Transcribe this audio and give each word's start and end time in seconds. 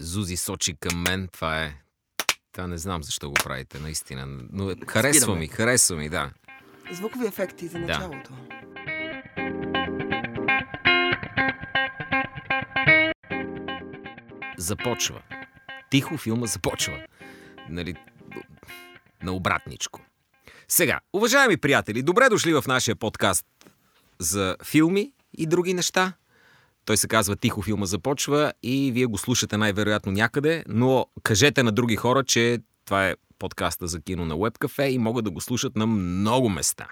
Зузи 0.00 0.36
сочи 0.36 0.74
към 0.74 1.02
мен, 1.02 1.28
това 1.28 1.62
е... 1.62 1.74
Това 2.52 2.66
не 2.66 2.78
знам 2.78 3.02
защо 3.02 3.28
го 3.28 3.34
правите, 3.34 3.78
наистина. 3.78 4.26
Но 4.52 4.70
е- 4.70 4.76
харесва 4.86 5.20
Спираме. 5.20 5.40
ми, 5.40 5.46
харесва 5.46 5.96
ми, 5.96 6.08
да. 6.08 6.30
Звукови 6.92 7.26
ефекти 7.26 7.66
за 7.68 7.78
Да. 7.78 7.86
началото. 7.86 8.30
Започва. 14.58 15.22
Тихо 15.90 16.16
филма 16.16 16.46
започва. 16.46 16.98
Нали, 17.68 17.94
на 19.22 19.32
обратничко. 19.32 20.00
Сега, 20.68 21.00
уважаеми 21.12 21.56
приятели, 21.56 22.02
добре 22.02 22.28
дошли 22.28 22.54
в 22.54 22.64
нашия 22.66 22.96
подкаст 22.96 23.46
за 24.18 24.56
филми 24.64 25.12
и 25.38 25.46
други 25.46 25.74
неща. 25.74 26.12
Той 26.84 26.96
се 26.96 27.08
казва 27.08 27.36
Тихо 27.36 27.62
филма 27.62 27.86
започва 27.86 28.52
и 28.62 28.92
вие 28.92 29.06
го 29.06 29.18
слушате 29.18 29.56
най-вероятно 29.56 30.12
някъде, 30.12 30.64
но 30.68 31.06
кажете 31.22 31.62
на 31.62 31.72
други 31.72 31.96
хора, 31.96 32.24
че 32.24 32.58
това 32.84 33.08
е 33.08 33.16
подкаста 33.38 33.86
за 33.86 34.00
кино 34.00 34.24
на 34.24 34.34
Webcafe 34.34 34.88
и 34.88 34.98
могат 34.98 35.24
да 35.24 35.30
го 35.30 35.40
слушат 35.40 35.76
на 35.76 35.86
много 35.86 36.48
места. 36.48 36.88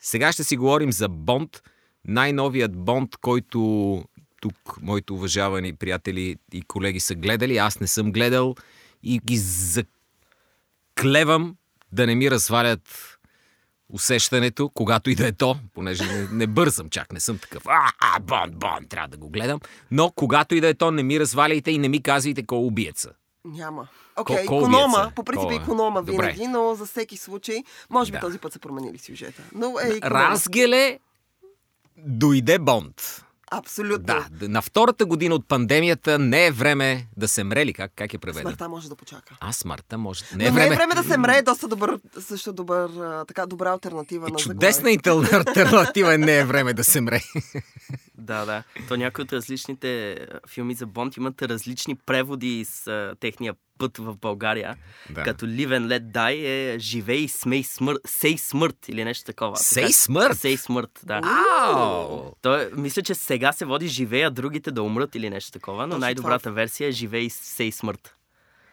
Сега 0.00 0.32
ще 0.32 0.44
си 0.44 0.56
говорим 0.56 0.92
за 0.92 1.08
Бонд, 1.08 1.62
най-новият 2.04 2.76
Бонд, 2.76 3.16
който 3.16 4.04
тук 4.40 4.54
моите 4.82 5.12
уважавани 5.12 5.72
приятели 5.72 6.36
и 6.52 6.62
колеги 6.62 7.00
са 7.00 7.14
гледали. 7.14 7.58
Аз 7.58 7.80
не 7.80 7.86
съм 7.86 8.12
гледал 8.12 8.54
и 9.02 9.18
ги 9.18 9.36
заклевам 10.96 11.56
да 11.92 12.06
не 12.06 12.14
ми 12.14 12.30
развалят 12.30 13.17
усещането, 13.92 14.68
когато 14.68 15.10
и 15.10 15.14
да 15.14 15.26
е 15.26 15.32
то, 15.32 15.56
понеже 15.74 16.04
не, 16.04 16.28
не 16.32 16.46
бързам 16.46 16.90
чак, 16.90 17.12
не 17.12 17.20
съм 17.20 17.38
такъв. 17.38 17.62
А, 17.66 17.90
а, 18.00 18.20
Бонд, 18.20 18.56
Бонд, 18.56 18.88
трябва 18.88 19.08
да 19.08 19.16
го 19.16 19.28
гледам. 19.28 19.60
Но 19.90 20.10
когато 20.10 20.54
и 20.54 20.60
да 20.60 20.68
е 20.68 20.74
то, 20.74 20.90
не 20.90 21.02
ми 21.02 21.20
разваляйте 21.20 21.70
и 21.70 21.78
не 21.78 21.88
ми 21.88 22.02
казвайте 22.02 22.46
кой 22.46 22.58
е 22.58 22.62
убиеца. 22.62 23.10
Няма. 23.44 23.88
Окей, 24.16 24.46
кой 24.46 24.58
иконома, 24.58 24.96
убиеца? 24.98 25.12
по 25.14 25.24
принцип 25.24 25.50
е? 25.50 25.54
иконома 25.54 26.02
Добре. 26.02 26.12
винаги, 26.12 26.46
но 26.46 26.74
за 26.74 26.86
всеки 26.86 27.16
случай, 27.16 27.56
може 27.90 28.12
би 28.12 28.16
Да. 28.16 28.20
този 28.20 28.38
път 28.38 28.52
са 28.52 28.58
променили 28.58 28.98
сюжета. 28.98 29.42
Но 29.54 29.66
е 29.84 29.96
иконома. 29.96 30.20
Разгеле 30.20 30.98
дойде 31.96 32.58
Бонд. 32.58 33.24
Абсолютно. 33.50 34.06
Да, 34.30 34.48
на 34.48 34.62
втората 34.62 35.06
година 35.06 35.34
от 35.34 35.48
пандемията 35.48 36.18
не 36.18 36.46
е 36.46 36.50
време 36.50 37.06
да 37.16 37.28
се 37.28 37.44
мрели. 37.44 37.72
Как, 37.72 37.92
как 37.96 38.14
е 38.14 38.18
преведено? 38.18 38.42
Смъртта 38.42 38.68
може 38.68 38.88
да 38.88 38.96
почака. 38.96 39.36
А, 39.40 39.52
смъртта 39.52 39.98
може. 39.98 40.24
Не 40.32 40.36
Не 40.36 40.44
е 40.44 40.48
е 40.48 40.50
време, 40.50 40.68
не 40.68 40.74
е 40.74 40.76
време 40.76 40.94
да 40.94 41.02
се 41.04 41.18
мре, 41.18 41.36
е 41.36 41.42
доста 41.42 41.68
добър, 41.68 41.98
също 42.20 42.52
добър, 42.52 42.90
така, 43.24 43.46
добра 43.46 43.70
альтернатива 43.70 44.28
И 44.28 44.32
на 44.32 44.38
чудесна 44.38 44.90
интел- 44.90 45.32
альтернатива 45.48 46.14
е, 46.14 46.18
не 46.18 46.38
е 46.38 46.44
време 46.44 46.72
да 46.74 46.84
се 46.84 47.00
мре. 47.00 47.20
Да, 48.18 48.44
да. 48.44 48.62
То 48.88 48.96
някои 48.96 49.24
от 49.24 49.32
различните 49.32 50.16
филми 50.48 50.74
за 50.74 50.86
Бонд 50.86 51.16
имат 51.16 51.42
различни 51.42 51.94
преводи 51.96 52.64
с 52.64 52.86
а, 52.86 53.14
техния 53.20 53.54
път 53.78 53.98
в 53.98 54.16
България. 54.16 54.76
Да. 55.10 55.22
Като 55.22 55.46
Live 55.46 55.68
and 55.70 55.86
Let 55.88 56.02
Die 56.04 56.34
е 56.74 56.78
Живей 56.78 57.16
и 57.16 57.28
смей 57.28 57.62
смърт, 57.64 57.98
сей 58.06 58.38
смърт 58.38 58.88
или 58.88 59.04
нещо 59.04 59.24
такова. 59.24 59.56
Сей 59.56 59.82
Така- 59.82 59.92
смърт? 59.94 60.38
Сей 60.38 60.56
смърт, 60.56 61.00
да. 61.02 61.20
Ау! 61.24 62.22
Той, 62.42 62.70
мисля, 62.72 63.02
че 63.02 63.14
сега 63.14 63.52
се 63.52 63.64
води 63.64 63.88
Живей, 63.88 64.24
а 64.24 64.30
другите 64.30 64.70
да 64.70 64.82
умрат 64.82 65.14
или 65.14 65.30
нещо 65.30 65.52
такова, 65.52 65.82
но 65.82 65.90
Точно 65.90 66.00
най-добрата 66.00 66.52
версия 66.52 66.88
е 66.88 66.92
Живей 66.92 67.20
и 67.20 67.30
сей 67.30 67.72
смърт. 67.72 68.14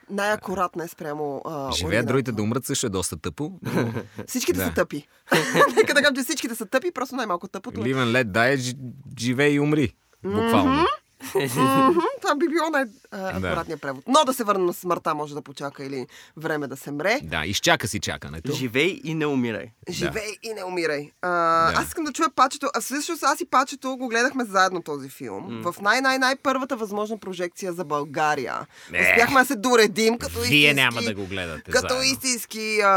Най-акуратна 0.09 0.83
е 0.83 0.87
спрямо 0.87 1.41
а, 1.45 1.49
Живеят 1.49 1.81
оригиналната. 1.81 2.07
другите 2.07 2.31
да 2.31 2.43
умрат 2.43 2.65
също 2.65 2.85
е 2.85 2.89
доста 2.89 3.17
тъпо. 3.17 3.51
но 3.63 3.93
Всичките 4.27 4.59
Да. 4.59 4.65
са 4.65 4.73
тъпи. 4.73 5.07
Нека 5.75 5.93
да 5.93 6.01
кажем, 6.01 6.15
че 6.15 6.23
всичките 6.23 6.55
са 6.55 6.65
тъпи, 6.65 6.91
просто 6.91 7.15
най-малко 7.15 7.47
тъпото 7.47 7.81
е. 7.81 7.83
Ливен 7.83 8.11
лед 8.11 8.31
дай, 8.31 8.57
жи- 8.57 8.77
живей 9.19 9.51
и 9.51 9.59
умри. 9.59 9.93
Буквално. 10.23 10.85
Мгм, 11.35 11.99
Това 12.25 12.35
би 12.35 12.47
било 12.49 12.69
най-акуратният 12.69 13.81
превод. 13.81 14.03
Но 14.07 14.25
да 14.25 14.33
се 14.33 14.43
върна 14.43 14.65
на 14.65 14.73
смъртта 14.73 15.15
може 15.15 15.33
да 15.33 15.41
почака 15.41 15.85
или 15.85 16.07
време 16.37 16.67
да 16.67 16.77
се 16.77 16.91
мре. 16.91 17.19
Да, 17.23 17.45
изчака 17.45 17.87
си 17.87 17.99
чакането. 17.99 18.51
Живей 18.53 19.01
и 19.03 19.13
не 19.13 19.25
умирай. 19.25 19.71
Живей 19.89 20.35
и 20.43 20.53
не 20.53 20.63
умирай. 20.63 21.11
А, 21.21 21.29
Да. 21.71 21.79
Аз 21.79 21.87
искам 21.87 22.03
да 22.03 22.13
чуя 22.13 22.29
пачето. 22.35 22.67
А 22.75 22.81
всъщност 22.81 23.23
аз 23.23 23.41
и 23.41 23.45
пачето 23.45 23.97
го 23.97 24.07
гледахме 24.07 24.45
заедно 24.45 24.81
този 24.81 25.09
филм. 25.09 25.61
В 25.63 25.75
най-най-най 25.81 26.35
първата 26.35 26.75
възможна 26.75 27.17
прожекция 27.17 27.73
за 27.73 27.85
България. 27.85 28.67
Не. 28.91 28.99
Успяхме 28.99 29.39
да 29.39 29.45
се 29.45 29.55
доредим 29.55 30.17
като 30.17 30.39
Вие 30.39 30.43
истински... 30.43 30.73
няма 30.73 31.01
да 31.01 31.13
го 31.13 31.25
гледате 31.25 31.71
Като 31.71 31.93
заедно. 31.93 32.11
истински... 32.11 32.79
А, 32.83 32.89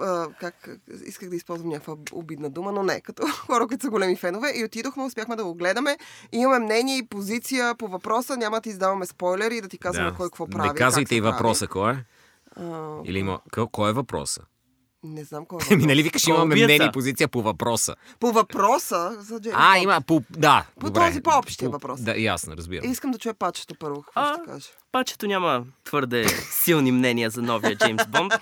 а, 0.00 0.26
как, 0.40 0.68
исках 1.06 1.28
да 1.30 1.36
използвам 1.36 1.68
някаква 1.68 1.94
обидна 2.12 2.50
дума, 2.50 2.72
но 2.72 2.82
не. 2.82 3.00
Като 3.00 3.26
хора, 3.46 3.66
които 3.66 3.82
са 3.82 3.90
големи 3.90 4.16
фенове. 4.16 4.52
И 4.56 4.64
отидохме, 4.64 5.04
успяхме 5.04 5.36
да 5.36 5.44
го 5.44 5.54
гледаме. 5.54 5.98
И 6.32 6.36
имаме 6.38 6.58
мнение 6.64 6.96
и 6.98 7.06
позиция 7.06 7.74
по 7.74 7.88
въпроса. 7.88 8.36
Няма 8.38 8.56
да 8.56 8.60
ти 8.60 8.68
издаваме 8.68 9.06
спойлери 9.06 9.56
и 9.56 9.60
да 9.60 9.68
ти 9.68 9.78
казваме 9.78 10.12
кой 10.12 10.26
какво 10.26 10.46
прави. 10.46 10.68
Не 10.68 10.74
казвайте 10.74 11.14
и 11.14 11.20
въпроса, 11.20 11.66
кой 11.66 11.90
е. 11.90 11.94
прави. 11.94 12.04
А, 12.72 12.96
Или 13.04 13.18
има... 13.18 13.40
Кой- 13.72 13.90
е 13.90 13.92
въпроса? 13.92 14.40
не 15.02 15.24
знам 15.24 15.46
кой 15.46 15.58
е 15.62 15.74
Еми, 15.74 15.86
нали 15.86 16.02
викаш, 16.02 16.26
имаме 16.26 16.54
мнение 16.54 16.86
и 16.86 16.92
позиция 16.92 17.28
по 17.28 17.42
въпроса. 17.42 17.94
По 18.20 18.32
въпроса 18.32 19.16
за 19.18 19.40
Джеймс 19.40 19.56
А, 19.60 19.78
има 19.78 20.00
по... 20.00 20.22
Да, 20.30 20.66
По 20.80 20.86
добре. 20.86 21.00
този 21.00 21.22
по-общия 21.22 21.66
По- 21.66 21.72
въпрос. 21.72 22.00
Да, 22.00 22.14
ясно, 22.16 22.56
разбирам. 22.56 22.90
Искам 22.90 23.10
да 23.10 23.18
чуя 23.18 23.34
пачето 23.34 23.74
първо. 23.74 24.02
Какво 24.02 24.20
А, 24.20 24.34
ще 24.34 24.52
каже? 24.52 24.68
Пачето 24.92 25.26
няма 25.26 25.64
твърде 25.84 26.26
силни 26.52 26.92
мнения 26.92 27.30
за 27.30 27.42
новия 27.42 27.76
Джеймс 27.76 28.06
Бонд. 28.06 28.32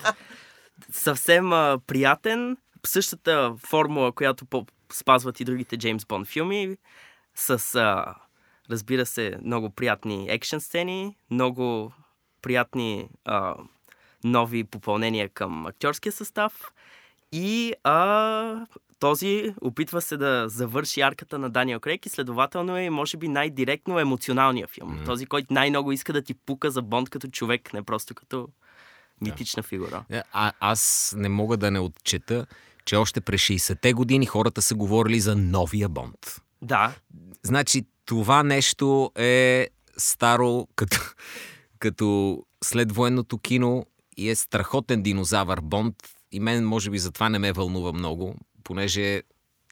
Съвсем 0.92 1.52
а, 1.52 1.78
приятен, 1.86 2.56
същата 2.86 3.54
формула, 3.60 4.12
която 4.12 4.44
по- 4.44 4.66
спазват 4.92 5.40
и 5.40 5.44
другите 5.44 5.76
Джеймс 5.76 6.04
Бонд 6.04 6.28
филми, 6.28 6.76
с, 7.34 7.50
а, 7.74 8.14
разбира 8.71 9.06
се, 9.06 9.38
много 9.44 9.71
приятни 9.71 10.27
екшен 10.28 10.60
сцени, 10.60 11.16
много 11.31 11.93
приятни 12.43 13.09
а, 13.25 13.54
нови 14.25 14.65
попълнения 14.65 15.28
към 15.28 15.66
актьорския 15.66 16.12
състав 16.12 16.72
и 17.32 17.72
а, 17.84 18.66
този 18.99 19.54
опитва 19.60 20.03
се 20.03 20.16
да 20.16 20.44
завърши 20.49 21.00
арката 21.00 21.38
на 21.38 21.50
Даниел 21.50 21.81
Крейг 21.81 22.06
и 22.06 22.09
следователно 22.09 22.77
е, 22.77 22.91
може 22.91 23.16
би, 23.16 23.28
най-директно 23.28 23.99
емоционалния 23.99 24.66
филм. 24.66 24.93
Мгм. 24.94 25.04
Този, 25.04 25.27
който 25.27 25.54
най-много 25.54 25.93
иска 25.93 26.12
да 26.12 26.22
ти 26.22 26.34
пука 26.34 26.71
за 26.71 26.83
Бонд 26.83 27.10
като 27.10 27.28
човек, 27.28 27.72
не 27.72 27.83
просто 27.83 28.15
като 28.15 28.48
митична 29.21 29.62
фигура. 29.62 30.04
Е, 30.10 30.22
А, 30.33 30.53
аз 30.60 31.15
не 31.19 31.28
мога 31.28 31.56
да 31.56 31.71
не 31.71 31.81
отчета, 31.81 32.47
че 32.84 32.97
още 32.97 33.21
през 33.21 33.41
60-те 33.41 33.93
години 33.93 34.27
хората 34.27 34.62
са 34.62 34.75
говорили 34.75 35.21
за 35.21 35.37
новия 35.37 35.88
Бонд. 35.88 36.43
Да, 36.62 36.94
Значи, 37.43 37.84
това 38.06 38.42
нещо 38.42 39.10
е 39.16 39.68
старо 39.96 40.68
като, 40.76 41.00
като 41.78 42.42
след 42.64 42.92
военното 42.92 43.38
кино 43.38 43.86
и 44.16 44.30
е 44.30 44.34
страхотен 44.34 45.02
динозавър 45.02 45.60
Бонд. 45.60 45.96
И 46.32 46.40
мен, 46.40 46.64
може 46.64 46.90
би, 46.90 46.98
затова 46.98 47.28
не 47.28 47.38
ме 47.38 47.52
вълнува 47.52 47.92
много, 47.92 48.34
понеже 48.64 49.22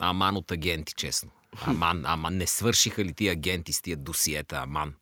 аман 0.00 0.36
от 0.36 0.50
агенти, 0.50 0.94
честно. 0.96 1.30
Аман, 1.66 2.06
аман, 2.06 2.36
не 2.36 2.46
свършиха 2.46 3.04
ли 3.04 3.12
ти 3.12 3.28
агенти 3.28 3.72
с 3.72 3.82
тия 3.82 3.96
досиета, 3.96 4.56
аман? 4.56 4.94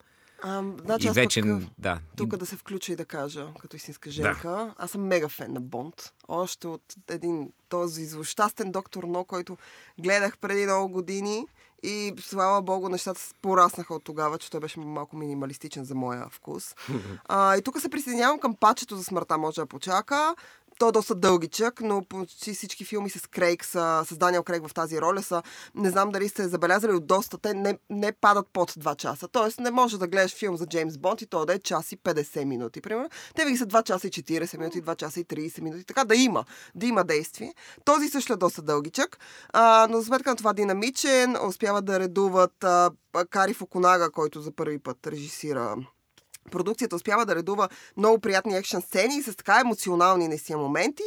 А, 0.42 0.62
значи 0.84 1.06
и 1.06 1.10
аз 1.10 1.14
вече, 1.14 1.42
пък, 1.42 1.62
да. 1.78 2.00
тук 2.16 2.36
да 2.36 2.46
се 2.46 2.56
включа 2.56 2.92
и 2.92 2.96
да 2.96 3.04
кажа, 3.04 3.46
като 3.60 3.76
истинска 3.76 4.10
женка, 4.10 4.74
аз 4.78 4.90
съм 4.90 5.06
мега 5.06 5.28
фен 5.28 5.52
на 5.52 5.60
Бонд. 5.60 6.12
Още 6.28 6.66
от 6.66 6.94
един 7.08 7.52
този 7.68 8.06
злощастен 8.06 8.72
доктор 8.72 9.04
Но, 9.04 9.24
който 9.24 9.56
гледах 9.98 10.38
преди 10.38 10.64
много 10.64 10.88
години 10.88 11.46
и 11.82 12.14
слава 12.20 12.62
богу, 12.62 12.88
нещата 12.88 13.20
пораснаха 13.42 13.94
от 13.94 14.04
тогава, 14.04 14.38
че 14.38 14.50
той 14.50 14.60
беше 14.60 14.80
малко 14.80 15.16
минималистичен 15.16 15.84
за 15.84 15.94
моя 15.94 16.26
вкус. 16.30 16.74
а, 17.24 17.56
и 17.56 17.62
тук 17.62 17.80
се 17.80 17.88
присъединявам 17.88 18.38
към 18.38 18.54
пачето 18.54 18.96
за 18.96 19.04
смъртта 19.04 19.38
може 19.38 19.60
да 19.60 19.66
почака. 19.66 20.34
Той 20.78 20.88
е 20.88 20.92
доста 20.92 21.14
дългичък, 21.14 21.80
но 21.80 22.04
почти 22.04 22.54
всички 22.54 22.84
филми 22.84 23.10
с 23.10 23.26
Крейг 23.26 23.64
са, 23.64 24.04
с 24.06 24.16
Даниел 24.16 24.42
Крейг 24.42 24.68
в 24.68 24.74
тази 24.74 25.00
роля 25.00 25.22
са, 25.22 25.42
не 25.74 25.90
знам 25.90 26.10
дали 26.10 26.28
сте 26.28 26.48
забелязали 26.48 26.92
от 26.92 27.06
доста, 27.06 27.38
те 27.38 27.54
не, 27.54 27.78
не 27.90 28.12
падат 28.12 28.46
под 28.52 28.70
2 28.70 28.96
часа. 28.96 29.28
Тоест 29.28 29.60
не 29.60 29.70
може 29.70 29.98
да 29.98 30.06
гледаш 30.06 30.34
филм 30.34 30.56
за 30.56 30.66
Джеймс 30.66 30.98
Бонд 30.98 31.22
и 31.22 31.26
то 31.26 31.46
да 31.46 31.54
е 31.54 31.58
час 31.58 31.92
и 31.92 31.98
50 31.98 32.44
минути, 32.44 32.80
примерно. 32.80 33.08
Те 33.34 33.42
винаги 33.44 33.58
са 33.58 33.66
2 33.66 33.82
часа 33.84 34.06
и 34.06 34.10
40 34.10 34.58
минути, 34.58 34.82
2 34.82 34.96
часа 34.96 35.20
и 35.20 35.24
30 35.24 35.60
минути, 35.60 35.84
така 35.84 36.04
да 36.04 36.16
има, 36.16 36.44
да 36.74 36.86
има 36.86 37.04
действие. 37.04 37.54
Този 37.84 38.08
също 38.08 38.32
е 38.32 38.36
доста 38.36 38.62
дългичък, 38.62 39.18
а, 39.52 39.86
но 39.90 39.98
за 39.98 40.04
сметка 40.04 40.30
на 40.30 40.36
това 40.36 40.52
динамичен, 40.52 41.36
успява 41.46 41.82
да 41.82 42.00
редуват 42.00 42.64
а, 42.64 42.90
Кари 43.30 43.54
Фукунага, 43.54 44.10
който 44.10 44.40
за 44.40 44.52
първи 44.52 44.78
път 44.78 45.06
режисира 45.06 45.76
продукцията 46.50 46.96
успява 46.96 47.26
да 47.26 47.34
редува 47.34 47.68
много 47.96 48.18
приятни 48.18 48.56
екшен 48.56 48.82
сцени 48.82 49.22
с 49.22 49.36
така 49.36 49.60
емоционални 49.60 50.28
наистина 50.28 50.58
моменти. 50.58 51.02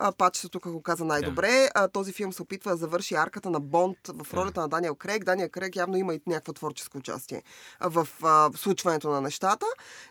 А, 0.00 0.12
Пачето 0.12 0.48
тук 0.48 0.68
го 0.68 0.82
каза 0.82 1.04
най-добре. 1.04 1.68
А, 1.74 1.88
този 1.88 2.12
филм 2.12 2.32
се 2.32 2.42
опитва 2.42 2.70
да 2.70 2.76
завърши 2.76 3.14
арката 3.14 3.50
на 3.50 3.60
Бонд 3.60 3.96
в 4.08 4.34
ролята 4.34 4.60
на 4.60 4.68
Даниел 4.68 4.94
Крейг. 4.94 5.24
Даниел 5.24 5.48
Крейг 5.48 5.76
явно 5.76 5.96
има 5.96 6.14
и 6.14 6.20
някакво 6.26 6.52
творческо 6.52 6.98
участие 6.98 7.42
а, 7.80 7.88
в 7.88 8.08
а, 8.22 8.50
случването 8.56 9.10
на 9.10 9.20
нещата. 9.20 9.66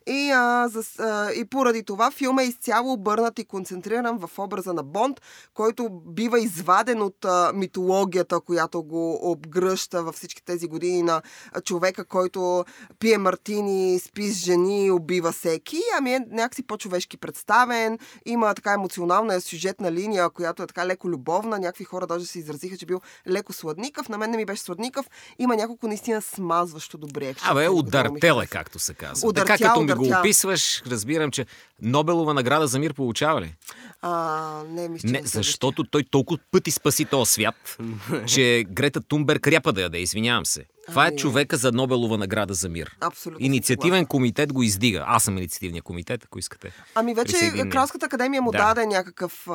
И, 0.07 0.31
а, 0.31 0.67
за, 0.67 1.03
а, 1.03 1.31
и 1.31 1.45
поради 1.45 1.83
това 1.83 2.11
филм 2.11 2.39
е 2.39 2.43
изцяло 2.43 2.93
обърнат 2.93 3.39
и 3.39 3.45
концентриран 3.45 4.17
в 4.17 4.39
образа 4.39 4.73
на 4.73 4.83
Бонд, 4.83 5.21
който 5.53 5.89
бива 5.89 6.39
изваден 6.39 7.01
от 7.01 7.25
а, 7.25 7.51
митологията, 7.53 8.39
която 8.39 8.83
го 8.83 9.31
обгръща 9.31 10.03
във 10.03 10.15
всички 10.15 10.45
тези 10.45 10.67
години 10.67 11.03
на 11.03 11.21
човека, 11.63 12.05
който 12.05 12.65
пие 12.99 13.17
мартини, 13.17 13.99
спи 13.99 14.31
с 14.31 14.45
жени 14.45 14.91
убива 14.91 15.31
всеки. 15.31 15.81
Ами 15.97 16.13
е 16.13 16.25
някакси 16.29 16.63
по-човешки 16.67 17.17
представен. 17.17 17.99
Има 18.25 18.53
така 18.53 18.73
емоционална 18.73 19.41
сюжетна 19.77 19.91
линия, 19.91 20.29
която 20.29 20.63
е 20.63 20.67
така 20.67 20.85
леко 20.85 21.09
любовна. 21.09 21.59
Някакви 21.59 21.83
хора 21.83 22.07
даже 22.07 22.25
се 22.25 22.39
изразиха, 22.39 22.77
че 22.77 22.85
бил 22.85 23.01
леко 23.27 23.53
сладникав. 23.53 24.09
На 24.09 24.17
мен 24.17 24.31
не 24.31 24.37
ми 24.37 24.45
беше 24.45 24.61
сладникав. 24.61 25.05
Има 25.39 25.55
няколко 25.55 25.87
наистина 25.87 26.21
смазващо 26.21 26.97
добри 26.97 27.25
екшен. 27.25 27.47
Абе, 27.49 27.69
удартел 27.69 28.41
е, 28.43 28.47
както 28.47 28.79
се 28.79 28.93
казва. 28.93 29.29
Удъртя, 29.29 29.47
така 29.47 29.67
като 29.67 29.81
ми 29.81 29.93
го 29.93 30.01
удъртя. 30.01 30.19
описваш, 30.19 30.83
разбирам, 30.87 31.31
че 31.31 31.45
Нобелова 31.81 32.33
награда 32.33 32.67
за 32.67 32.79
мир 32.79 32.93
получава 32.93 33.41
ли? 33.41 33.55
А, 34.01 34.63
не, 34.69 34.89
мисля, 34.89 35.09
Не, 35.09 35.21
защото 35.23 35.83
той 35.83 36.03
толкова 36.11 36.39
пъти 36.51 36.71
спаси 36.71 37.05
този 37.05 37.31
свят, 37.31 37.77
че 38.27 38.65
Грета 38.69 39.01
Тунберг 39.01 39.47
ряпа 39.47 39.73
да 39.73 39.81
яде, 39.81 39.97
извинявам 39.97 40.45
се. 40.45 40.65
Това 40.87 41.07
е 41.07 41.15
човека 41.15 41.57
за 41.57 41.71
Нобелова 41.71 42.17
награда 42.17 42.53
за 42.53 42.69
мир. 42.69 42.95
Абсолютно. 43.01 43.45
Инициативен 43.45 44.05
комитет 44.05 44.53
го 44.53 44.63
издига. 44.63 45.03
Аз 45.07 45.23
съм 45.23 45.37
инициативния 45.37 45.83
комитет, 45.83 46.23
ако 46.23 46.39
искате. 46.39 46.71
Ами 46.95 47.13
вече 47.13 47.31
Присъединение. 47.33 47.71
Кралската 47.71 48.05
академия 48.05 48.41
му 48.41 48.51
Да. 48.51 48.57
даде 48.57 48.85
някакъв, 48.85 49.47
а, 49.47 49.53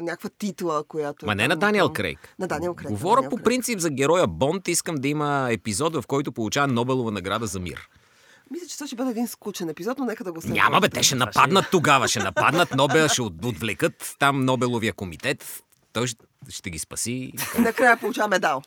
някаква 0.00 0.30
титла, 0.30 0.84
която... 0.84 1.26
Ма 1.26 1.32
е 1.32 1.34
не 1.34 1.48
на 1.48 1.56
Даниел 1.56 1.88
Крейг. 1.88 2.34
На 2.38 2.46
Даниел 2.46 2.74
Крейг. 2.74 2.88
Говоря 2.88 3.14
Даниел 3.14 3.30
по 3.30 3.36
Крейг. 3.36 3.44
принцип 3.44 3.78
за 3.78 3.90
героя 3.90 4.26
Бонд. 4.26 4.68
Искам 4.68 4.94
да 4.94 5.08
има 5.08 5.48
епизод, 5.50 5.94
в 5.94 6.04
който 6.06 6.32
получава 6.32 6.66
Нобелова 6.68 7.10
награда 7.10 7.46
за 7.46 7.60
мир. 7.60 7.88
Мисля, 8.50 8.66
че 8.66 8.74
това 8.74 8.86
ще 8.86 8.96
бъде 8.96 9.10
един 9.10 9.28
скучен 9.28 9.68
епизод, 9.68 9.98
но 9.98 10.04
нека 10.04 10.24
да 10.24 10.32
го 10.32 10.40
следваме. 10.40 10.60
Няма 10.60 10.80
бе, 10.80 10.88
те 10.88 11.02
ще 11.02 11.14
нападнат 11.14 11.64
тогава. 11.70 12.08
Ще 12.08 12.18
нападнат 12.20 12.74
Нобел, 12.74 13.08
ще 13.08 13.22
от- 13.22 13.44
отвлекат 13.44 14.16
там 14.18 14.44
Нобеловия 14.44 14.92
комитет. 14.92 15.62
Той 15.92 16.06
ще, 16.06 16.24
ще 16.48 16.70
ги 16.70 16.78
спаси. 16.78 17.32
Накрая 17.58 17.96
получава 17.96 18.28
медал. 18.28 18.62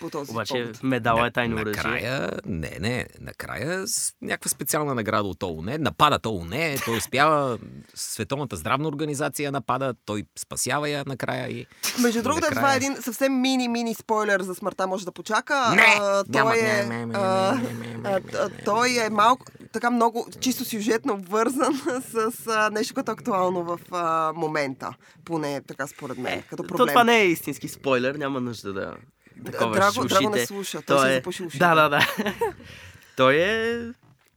По 0.00 0.10
този 0.10 0.30
Обаче 0.30 0.52
повод. 0.54 0.82
медала 0.82 1.26
е 1.26 1.30
тайно 1.30 1.56
оръжие. 1.56 1.72
Накрая, 1.74 2.30
не, 2.46 2.76
не, 2.80 3.06
накрая 3.20 3.86
с 3.86 4.12
някаква 4.22 4.48
специална 4.48 4.94
награда 4.94 5.28
от 5.28 5.42
ООН. 5.42 5.76
Нападат 5.78 6.26
ООН, 6.26 6.50
той 6.84 6.96
успява, 6.96 7.58
Световната 7.94 8.56
здравна 8.56 8.88
организация 8.88 9.52
напада, 9.52 9.94
той 10.04 10.24
спасява 10.38 10.88
я 10.88 11.04
накрая 11.06 11.48
и... 11.50 11.66
Между 12.02 12.22
другото, 12.22 12.40
накрая- 12.40 12.56
това 12.56 12.74
е 12.74 12.76
един 12.76 12.96
съвсем 12.96 13.32
мини-мини 13.32 13.94
спойлер 13.94 14.40
за 14.40 14.54
смъртта 14.54 14.86
може 14.86 15.04
да 15.04 15.12
почака. 15.12 15.72
Не! 15.74 15.96
А, 16.00 16.24
той 16.24 16.58
е, 16.58 16.86
а, 17.14 17.58
а, 18.04 18.20
той 18.64 18.96
е 18.96 19.10
малко, 19.10 19.46
така 19.72 19.90
много 19.90 20.26
чисто 20.40 20.64
сюжетно 20.64 21.16
вързан 21.18 21.74
с 22.02 22.46
а, 22.48 22.70
нещо, 22.70 22.94
като 22.94 23.10
е 23.10 23.14
актуално 23.14 23.64
в 23.64 23.78
а, 23.90 24.32
момента. 24.32 24.90
Поне 25.24 25.60
така 25.60 25.86
според 25.86 26.18
мен, 26.18 26.42
като 26.42 26.62
То 26.62 26.66
проблем. 26.68 26.88
това 26.88 27.04
не 27.04 27.20
е 27.20 27.26
истински 27.26 27.68
спойлер, 27.68 28.14
няма 28.14 28.40
нужда 28.40 28.72
да 28.72 28.96
такова 29.46 29.76
Драго- 29.76 29.98
ушите. 29.98 30.14
Драго 30.14 30.30
не 30.30 30.46
слуша, 30.46 30.82
той 30.82 31.08
си 31.08 31.14
запуши 31.14 31.42
ушите. 31.42 31.58
Да, 31.58 31.74
да, 31.74 31.88
да. 31.88 32.06
той 33.16 33.34
е 33.34 33.80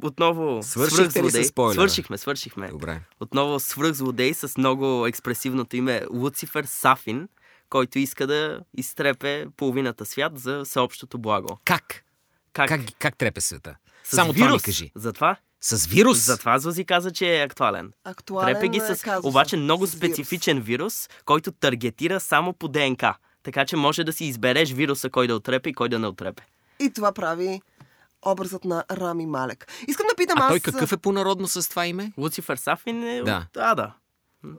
отново 0.04 0.64
Свършихте 0.64 1.24
ли 1.24 1.46
спойлера? 1.46 1.74
Свършихме, 1.74 2.18
свършихме. 2.18 2.68
Добре. 2.68 3.02
Отново 3.20 3.60
свръхзлодей 3.60 4.34
с 4.34 4.58
много 4.58 5.08
експресивното 5.08 5.76
име 5.76 6.02
Луцифер 6.12 6.64
Сафин, 6.66 7.28
който 7.70 8.00
иска 8.00 8.28
да 8.28 8.60
изтрепе 8.74 9.46
половината 9.58 10.06
свят 10.06 10.40
за 10.40 10.62
всеобщото 10.66 11.18
благо. 11.18 11.60
Как? 11.66 12.04
Как? 12.54 12.68
Как, 12.70 12.82
как 13.00 13.18
трепе 13.18 13.42
света? 13.42 13.76
С 14.04 14.16
Само 14.16 14.34
това 14.34 14.46
ми 14.46 14.50
вирус. 14.52 14.64
кажи. 14.64 14.92
Затова? 14.96 15.36
С 15.62 15.86
вирус? 15.86 16.18
Затова 16.18 16.60
Зози 16.60 16.86
каза, 16.86 17.12
че 17.12 17.40
е 17.40 17.44
актуален. 17.44 17.92
Актуален 18.04 18.54
Трепе 18.54 18.68
ги 18.68 18.78
е 18.78 18.96
с 18.96 19.02
казуса, 19.02 19.28
обаче 19.28 19.58
много 19.58 19.88
с 19.88 19.94
вирус. 19.94 19.98
специфичен 19.98 20.62
вирус, 20.62 21.10
който 21.26 21.52
таргетира 21.52 22.20
само 22.20 22.54
по 22.54 22.68
ДНК. 22.68 23.14
Така 23.46 23.66
че 23.66 23.76
може 23.76 24.04
да 24.04 24.14
си 24.14 24.26
избереш 24.26 24.72
вируса, 24.72 25.10
кой 25.10 25.28
да 25.28 25.36
отрепе 25.36 25.70
и 25.70 25.74
кой 25.74 25.90
да 25.90 26.00
не 26.00 26.08
отрепе. 26.08 26.44
И 26.80 26.94
това 26.94 27.12
прави 27.12 27.62
образът 28.26 28.66
на 28.66 28.84
Рами 28.92 29.26
Малек. 29.26 29.68
Искам 29.88 30.06
да 30.10 30.16
питам 30.16 30.42
А 30.42 30.46
аз... 30.46 30.50
той 30.50 30.60
какъв 30.60 30.92
е 30.92 30.98
по-народно 30.98 31.48
с 31.48 31.70
това 31.70 31.86
име? 31.86 32.12
Луцифер 32.18 32.56
Сафин 32.58 33.04
е 33.04 33.22
Да. 33.22 33.48
от 33.50 33.58
Ада. 33.58 33.92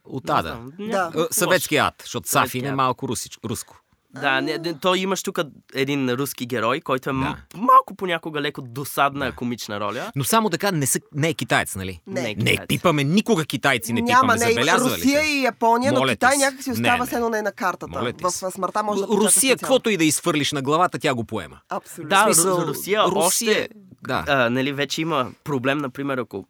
От 0.04 0.30
Ада. 0.30 0.58
Да. 0.78 0.84
някакво 0.86 1.20
Е, 1.20 1.26
Съветския 1.30 1.84
ад, 1.84 1.94
защото 2.02 2.28
Сафин 2.28 2.42
Съветския 2.50 2.72
е 2.72 2.74
малко 2.74 3.08
русич, 3.08 3.38
руско. 3.44 3.80
Да, 4.12 4.40
не, 4.40 4.58
не, 4.58 4.74
той 4.74 4.98
имаш 4.98 5.22
тук 5.22 5.38
един 5.74 6.10
руски 6.10 6.46
герой, 6.46 6.80
който 6.80 7.10
е 7.10 7.12
Да. 7.12 7.18
м- 7.18 7.36
малко 7.54 7.94
понякога 7.96 8.40
леко 8.40 8.62
досадна 8.62 9.32
комична 9.32 9.80
роля. 9.80 10.12
Но 10.16 10.24
само 10.24 10.50
така 10.50 10.72
не, 10.72 10.86
са, 10.86 11.00
не 11.14 11.28
е 11.28 11.34
китаец, 11.34 11.76
нали? 11.76 12.00
Не. 12.06 12.14
Не 12.14 12.22
Не 12.22 12.30
е 12.30 12.34
китаец. 12.34 12.68
пипаме 12.68 13.04
никога 13.04 13.44
китайци, 13.44 13.92
не 13.92 14.00
Няма, 14.00 14.34
пипаме, 14.34 14.54
не, 14.54 14.74
Русия 14.74 15.22
и 15.22 15.42
Япония, 15.42 15.92
но 15.92 15.98
Моля 16.00 16.10
Китай 16.10 16.30
ти 16.30 16.38
се. 16.38 16.44
някак 16.44 16.62
си 16.62 16.70
Не, 16.70 16.74
остава 16.74 16.98
не. 16.98 17.06
с 17.06 17.12
едно 17.12 17.28
не 17.28 17.42
на 17.42 17.52
картата. 17.52 17.88
Моля 17.92 18.12
В 18.22 18.30
смъртта 18.30 18.82
може 18.82 19.00
да 19.00 19.06
Русия, 19.06 19.56
каквото 19.56 19.90
и 19.90 19.96
да 19.96 20.04
изфърлиш 20.04 20.52
на 20.52 20.62
главата, 20.62 20.98
тя 20.98 21.14
го 21.14 21.24
поема. 21.24 21.58
Абсолютно. 21.68 22.08
Да, 22.08 22.24
смисъл, 22.24 22.56
Ру- 22.56 22.66
Русия, 22.66 23.02
още 23.06 23.68
Да. 24.02 24.24
а, 24.28 24.50
нали, 24.50 24.72
вече 24.72 25.02
има 25.02 25.30
проблем, 25.44 25.78
например, 25.78 26.18
ако 26.18 26.44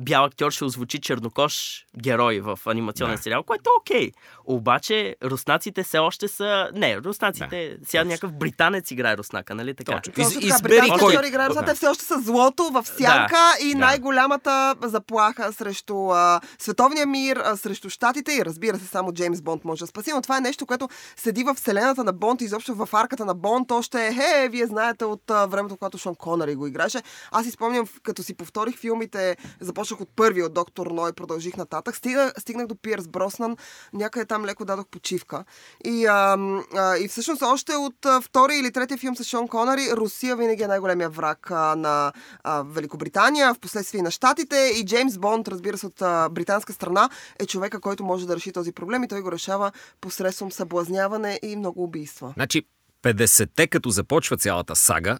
бял 0.00 0.24
актьор 0.24 0.50
ще 0.50 0.64
озвучи 0.64 1.00
чернокош 1.00 1.84
герой 1.96 2.40
в 2.40 2.58
анимационен 2.66 3.16
Да. 3.16 3.22
сериал, 3.22 3.42
което 3.42 3.70
е 3.70 3.78
окей. 3.80 4.12
Обаче 4.44 5.16
руснаците 5.24 5.82
все 5.82 5.98
още 5.98 6.28
са... 6.28 6.70
Не, 6.74 6.98
руснаците... 6.98 7.76
Сега 7.84 8.04
някакъв 8.04 8.32
британец 8.32 8.90
играе 8.90 9.16
руснака, 9.16 9.54
нали 9.54 9.74
така? 9.74 10.00
Точно. 10.00 10.22
Из- 10.22 10.34
така, 10.34 10.46
избери 10.46 10.78
кой- 10.80 11.08
актьори 11.10 11.28
играят, 11.28 11.54
Да. 11.54 11.64
те 11.64 11.74
все 11.74 11.86
още 11.86 12.04
са 12.04 12.20
злото 12.20 12.62
в 12.64 12.84
сянка 12.88 13.36
и 13.62 13.72
Да. 13.72 13.78
най-голямата 13.78 14.50
заплаха 14.82 15.52
срещу 15.52 16.06
а, 16.06 16.40
световния 16.58 17.06
мир, 17.06 17.36
а, 17.36 17.56
срещу 17.56 17.90
щатите 17.90 18.32
и 18.32 18.44
разбира 18.44 18.78
се, 18.78 18.86
само 18.86 19.12
Джеймс 19.12 19.42
Бонд 19.42 19.64
може 19.64 19.80
да 19.80 19.86
спаси, 19.86 20.12
но 20.12 20.22
това 20.22 20.36
е 20.36 20.40
нещо, 20.40 20.66
което 20.66 20.88
седи 21.16 21.44
в 21.44 21.54
вселената 21.54 22.04
на 22.04 22.12
Бонд, 22.12 22.40
изобщо 22.40 22.74
в 22.76 22.88
арката 22.92 23.24
на 23.24 23.34
Бонд, 23.34 23.70
още 23.70 24.06
е, 24.06 24.12
хе, 24.12 24.48
вие 24.48 24.66
знаете 24.66 25.04
от 25.04 25.30
а, 25.30 25.46
времето, 25.46 25.76
когато 25.76 25.98
Шон 25.98 26.14
Конъри 26.14 26.54
го 26.54 26.66
играше. 26.66 26.98
Аз 27.30 27.44
си 27.44 27.52
спомням, 27.52 27.86
като 28.02 28.22
си 28.22 28.34
повторих 28.34 28.76
филмите, 28.76 29.36
започнах 29.60 29.89
от 29.98 30.08
първи, 30.16 30.42
от 30.42 30.54
Доктор 30.54 30.86
Ной, 30.86 31.12
продължих 31.12 31.56
нататък, 31.56 31.96
стигнах, 31.96 32.32
стигнах 32.38 32.66
до 32.66 32.74
Пиерс 32.74 33.08
Броснан, 33.08 33.56
някъде 33.92 34.26
там 34.26 34.44
леко 34.44 34.64
дадох 34.64 34.86
почивка. 34.86 35.44
И, 35.84 36.06
а, 36.06 36.38
а, 36.76 36.96
и 36.96 37.08
всъщност 37.08 37.42
още 37.42 37.72
от 37.72 38.06
а, 38.06 38.20
втори 38.20 38.56
или 38.56 38.72
третия 38.72 38.98
филм 38.98 39.16
с 39.16 39.24
Шон 39.24 39.48
Конъри, 39.48 39.92
Русия 39.92 40.36
винаги 40.36 40.62
е 40.62 40.66
най-големия 40.66 41.10
враг 41.10 41.50
а, 41.50 41.76
на 41.76 42.12
а, 42.44 42.62
Великобритания, 42.62 43.54
в 43.54 43.58
последствие 43.58 44.02
на 44.02 44.10
Штатите 44.10 44.72
и 44.76 44.84
Джеймс 44.84 45.18
Бонд, 45.18 45.48
разбира 45.48 45.78
се, 45.78 45.86
от 45.86 46.02
а, 46.02 46.28
британска 46.28 46.72
страна, 46.72 47.10
е 47.38 47.46
човека, 47.46 47.80
който 47.80 48.04
може 48.04 48.26
да 48.26 48.36
реши 48.36 48.52
този 48.52 48.72
проблем 48.72 49.04
и 49.04 49.08
той 49.08 49.20
го 49.20 49.32
решава 49.32 49.72
посредством 50.00 50.52
съблазняване 50.52 51.38
и 51.42 51.56
много 51.56 51.84
убийства. 51.84 52.32
Значи, 52.36 52.62
50-те, 53.02 53.66
като 53.66 53.90
започва 53.90 54.36
цялата 54.36 54.76
сага, 54.76 55.18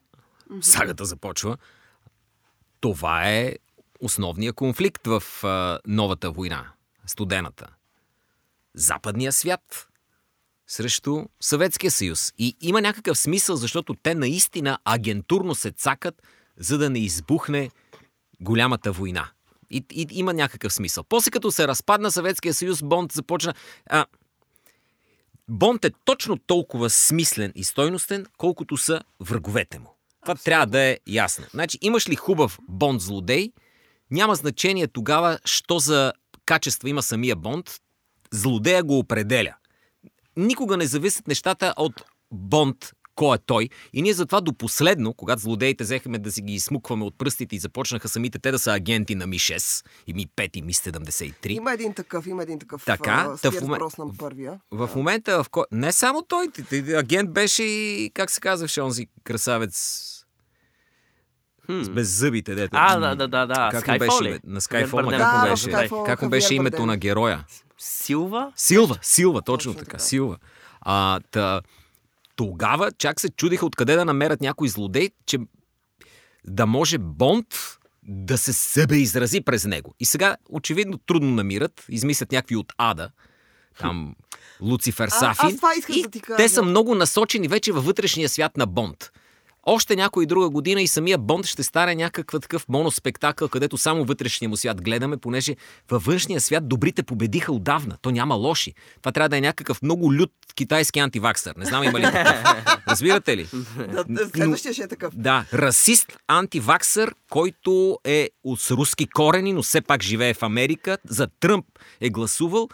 сагата 0.61 1.05
започва, 1.05 1.57
това 2.81 3.29
е 3.29 3.57
основният 4.01 4.57
конфликт 4.57 5.07
в 5.07 5.23
а, 5.45 5.79
новата 5.87 6.31
война, 6.31 6.73
студената. 7.07 7.67
Западния 8.75 9.33
свят 9.33 9.89
срещу 10.67 11.25
Съветския 11.41 11.91
съюз. 11.91 12.33
И 12.39 12.57
има 12.61 12.81
някакъв 12.81 13.19
смисъл, 13.19 13.57
защото 13.57 13.95
те 13.95 14.15
наистина 14.15 14.79
агентурно 14.85 15.55
се 15.55 15.71
цакат, 15.71 16.23
за 16.57 16.79
да 16.79 16.91
не 16.91 16.99
избухне 16.99 17.71
голямата 18.41 18.93
война. 18.93 19.31
И, 19.71 19.85
и 19.93 20.07
има 20.11 20.35
някакъв 20.35 20.73
смисъл. 20.73 21.05
После 21.05 21.31
като 21.31 21.51
се 21.51 21.69
разпадна 21.69 22.11
Съветския 22.11 22.55
съюз, 22.55 22.83
Бонд 22.83 23.13
започна... 23.13 23.55
А, 23.87 24.07
Бонд 25.49 25.85
е 25.85 25.91
точно 26.05 26.39
толкова 26.39 26.91
смислен 26.91 27.53
и 27.55 27.65
стойностен, 27.65 28.27
колкото 28.39 28.77
са 28.77 29.01
враговете 29.21 29.79
му. 29.79 29.97
Това 30.23 30.35
трябва 30.35 30.67
да 30.67 30.81
е 30.81 30.99
ясно. 31.07 31.45
Значи, 31.51 31.79
имаш 31.81 32.09
ли 32.09 32.17
хубав 32.17 32.59
Бонд 32.69 33.01
злодей, 33.01 33.53
няма 34.11 34.35
значение 34.35 34.87
тогава, 34.87 35.39
що 35.45 35.79
за 35.79 36.13
качества 36.45 36.89
има 36.89 37.03
самия 37.03 37.37
Бонд, 37.37 37.71
злодея 38.31 38.83
го 38.83 38.99
определя. 38.99 39.55
Никога 40.37 40.77
не 40.77 40.87
зависят 40.87 41.29
нещата 41.29 41.75
от 41.77 42.03
Бонд, 42.33 42.77
кой 43.15 43.37
е 43.37 43.41
той. 43.47 43.69
И 43.93 44.03
ние 44.03 44.13
затова 44.13 44.41
до 44.41 44.53
последно, 44.53 45.15
когато 45.15 45.43
злодеите 45.43 45.85
взехме 45.85 46.19
да 46.19 46.33
си 46.33 46.43
ги 46.43 46.55
изсмукваме 46.55 47.05
от 47.05 47.19
пръстите 47.19 47.57
и 47.57 47.59
започнаха 47.59 48.09
самите 48.09 48.39
те 48.39 48.51
да 48.51 48.59
са 48.59 48.73
агенти 48.73 49.15
на 49.15 49.27
Ми-6 49.27 49.87
и 50.07 50.15
Ми-5 50.15 50.57
и 50.57 50.63
Ми-73. 50.63 51.47
Има 51.51 51.73
един 51.73 51.95
такъв, 51.95 52.27
има 52.27 52.43
един 52.43 52.59
такъв 52.59 52.85
Така, 52.85 53.27
а, 53.29 53.37
в 53.37 53.41
Пиерс 53.41 53.65
момен- 53.65 53.79
Броснан 53.79 54.17
първия. 54.19 54.61
В 54.71 54.91
момента, 54.97 55.45
в 55.45 55.49
кой... 55.49 55.65
Не 55.73 55.93
само 55.93 56.23
той, 56.23 56.49
агент 56.97 57.33
беше 57.33 57.63
и, 57.63 58.11
как 58.15 58.31
се 58.31 58.41
казваше, 58.41 58.81
онзи 58.83 59.07
красавец... 59.25 60.07
С 61.83 61.89
без 61.89 62.09
зъбите, 62.09 62.55
дето. 62.55 62.77
А, 62.77 62.99
да, 62.99 63.17
да, 63.17 63.29
да, 63.29 63.47
да. 63.47 63.69
Как 63.71 63.87
Skyfall 63.87 63.99
беше? 63.99 64.25
ли? 64.25 64.29
име? 64.29 64.41
На 64.45 64.61
Skyfall, 64.61 64.91
Бардем. 64.91 65.19
как 65.19 65.33
му 65.35 65.45
Да, 65.45 65.51
беше? 65.51 65.67
Skyfall, 65.67 66.07
Как 66.07 66.23
му 66.23 66.29
беше 66.29 66.55
името 66.55 66.87
на 66.87 66.97
героя? 66.97 67.45
Силва? 67.79 68.53
Силва, 68.57 68.99
Силва, 69.03 69.43
точно, 69.43 69.73
Точно 69.73 69.85
така. 69.85 69.99
Силва. 69.99 70.37
А, 70.81 71.21
та, 71.31 71.61
тогава 72.37 72.93
чак 72.93 73.21
се 73.21 73.29
чудиха 73.31 73.67
откъде 73.67 73.97
да 73.97 74.05
намерят 74.05 74.41
някой 74.41 74.69
злодей, 74.69 75.11
че 75.27 75.39
да 76.47 76.67
може 76.67 76.99
Бонд 76.99 77.47
да 78.03 78.39
се 78.39 78.53
себе 78.53 78.97
изрази 78.97 79.41
през 79.41 79.65
него. 79.65 79.95
И 80.01 80.05
сега 80.05 80.37
очевидно 80.49 80.99
трудно 80.99 81.31
намират, 81.31 81.85
измислят 81.89 82.33
някакви 82.33 82.57
от 82.57 82.73
ада, 82.79 83.11
там 83.79 84.15
Луцифер 84.61 85.09
аз 85.11 85.19
Сафин. 85.19 85.57
това 85.57 85.75
исках 85.79 85.97
и 85.97 86.03
да 86.03 86.11
ти 86.11 86.21
кажа. 86.21 86.37
те 86.37 86.49
са 86.49 86.63
много 86.63 86.95
насочени 86.95 87.49
вече 87.49 87.73
във 87.73 87.85
вътрешния 87.85 88.29
свят 88.29 88.57
на 88.57 88.67
Бонд. 88.67 89.11
Още 89.67 89.97
някоя 89.97 90.27
друга 90.27 90.51
година 90.51 90.83
и 90.83 90.87
самия 90.87 91.19
Бонд 91.19 91.47
ще 91.47 91.63
стане 91.63 91.95
някакъв 91.95 92.41
такъв 92.41 92.69
моноспектакъл, 92.69 93.49
където 93.49 93.79
само 93.79 94.05
вътрешния 94.05 94.49
му 94.49 94.57
свят 94.57 94.83
гледаме, 94.83 95.17
понеже 95.17 95.57
във 95.91 96.05
външния 96.05 96.41
свят 96.41 96.69
добрите 96.69 97.03
победиха 97.03 97.53
отдавна. 97.53 97.97
То 98.03 98.11
няма 98.11 98.35
лоши. 98.35 98.75
Това 99.03 99.13
трябва 99.13 99.29
да 99.29 99.37
е 99.37 99.41
някакъв 99.41 99.83
много 99.83 100.15
лют 100.15 100.33
китайски 100.55 100.99
антиваксър. 100.99 101.55
Не 101.57 101.65
знам 101.65 101.85
има 101.85 102.01
ли 102.01 102.03
такъв. 102.03 102.45
Разбирате 102.89 103.37
ли? 103.37 103.49
Да, 103.89 104.05
следващия 104.35 104.75
ще 104.75 104.83
е 104.83 104.89
такъв. 104.89 105.17
Да, 105.17 105.45
расист, 105.55 106.19
антиваксър, 106.29 107.15
който 107.31 107.99
е 108.05 108.31
с 108.57 108.71
руски 108.71 109.07
корени, 109.07 109.53
но 109.53 109.63
все 109.63 109.81
пак 109.81 110.03
живее 110.03 110.35
в 110.35 110.43
Америка. 110.43 110.99
За 111.09 111.29
Тръмп 111.41 111.67
е 112.01 112.11
гласувал 112.11 112.69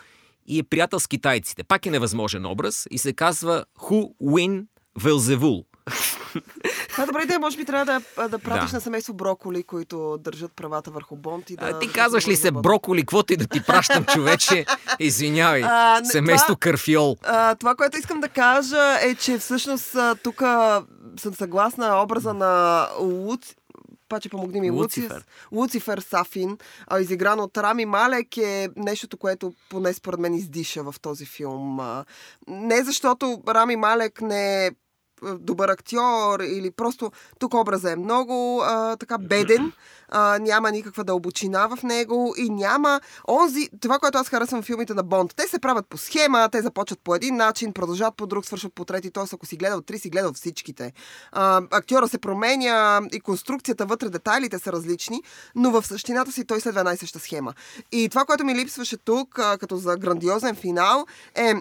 и 0.46 0.58
е 0.58 0.62
приятел 0.62 1.00
с 1.00 1.06
китайците. 1.06 1.64
Пак 1.64 1.86
е 1.86 1.90
невъзможен 1.90 2.46
образ 2.46 2.86
и 2.90 2.98
се 2.98 3.12
казва 3.12 3.64
Ху 3.78 4.04
Уин 4.20 4.66
Велзевул. 5.02 5.64
Това 6.88 7.02
е 7.02 7.06
добра 7.06 7.22
идея, 7.22 7.40
може 7.40 7.56
би 7.56 7.64
трябва 7.64 7.84
да, 8.16 8.28
да 8.28 8.38
пратиш 8.38 8.70
Да. 8.70 8.76
на 8.76 8.80
семейство 8.80 9.14
броколи, 9.14 9.62
които 9.62 10.18
държат 10.18 10.52
правата 10.52 10.90
върху 10.90 11.16
Бонд 11.16 11.50
и 11.50 11.56
да... 11.56 11.66
А, 11.66 11.78
ти 11.78 11.86
да 11.86 11.92
казваш 11.92 12.28
ли 12.28 12.36
се 12.36 12.50
броколи, 12.50 13.00
каквото 13.00 13.32
и 13.32 13.36
да 13.36 13.46
ти 13.46 13.62
пращам, 13.62 14.04
човече? 14.14 14.66
Извинявай. 14.98 15.62
А, 15.64 16.00
не, 16.00 16.06
Семейство 16.06 16.46
това- 16.46 16.58
Карфиол. 16.58 17.16
А, 17.22 17.54
това, 17.54 17.74
което 17.74 17.98
искам 17.98 18.20
да 18.20 18.28
кажа 18.28 18.98
е, 19.02 19.14
че 19.14 19.38
всъщност 19.38 19.96
тук 20.22 20.42
съм 21.18 21.34
съгласна 21.34 22.02
образа 22.02 22.34
на 22.34 22.86
Луц... 23.00 23.54
Паче, 24.08 24.28
помогни 24.28 24.60
ми. 24.60 24.70
Луцифер. 24.70 25.02
Луцифер, 25.04 25.24
Луцифер 25.52 25.98
Сафин, 25.98 26.58
а, 26.86 27.00
изигран 27.00 27.40
от 27.40 27.58
Рами 27.58 27.84
Малек, 27.84 28.36
е 28.36 28.68
нещото, 28.76 29.16
което 29.16 29.52
поне 29.70 29.92
според 29.92 30.20
мен 30.20 30.34
издиша 30.34 30.82
в 30.82 30.94
този 31.02 31.26
филм. 31.26 31.80
А, 31.80 32.04
не 32.48 32.84
защото 32.84 33.42
Рами 33.48 33.76
Малек 33.76 34.20
не 34.20 34.66
е 34.66 34.70
а, 34.70 34.70
добър 35.22 35.68
актьор 35.68 36.40
или 36.40 36.70
просто 36.70 37.12
тук 37.38 37.54
образа 37.54 37.92
е 37.92 37.96
много 37.96 38.62
а, 38.64 38.96
така 38.96 39.18
беден, 39.18 39.72
а, 40.08 40.38
няма 40.38 40.70
никаква 40.70 41.04
дълбочина 41.04 41.66
в 41.66 41.82
него 41.82 42.34
и 42.38 42.50
няма 42.50 43.00
онзи, 43.28 43.68
това, 43.80 43.98
което 43.98 44.18
аз 44.18 44.28
харесвам 44.28 44.62
в 44.62 44.66
филмите 44.66 44.94
на 44.94 45.02
Бонд. 45.02 45.32
Те 45.36 45.48
се 45.48 45.58
правят 45.58 45.86
по 45.88 45.98
схема, 45.98 46.48
те 46.52 46.62
започват 46.62 47.00
по 47.04 47.14
един 47.14 47.36
начин, 47.36 47.72
продължават 47.72 48.16
по 48.16 48.26
друг, 48.26 48.46
свършват 48.46 48.74
по 48.74 48.84
трети, 48.84 49.10
т.е. 49.10 49.24
ако 49.32 49.46
си 49.46 49.56
гледал 49.56 49.80
три, 49.80 49.98
си 49.98 50.10
гледал 50.10 50.32
всичките. 50.32 50.92
А, 51.32 51.62
актьора 51.70 52.08
се 52.08 52.18
променя 52.18 53.00
и 53.12 53.20
конструкцията 53.20 53.86
вътре, 53.86 54.08
детайлите 54.08 54.58
са 54.58 54.72
различни, 54.72 55.22
но 55.54 55.70
в 55.70 55.86
същината 55.86 56.32
си 56.32 56.44
той 56.44 56.60
следва 56.60 56.80
една 56.80 56.92
и 56.92 56.96
съща 56.96 57.18
схема. 57.18 57.54
И 57.92 58.08
това, 58.08 58.24
което 58.24 58.44
ми 58.44 58.54
липсваше 58.54 58.96
тук, 58.96 59.38
а, 59.38 59.58
като 59.58 59.76
за 59.76 59.96
грандиозен 59.96 60.54
финал, 60.54 61.06
е 61.34 61.54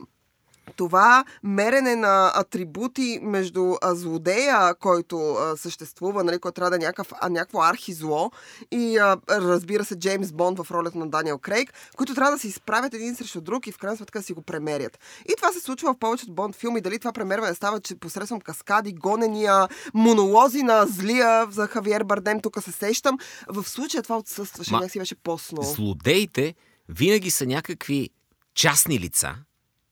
това 0.75 1.25
мерене 1.43 1.95
на 1.95 2.31
атрибути 2.36 3.19
между 3.22 3.74
злодея, 3.84 4.75
който 4.79 5.38
съществува, 5.57 6.24
нали, 6.24 6.39
който 6.39 6.55
трябва 6.55 6.69
да 6.69 6.75
е 6.75 6.79
някакъв, 6.79 7.13
а, 7.22 7.29
някакво 7.29 7.62
архизло 7.62 8.31
и 8.72 9.00
разбира 9.29 9.86
се 9.86 10.00
Джеймс 10.00 10.31
Бонд 10.31 10.60
в 10.60 10.72
ролята 10.72 10.98
на 10.98 11.07
Даниел 11.07 11.38
Крейг, 11.38 11.74
които 11.98 12.15
трябва 12.15 12.31
да 12.31 12.39
се 12.39 12.48
изправят 12.48 12.93
един 12.93 13.15
срещу 13.15 13.41
друг 13.41 13.67
и 13.67 13.72
в 13.72 13.77
крайна 13.77 13.98
сметка 13.98 14.19
да 14.19 14.25
си 14.25 14.34
го 14.34 14.41
премерят. 14.41 15.00
И 15.29 15.34
това 15.38 15.51
се 15.51 15.60
случва 15.60 15.93
в 15.93 16.00
повечето 16.00 16.31
Бонд 16.31 16.55
филми. 16.55 16.81
Дали 16.81 17.00
това 17.00 17.13
премерване 17.13 17.53
става 17.53 17.79
че 17.79 17.95
посредством 17.95 18.41
каскади, 18.41 18.93
гонения, 18.93 19.67
монолози 19.93 20.63
на 20.63 20.86
злия 20.86 21.48
за 21.51 21.67
Хавиер 21.67 22.03
Бардем, 22.03 22.41
тук 22.41 22.63
се 22.63 22.72
сещам. 22.72 23.17
В 23.48 23.69
случая 23.69 24.03
това 24.03 24.17
отсъстваше, 24.17 24.72
Ма, 24.72 24.77
някакси 24.77 25.00
беше 25.00 25.15
по-сно. 25.15 25.62
Злодеите 25.62 26.55
винаги 26.89 27.31
са 27.31 27.45
някакви 27.45 28.10
частни 28.55 29.00
лица, 29.00 29.36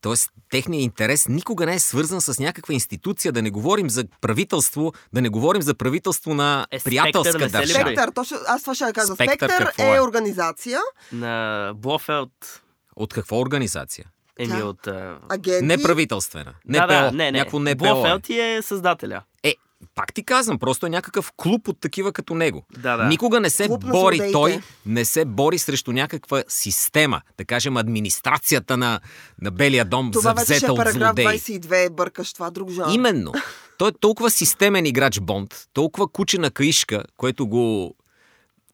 т.е. 0.04 0.14
техният 0.50 0.82
интерес 0.82 1.28
никога 1.28 1.66
не 1.66 1.74
е 1.74 1.78
свързан 1.78 2.20
с 2.20 2.38
някаква 2.38 2.74
институция, 2.74 3.32
да 3.32 3.42
не 3.42 3.50
говорим 3.50 3.90
за 3.90 4.04
правителство, 4.20 4.92
да 5.12 5.22
не 5.22 5.28
говорим 5.28 5.62
за 5.62 5.74
правителство 5.74 6.34
на 6.34 6.66
Е, 6.70 6.78
приятелска 6.78 7.38
не 7.38 7.46
ли 7.46 7.50
държава. 7.50 7.80
Спектър, 7.80 8.10
точно, 8.10 8.36
аз 8.46 8.62
това 8.62 8.74
ще 8.74 8.92
кажа. 8.92 9.14
Спектър 9.14 9.50
Спектър, 9.50 9.72
е 9.78 9.96
е? 9.96 10.00
организация, 10.00 10.78
На 11.12 11.72
Блофелд. 11.76 12.62
От 12.96 13.14
каква 13.14 13.36
организация? 13.36 14.04
Еми 14.38 14.52
Тя- 14.52 14.62
от... 14.62 14.86
а, 14.86 15.18
агенти. 15.28 15.64
Неправителствена. 15.66 16.54
Да, 16.66 16.78
НПО. 16.78 16.86
да, 16.88 17.12
не, 17.12 17.24
не. 17.24 17.38
Някакво 17.38 17.58
НПО. 17.58 17.70
е. 17.70 17.74
Блофелд 17.74 18.30
е 18.30 18.60
създателя. 18.62 19.22
Е, 19.42 19.54
пак 19.94 20.14
ти 20.14 20.24
казвам, 20.24 20.58
просто 20.58 20.86
е 20.86 20.90
някакъв 20.90 21.32
клуб 21.36 21.68
от 21.68 21.80
такива 21.80 22.12
като 22.12 22.34
него. 22.34 22.64
Да, 22.78 22.96
да. 22.96 23.04
Никога 23.04 23.40
не 23.40 23.50
се 23.50 23.66
Клуб 23.66 23.84
бори 23.90 24.32
той, 24.32 24.60
не 24.86 25.04
се 25.04 25.24
бори 25.24 25.58
срещу 25.58 25.92
някаква 25.92 26.42
система, 26.48 27.20
да 27.38 27.44
кажем 27.44 27.76
администрацията 27.76 28.76
на, 28.76 29.00
на 29.40 29.50
Белия 29.50 29.84
дом, 29.84 30.10
Това 30.12 30.34
завзета 30.34 30.66
е 30.66 30.70
от 30.70 30.76
параграф 30.76 31.02
злодеи. 31.06 31.26
22, 31.26 31.90
бъркаш 31.90 32.32
това, 32.32 32.50
друг 32.50 32.70
жанр. 32.70 32.94
Именно. 32.94 33.32
Той 33.78 33.88
е 33.88 33.92
толкова 34.00 34.30
системен 34.30 34.86
играч 34.86 35.20
Бонд, 35.20 35.54
толкова 35.72 36.08
куче 36.08 36.38
на 36.38 36.50
каишка, 36.50 37.04
което 37.16 37.46
го 37.46 37.94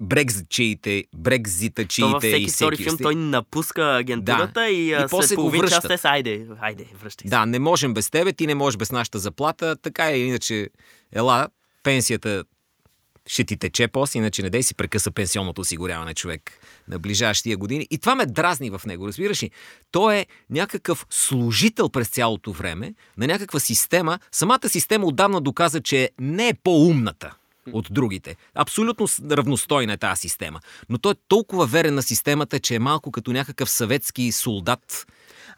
брекзичиите, 0.02 1.04
То 1.12 1.18
брекзитачиите 1.18 2.10
във 2.12 2.22
всеки 2.22 2.42
и 2.42 2.48
втори 2.48 2.76
всеки... 2.76 2.88
филм 2.88 2.98
той 3.02 3.14
напуска 3.14 3.96
агентурата 3.96 4.60
Да. 4.60 4.68
и, 4.68 4.90
И 4.90 4.96
после 5.10 5.26
след 5.28 5.36
го 5.36 5.42
половин 5.42 5.60
час 5.60 5.70
връщат. 5.70 5.88
те 5.90 5.98
са, 5.98 6.08
айде, 6.08 6.46
айде, 6.60 6.86
връщай 7.02 7.28
се. 7.28 7.30
Да, 7.30 7.46
не 7.46 7.58
можем 7.58 7.94
без 7.94 8.10
тебе, 8.10 8.32
ти 8.32 8.46
не 8.46 8.54
можеш 8.54 8.76
без 8.76 8.92
нашата 8.92 9.18
заплата, 9.18 9.76
така 9.76 10.10
е, 10.10 10.18
иначе 10.18 10.68
ела, 11.12 11.48
пенсията 11.82 12.44
ще 13.26 13.44
ти 13.44 13.56
тече 13.56 13.88
после, 13.88 14.18
иначе 14.18 14.42
не 14.42 14.50
дей 14.50 14.62
си 14.62 14.74
прекъса 14.74 15.10
пенсионното 15.10 15.60
осигуряване 15.60 16.14
човек 16.14 16.52
на 16.88 16.98
ближащия 16.98 17.56
години. 17.56 17.86
И 17.90 17.98
това 17.98 18.14
ме 18.14 18.26
дразни 18.26 18.70
в 18.70 18.80
него, 18.86 19.08
разбираш 19.08 19.42
ли? 19.42 19.50
Той 19.90 20.16
е 20.16 20.26
някакъв 20.50 21.06
служител 21.10 21.88
през 21.88 22.08
цялото 22.08 22.52
време 22.52 22.94
на 23.16 23.26
някаква 23.26 23.60
система. 23.60 24.18
Самата 24.32 24.68
система 24.68 25.06
отдавна 25.06 25.40
доказа, 25.40 25.80
че 25.80 26.10
не 26.20 26.48
е 26.48 26.54
по-умната 26.54 27.34
от 27.72 27.88
другите. 27.90 28.36
Абсолютно 28.54 29.06
равностойна 29.30 29.92
е 29.92 29.96
тази 29.96 30.20
система. 30.20 30.60
Но 30.88 30.98
той 30.98 31.12
е 31.12 31.20
толкова 31.28 31.66
верен 31.66 31.94
на 31.94 32.02
системата, 32.02 32.60
че 32.60 32.74
е 32.74 32.78
малко 32.78 33.10
като 33.10 33.32
някакъв 33.32 33.70
съветски 33.70 34.32
солдат, 34.32 35.06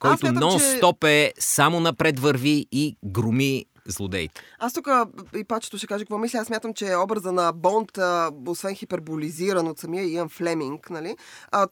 който 0.00 0.18
смятам, 0.18 0.40
че- 0.40 0.46
нон-стоп 0.46 1.04
е 1.04 1.32
само 1.38 1.80
напред 1.80 2.20
върви 2.20 2.66
и 2.72 2.96
громи 3.04 3.64
злодеите. 3.86 4.40
Аз 4.58 4.72
тук 4.72 4.88
и 5.36 5.44
пачето 5.44 5.78
ще 5.78 5.86
кажа 5.86 6.04
какво 6.04 6.18
мисля. 6.18 6.38
Аз 6.38 6.46
смятам, 6.46 6.74
че 6.74 6.94
образа 6.96 7.32
на 7.32 7.52
Бонд, 7.52 7.98
освен 8.46 8.74
хиперболизиран 8.74 9.68
от 9.68 9.78
самия 9.78 10.04
Иан 10.04 10.28
Флеминг, 10.28 10.90
нали, 10.90 11.16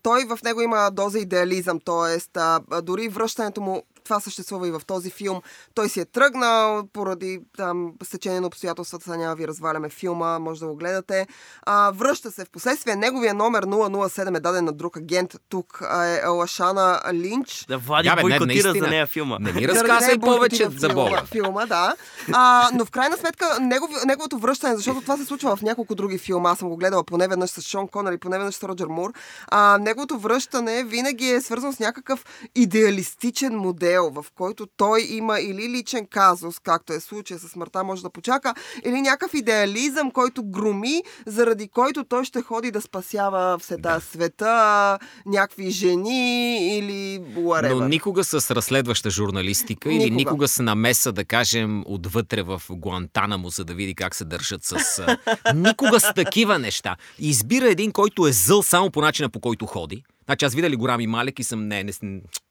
той 0.03 0.25
в 0.25 0.39
него 0.45 0.61
има 0.61 0.91
доза 0.91 1.19
идеализъм, 1.19 1.81
т.е. 1.81 2.41
дори 2.83 3.09
връщането 3.09 3.61
му 3.61 3.83
това 4.05 4.21
съществува 4.21 4.69
и 4.69 4.71
в 4.71 4.81
този 4.87 5.11
филм. 5.11 5.41
Той 5.75 5.89
си 5.89 6.01
е 6.01 6.05
тръгнал 6.05 6.83
поради 6.93 7.41
там 7.57 7.93
стечение 8.03 8.41
на 8.41 8.47
обстоятелствата, 8.47 9.05
сега 9.05 9.17
няма 9.17 9.35
ви 9.35 9.49
разваляме 9.49 9.89
филма, 9.89 10.39
може 10.39 10.61
да 10.61 10.67
го 10.67 10.77
гледате. 10.77 11.27
А, 11.63 11.91
връща 11.91 12.31
се. 12.31 12.45
В 12.45 12.51
последствие 12.51 12.97
неговия 12.97 13.35
номер 13.35 13.67
007 13.67 14.37
е 14.37 14.41
даден 14.41 14.65
на 14.65 14.73
друг 14.73 14.97
агент. 14.97 15.37
Тук 15.49 15.83
е 16.25 16.27
Лашана 16.27 17.01
Линч. 17.13 17.65
Да, 17.69 17.79
Влади 17.79 18.09
Да, 18.09 18.17
бе, 18.17 18.23
не, 18.23 18.29
бойкотира 18.29 18.47
наистина. 18.47 18.85
за 18.85 18.91
нея 18.91 19.07
филма. 19.07 19.37
Не 19.41 19.53
ми 19.53 19.69
разказвай 19.69 20.19
повече 20.19 20.65
за 20.71 20.89
филма, 20.89 20.95
Бога. 20.95 21.23
Филма, 21.25 21.67
да. 21.67 21.95
А, 22.33 22.71
но 22.75 22.85
в 22.85 22.91
крайна 22.91 23.17
сметка 23.17 23.47
негов, 23.61 23.91
неговото 24.07 24.39
връщане, 24.39 24.77
защото 24.77 25.01
това 25.01 25.17
се 25.17 25.25
случва 25.25 25.57
в 25.57 25.63
няколко 25.63 25.95
други 25.95 26.19
филма, 26.19 26.51
аз 26.51 26.59
съм 26.59 26.69
го 26.69 26.77
гледала 26.77 27.05
поне 27.05 27.29
веднъж 27.29 27.51
с 27.51 27.63
Шон 27.63 27.89
Конър 27.89 28.13
и 28.13 28.19
поне 28.19 28.39
веднъж 28.39 28.55
с 28.55 28.63
Роджер 28.63 28.87
Мур, 28.87 29.13
а, 29.49 29.79
неговото 29.79 30.19
връщане 30.19 30.85
винаги 30.85 31.31
е 31.31 31.41
свързано 31.41 31.73
с 31.73 31.79
някакъв 31.79 32.25
идеалистичен 32.55 33.57
модел, 33.57 33.90
в 33.99 34.27
който 34.35 34.67
той 34.77 35.07
има 35.11 35.41
или 35.41 35.69
личен 35.69 36.07
казус, 36.11 36.59
както 36.59 36.93
е 36.93 37.01
случая 37.01 37.39
с 37.41 37.49
смъртта 37.49 37.85
може 37.85 38.03
да 38.03 38.11
почака, 38.11 38.55
или 38.85 39.01
някакъв 39.01 39.35
идеализъм, 39.35 40.11
който 40.11 40.43
громи, 40.45 41.03
заради 41.27 41.69
който 41.69 42.05
той 42.05 42.25
ще 42.25 42.43
ходи 42.43 42.71
да 42.71 42.81
спасява 42.81 43.59
в 43.59 43.77
да. 43.79 44.01
света, 44.01 44.99
някакви 45.27 45.71
жени 45.71 46.79
или 46.79 47.21
whatever. 47.21 47.75
Но 47.75 47.89
никога 47.89 48.25
с 48.25 48.51
разследваща 48.51 49.11
журналистика 49.11 49.89
или 49.89 49.99
Никога. 49.99 50.17
никога 50.17 50.49
с 50.49 50.63
намеса, 50.63 51.13
да 51.13 51.25
кажем, 51.25 51.83
отвътре 51.87 52.43
в 52.43 52.63
Гуантанамо, 52.71 53.49
за 53.49 53.65
да 53.65 53.75
види 53.75 53.95
как 53.95 54.15
се 54.15 54.25
държат 54.25 54.65
с... 54.65 55.07
никога 55.55 56.01
с 56.01 56.15
такива 56.15 56.59
неща. 56.59 56.97
Избира 57.19 57.71
един, 57.71 57.93
който 57.93 58.27
е 58.27 58.33
зъл 58.33 58.63
само 58.63 58.91
по 58.91 59.01
начина, 59.01 59.29
по 59.29 59.41
който 59.41 59.67
ходи. 59.67 60.03
Значи 60.31 60.45
аз 60.45 60.55
видя 60.55 60.71
ли 60.71 60.77
Горами 60.77 61.07
Малек 61.07 61.39
и 61.39 61.45
съм 61.45 61.69
не, 61.69 61.85
не, 61.85 61.93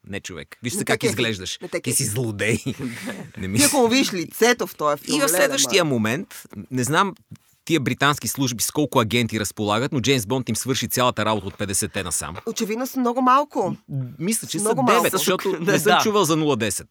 не 0.06 0.20
човек. 0.20 0.58
Виж 0.62 0.72
Не 0.72 0.78
се 0.78 0.84
как 0.84 1.02
изглеждаш. 1.02 1.58
Не 1.62 1.80
Ти 1.80 1.92
си 1.92 2.04
злодей. 2.04 2.58
не 3.38 3.48
ми... 3.48 3.58
Ти 3.58 3.64
ако 3.64 3.76
му 3.76 3.88
видиш 3.88 4.12
лицето 4.12 4.66
в 4.66 4.74
този 4.74 5.02
филм, 5.02 5.18
И 5.18 5.22
в 5.22 5.28
следващия 5.28 5.84
момент, 5.84 6.42
не 6.70 6.84
знам, 6.84 7.14
тия 7.64 7.80
британски 7.80 8.28
служби 8.28 8.62
с 8.62 8.70
колко 8.70 9.00
агенти 9.00 9.40
разполагат, 9.40 9.92
но 9.92 10.00
Джеймс 10.00 10.26
Бонд 10.26 10.48
им 10.48 10.56
свърши 10.56 10.88
цялата 10.88 11.24
работа 11.24 11.46
от 11.46 11.54
50-те 11.54 12.02
насам. 12.02 12.36
Очевидно 12.46 12.86
са 12.86 13.00
много 13.00 13.22
малко. 13.22 13.76
Мисля, 14.18 14.48
че 14.48 14.58
Много 14.58 14.80
са 14.88 14.92
малко. 14.92 15.06
9, 15.06 15.10
защото 15.10 15.52
Да, 15.60 15.72
не 15.72 15.78
съм 15.78 15.92
да. 15.92 16.02
чувал 16.02 16.24
за 16.24 16.36
0-10. 16.36 16.86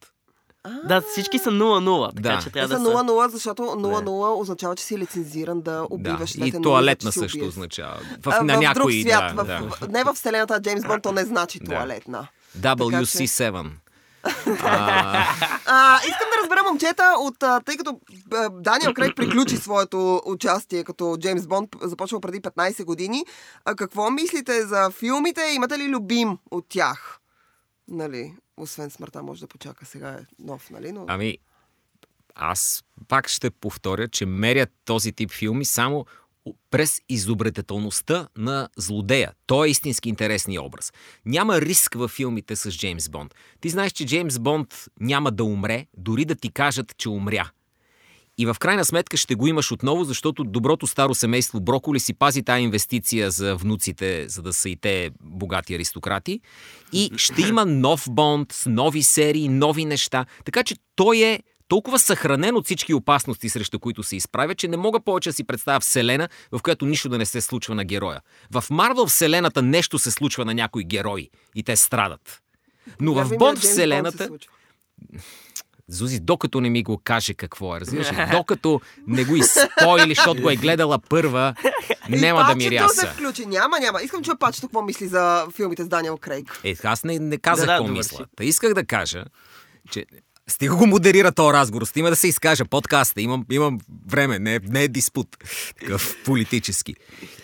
Да, 0.83 1.01
всички 1.01 1.39
са 1.39 1.49
0-0, 1.49 2.15
така 2.15 2.35
Да. 2.35 2.41
че 2.43 2.49
трябва 2.49 2.67
да 2.67 2.83
са... 2.85 2.91
0-0, 2.91 3.27
защото 3.27 3.63
0-0 3.63 4.41
означава, 4.41 4.75
че 4.75 4.83
си 4.83 4.97
лицензиран 4.97 5.61
да 5.61 5.87
убиваш. 5.89 6.37
Да. 6.37 6.47
И 6.47 6.51
туалетна 6.51 7.11
също 7.11 7.37
убиеш. 7.37 7.49
означава. 7.49 7.99
А, 8.25 8.31
В, 8.31 8.43
на 8.43 8.55
в 8.55 8.59
някои, 8.59 9.03
друг 9.03 9.11
свят, 9.11 9.35
да, 9.35 9.43
в, 9.43 9.79
да. 9.79 9.87
не 9.87 10.03
в 10.03 10.13
вселената 10.13 10.53
на 10.53 10.61
Джеймс 10.61 10.83
Бонд, 10.85 11.03
то 11.03 11.11
не 11.11 11.25
значи 11.25 11.59
Да. 11.59 11.65
туалетна. 11.65 12.27
WC7. 12.59 13.69
А, 14.63 15.25
А, 15.65 15.97
искам 15.97 16.27
да 16.31 16.43
разбера, 16.43 16.63
момчета, 16.63 17.03
от, 17.19 17.43
а, 17.43 17.59
тъй 17.59 17.77
като 17.77 17.99
а, 18.33 18.49
Даниел 18.49 18.93
Крейг 18.93 19.15
приключи 19.15 19.57
своето 19.57 20.21
участие 20.25 20.83
като 20.83 21.17
Джеймс 21.19 21.47
Бонд, 21.47 21.69
започва 21.81 22.19
преди 22.21 22.41
15 22.41 22.83
години. 22.85 23.25
А, 23.65 23.75
какво 23.75 24.09
мислите 24.11 24.65
за 24.65 24.89
филмите? 24.91 25.41
Имате 25.55 25.77
ли 25.79 25.87
любим 25.87 26.37
от 26.51 26.65
тях? 26.69 27.19
Нали, 27.87 28.33
освен 28.59 28.89
смъртта 28.89 29.23
може 29.23 29.41
да 29.41 29.47
почака. 29.47 29.85
Сега 29.85 30.09
е 30.09 30.25
нов, 30.39 30.69
нали? 30.69 30.91
Но... 30.91 31.05
ами, 31.07 31.37
аз 32.35 32.83
пак 33.07 33.27
ще 33.27 33.49
повторя, 33.49 34.07
че 34.07 34.25
мерят 34.25 34.69
този 34.85 35.11
тип 35.11 35.31
филми 35.31 35.65
само 35.65 36.05
през 36.71 37.01
изобретателността 37.09 38.27
на 38.37 38.69
злодея. 38.77 39.33
Той 39.45 39.67
е 39.67 39.71
истински 39.71 40.09
интересния 40.09 40.63
образ. 40.63 40.93
Няма 41.25 41.61
риск 41.61 41.93
във 41.93 42.11
филмите 42.11 42.55
с 42.55 42.71
Джеймс 42.71 43.09
Бонд. 43.09 43.35
Ти 43.61 43.69
знаеш, 43.69 43.91
че 43.91 44.05
Джеймс 44.05 44.39
Бонд 44.39 44.85
няма 44.99 45.31
да 45.31 45.43
умре, 45.43 45.87
дори 45.97 46.25
да 46.25 46.35
ти 46.35 46.51
кажат, 46.51 46.97
че 46.97 47.09
умря. 47.09 47.51
И 48.39 48.45
в 48.45 48.55
крайна 48.59 48.85
сметка 48.85 49.17
ще 49.17 49.35
го 49.35 49.47
имаш 49.47 49.71
отново, 49.71 50.03
защото 50.03 50.43
доброто 50.43 50.87
старо 50.87 51.15
семейство 51.15 51.59
Броколи 51.59 51.99
си 51.99 52.13
пази 52.13 52.43
тази 52.43 52.61
инвестиция 52.61 53.31
за 53.31 53.55
внуците, 53.55 54.29
за 54.29 54.41
да 54.41 54.53
са 54.53 54.69
и 54.69 54.75
те 54.75 55.11
богати 55.21 55.75
аристократи. 55.75 56.39
И 56.93 57.11
ще 57.17 57.41
има 57.41 57.65
нов 57.65 58.05
Бонд, 58.09 58.51
с 58.51 58.69
нови 58.69 59.03
серии, 59.03 59.47
нови 59.49 59.85
неща. 59.85 60.25
Така 60.45 60.63
че 60.63 60.75
той 60.95 61.17
е 61.17 61.39
толкова 61.67 61.99
съхранен 61.99 62.55
от 62.55 62.65
всички 62.65 62.93
опасности, 62.93 63.49
срещу 63.49 63.79
които 63.79 64.03
се 64.03 64.15
изправя, 64.15 64.55
че 64.55 64.67
не 64.67 64.77
мога 64.77 64.99
повече 64.99 65.29
да 65.29 65.33
си 65.33 65.43
представя 65.43 65.79
вселена, 65.79 66.29
в 66.51 66.59
която 66.61 66.85
нищо 66.85 67.09
да 67.09 67.17
не 67.17 67.25
се 67.25 67.41
случва 67.41 67.75
на 67.75 67.85
героя. 67.85 68.21
В 68.51 68.63
Марвел 68.69 69.05
вселената 69.05 69.61
нещо 69.61 69.99
се 69.99 70.11
случва 70.11 70.45
на 70.45 70.53
някои 70.53 70.83
герои 70.83 71.29
и 71.55 71.63
те 71.63 71.75
страдат. 71.75 72.41
Но 73.01 73.13
в 73.13 73.37
Бонд 73.37 73.61
се 73.61 73.67
вселената... 73.67 74.27
случва. 74.27 74.51
Зузи, 75.89 76.19
докато 76.19 76.61
не 76.61 76.69
ми 76.69 76.83
го 76.83 76.97
каже 76.97 77.33
какво 77.33 77.77
е, 77.77 77.79
разбираш 77.79 78.11
ли? 78.11 78.15
Докато 78.31 78.81
не 79.07 79.23
го 79.23 79.35
изпойли, 79.35 80.15
защото 80.15 80.41
го 80.41 80.49
е 80.49 80.55
гледала 80.55 80.99
първа, 80.99 81.53
няма 82.09 82.43
да 82.43 82.55
ми 82.55 82.63
се 82.63 82.71
ряса. 82.71 83.07
включи. 83.07 83.45
Няма, 83.45 83.79
няма. 83.79 84.01
Искам 84.01 84.19
да 84.19 84.25
чуя 84.25 84.39
пачето 84.39 84.67
какво 84.67 84.81
мисли 84.81 85.07
за 85.07 85.45
филмите 85.55 85.83
с 85.83 85.87
Даниел 85.87 86.17
Крейг. 86.17 86.59
Е, 86.63 86.75
аз 86.83 87.03
не, 87.03 87.19
не 87.19 87.37
казах 87.37 87.65
Да, 87.65 87.71
да, 87.71 87.73
какво 87.73 87.87
добър 87.87 87.97
мисля. 87.97 88.25
Та 88.35 88.43
исках 88.43 88.73
да 88.73 88.85
кажа, 88.85 89.25
че 89.91 90.05
стига 90.47 90.75
го 90.75 90.85
модерира 90.85 91.31
този 91.31 91.53
разговор, 91.53 91.85
стига 91.85 92.09
да 92.09 92.15
се 92.15 92.27
изкажа 92.27 92.65
подкаста, 92.65 93.21
имам, 93.21 93.45
имам 93.51 93.77
време, 94.07 94.39
не, 94.39 94.55
е- 94.55 94.59
не 94.63 94.83
е 94.83 94.87
диспут, 94.87 95.27
такъв 95.79 96.15
политически. 96.25 96.95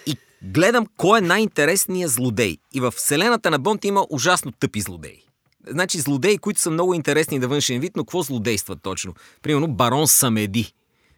И 0.06 0.18
гледам 0.44 0.88
кой 0.98 1.20
е 1.20 1.22
най-интересният 1.22 2.12
злодей. 2.12 2.58
И 2.74 2.80
в 2.80 2.92
вселената 2.92 3.52
на 3.52 3.60
Бонд 3.60 3.86
има 3.86 4.06
ужасно 4.10 4.52
тъпи 4.52 4.82
злодеи. 4.82 5.22
Значи 5.68 6.00
злодеи, 6.00 6.38
които 6.38 6.60
са 6.60 6.72
много 6.72 6.94
интересни 6.94 7.40
на 7.40 7.48
външен 7.48 7.80
вид, 7.80 7.96
но 7.96 8.04
какво 8.04 8.22
злодействат 8.22 8.80
точно? 8.82 9.14
Примерно 9.42 9.68
барон 9.68 10.08
Самеди. 10.08 10.74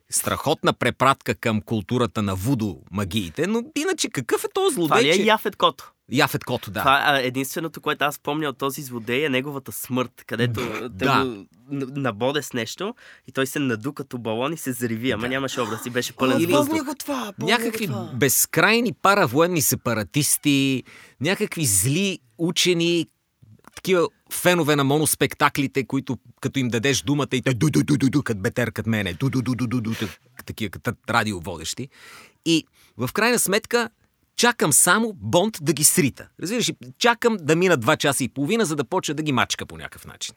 Страхотна 0.09 0.73
препратка 0.73 1.35
към 1.35 1.61
културата 1.61 2.21
на 2.21 2.35
вудо 2.35 2.77
магиите, 2.91 3.47
но 3.47 3.63
иначе 3.75 4.09
какъв 4.09 4.43
е 4.43 4.47
този 4.53 4.75
Това 4.75 4.87
злодей? 4.87 5.03
ли 5.03 5.09
е 5.09 5.15
че... 5.15 5.23
Яфет 5.23 5.55
Кото? 5.55 5.91
Яфет 6.11 6.43
Кото, 6.43 6.71
да. 6.71 6.79
Това 6.79 7.01
а, 7.03 7.19
единственото, 7.19 7.81
което 7.81 8.05
аз 8.05 8.19
помня 8.19 8.49
от 8.49 8.57
този 8.57 8.81
злодей 8.81 9.25
е 9.25 9.29
неговата 9.29 9.71
смърт, 9.71 10.23
където 10.27 10.59
те 10.91 11.05
Да. 11.05 11.25
го 11.25 11.45
набоде 11.95 12.41
с 12.41 12.53
нещо 12.53 12.95
и 13.27 13.31
той 13.31 13.47
се 13.47 13.59
наду 13.59 13.93
като 13.93 14.17
балон 14.17 14.53
и 14.53 14.57
се 14.57 14.71
зариви, 14.71 15.11
ама 15.11 15.27
нямаше 15.29 15.61
образ 15.61 15.85
и 15.85 15.89
беше 15.89 16.13
пълен 16.13 16.37
Или- 16.37 16.45
въздух. 16.45 16.69
Помня 16.69 16.83
го 16.83 16.95
това. 16.95 17.33
Някакви 17.39 17.87
го 17.87 17.93
това. 17.93 18.11
безкрайни 18.13 18.93
паравоенни 18.93 19.61
сепаратисти, 19.61 20.83
някакви 21.21 21.65
зли 21.65 22.19
учени, 22.37 23.07
такива 23.77 24.07
фенове 24.31 24.75
на 24.75 24.83
моноспектаклите, 24.83 25.83
които 25.83 26.17
като 26.41 26.59
им 26.59 26.67
дадеш 26.67 27.01
думата 27.01 27.27
и 27.33 27.41
те 27.41 27.53
ду 27.53 27.69
ду 27.69 27.83
ду 27.83 27.97
ду 27.97 28.09
ду 28.09 28.23
като 28.23 28.39
бетер 28.39 28.71
като 28.71 28.89
мене, 28.89 29.13
ду 29.13 29.29
ду 29.29 29.41
ду 29.41 29.55
ду 29.55 29.67
ду 29.67 29.81
ду 29.81 29.93
так- 29.93 30.19
такива 30.45 30.69
като 30.69 30.91
радиоводещи. 31.09 31.89
И 32.45 32.65
в 32.97 33.09
крайна 33.13 33.39
сметка 33.39 33.89
чакам 34.35 34.73
само 34.73 35.13
Бонд 35.13 35.57
да 35.61 35.73
ги 35.73 35.83
срита. 35.83 36.27
Разбираш, 36.41 36.71
чакам 36.97 37.37
да 37.41 37.55
мина 37.55 37.77
два 37.77 37.95
часа 37.95 38.23
и 38.23 38.29
половина, 38.29 38.65
за 38.65 38.75
да 38.75 38.83
почне 38.83 39.13
да 39.13 39.23
ги 39.23 39.31
мачка 39.31 39.65
по 39.65 39.77
някакъв 39.77 40.05
начин. 40.05 40.35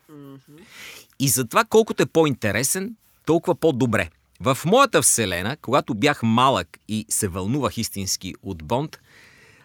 И 1.18 1.28
затова 1.28 1.64
колкото 1.64 2.02
е 2.02 2.06
по-интересен, 2.06 2.96
толкова 3.26 3.54
по-добре. 3.54 4.10
В 4.40 4.58
моята 4.64 5.02
вселена, 5.02 5.56
когато 5.56 5.94
бях 5.94 6.22
малък 6.22 6.68
и 6.88 7.06
се 7.08 7.28
вълнувах 7.28 7.78
истински 7.78 8.34
от 8.42 8.64
Бонд, 8.64 8.98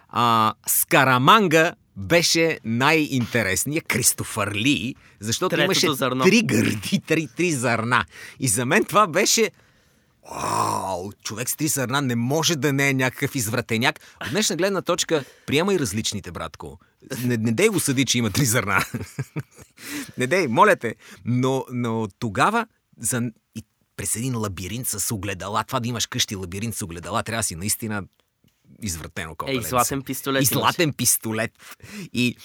а, 0.09 0.53
Скараманга 0.67 1.73
беше 1.97 2.59
най-интересният 2.63 3.87
Кристофър 3.87 4.51
Ли, 4.51 4.95
защото 5.19 5.55
Третото 5.55 5.65
имаше 5.65 5.93
зърно. 5.93 6.23
три 6.23 6.41
гърди, 6.41 7.01
три, 7.07 7.27
три 7.37 7.51
зърна. 7.51 8.05
И 8.39 8.47
за 8.47 8.65
мен 8.65 8.85
това 8.85 9.07
беше 9.07 9.51
Вау, 10.31 11.11
човек 11.23 11.49
с 11.49 11.55
три 11.55 11.67
зърна 11.67 12.01
не 12.01 12.15
може 12.15 12.55
да 12.55 12.73
не 12.73 12.89
е 12.89 12.93
някакъв 12.93 13.35
извратеняк. 13.35 13.99
От 14.25 14.29
днешна 14.31 14.55
гледна 14.55 14.81
точка, 14.81 15.25
приемай 15.45 15.79
различните, 15.79 16.31
братко. 16.31 16.79
Не, 17.23 17.37
не 17.37 17.51
дей 17.51 17.67
го 17.67 17.79
съди, 17.79 18.05
че 18.05 18.17
има 18.17 18.29
три 18.29 18.45
зърна. 18.45 18.85
не 20.17 20.27
дей, 20.27 20.47
моля 20.47 20.75
те. 20.75 20.95
Но, 21.25 21.65
но 21.71 22.07
тогава 22.19 22.67
за... 22.97 23.31
и 23.55 23.63
през 23.97 24.15
един 24.15 24.37
лабиринт 24.37 24.87
с 24.87 25.11
огледала, 25.11 25.63
това 25.63 25.79
да 25.79 25.87
имаш 25.87 26.05
къщи 26.05 26.35
лабиринт 26.35 26.75
с 26.75 26.81
огледала, 26.81 27.23
трябва 27.23 27.39
да 27.39 27.43
си 27.43 27.55
наистина 27.55 28.03
извратено 28.81 29.29
Ей, 29.29 29.35
копеленце. 29.35 29.69
златен 29.69 30.01
пистолет. 30.01 30.43
И 30.43 30.45
златен 30.45 30.93
пистолет. 30.93 31.51
И 32.13 32.35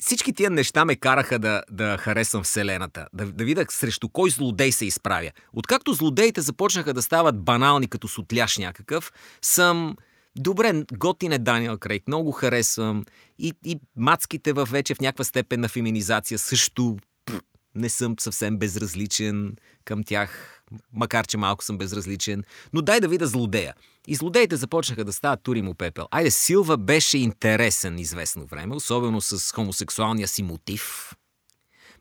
всички 0.00 0.32
тия 0.32 0.50
неща 0.50 0.84
ме 0.84 0.96
караха 0.96 1.38
да, 1.38 1.62
да 1.70 1.96
харесвам 1.98 2.42
Вселената. 2.42 3.06
Да, 3.12 3.26
да 3.26 3.44
видя 3.44 3.66
срещу 3.70 4.08
кой 4.08 4.30
злодей 4.30 4.72
се 4.72 4.86
изправя. 4.86 5.30
Откакто 5.52 5.92
злодеите 5.92 6.40
започнаха 6.40 6.94
да 6.94 7.02
стават 7.02 7.40
банални 7.40 7.88
като 7.88 8.08
сутляш 8.08 8.58
някакъв, 8.58 9.12
съм... 9.42 9.96
Добре, 10.36 10.84
готин 10.92 11.32
е 11.32 11.38
Даниел 11.38 11.78
Крейг, 11.78 12.08
много 12.08 12.24
го 12.24 12.32
харесвам. 12.32 13.04
И, 13.38 13.52
и 13.64 13.80
мацките 13.96 14.52
в 14.52 14.68
вече 14.70 14.94
в 14.94 15.00
някаква 15.00 15.24
степен 15.24 15.60
на 15.60 15.68
феминизация 15.68 16.38
също 16.38 16.96
пф, 17.24 17.40
не 17.74 17.88
съм 17.88 18.14
съвсем 18.20 18.58
безразличен 18.58 19.56
към 19.84 20.04
тях, 20.04 20.62
макар 20.92 21.26
че 21.26 21.36
малко 21.36 21.64
съм 21.64 21.78
безразличен. 21.78 22.44
Но 22.72 22.82
дай 22.82 23.00
да 23.00 23.08
видя 23.08 23.26
злодея. 23.26 23.74
И 24.06 24.14
злодеите 24.14 24.56
започнаха 24.56 25.04
да 25.04 25.12
стават 25.12 25.42
тури 25.42 25.62
му 25.62 25.74
пепел. 25.74 26.08
Айде, 26.10 26.30
Силва 26.30 26.76
беше 26.76 27.18
интересен 27.18 27.98
известно 27.98 28.46
време, 28.46 28.74
особено 28.74 29.20
с 29.20 29.52
хомосексуалния 29.52 30.28
си 30.28 30.42
мотив. 30.42 31.14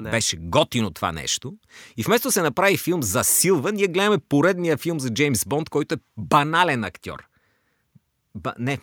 Да. 0.01 0.09
Беше 0.09 0.37
готино 0.37 0.91
това 0.91 1.11
нещо. 1.11 1.53
И 1.97 2.03
вместо 2.03 2.31
се 2.31 2.41
направи 2.41 2.77
филм 2.77 3.03
за 3.03 3.23
Силва, 3.23 3.71
ние 3.71 3.87
гледаме 3.87 4.17
поредния 4.17 4.77
филм 4.77 4.99
за 4.99 5.09
Джеймс 5.09 5.45
Бонд, 5.45 5.69
който 5.69 5.95
е 5.95 5.97
банален 6.17 6.83
актьор. 6.83 7.23
Ба... 8.35 8.53
Не, 8.59 8.79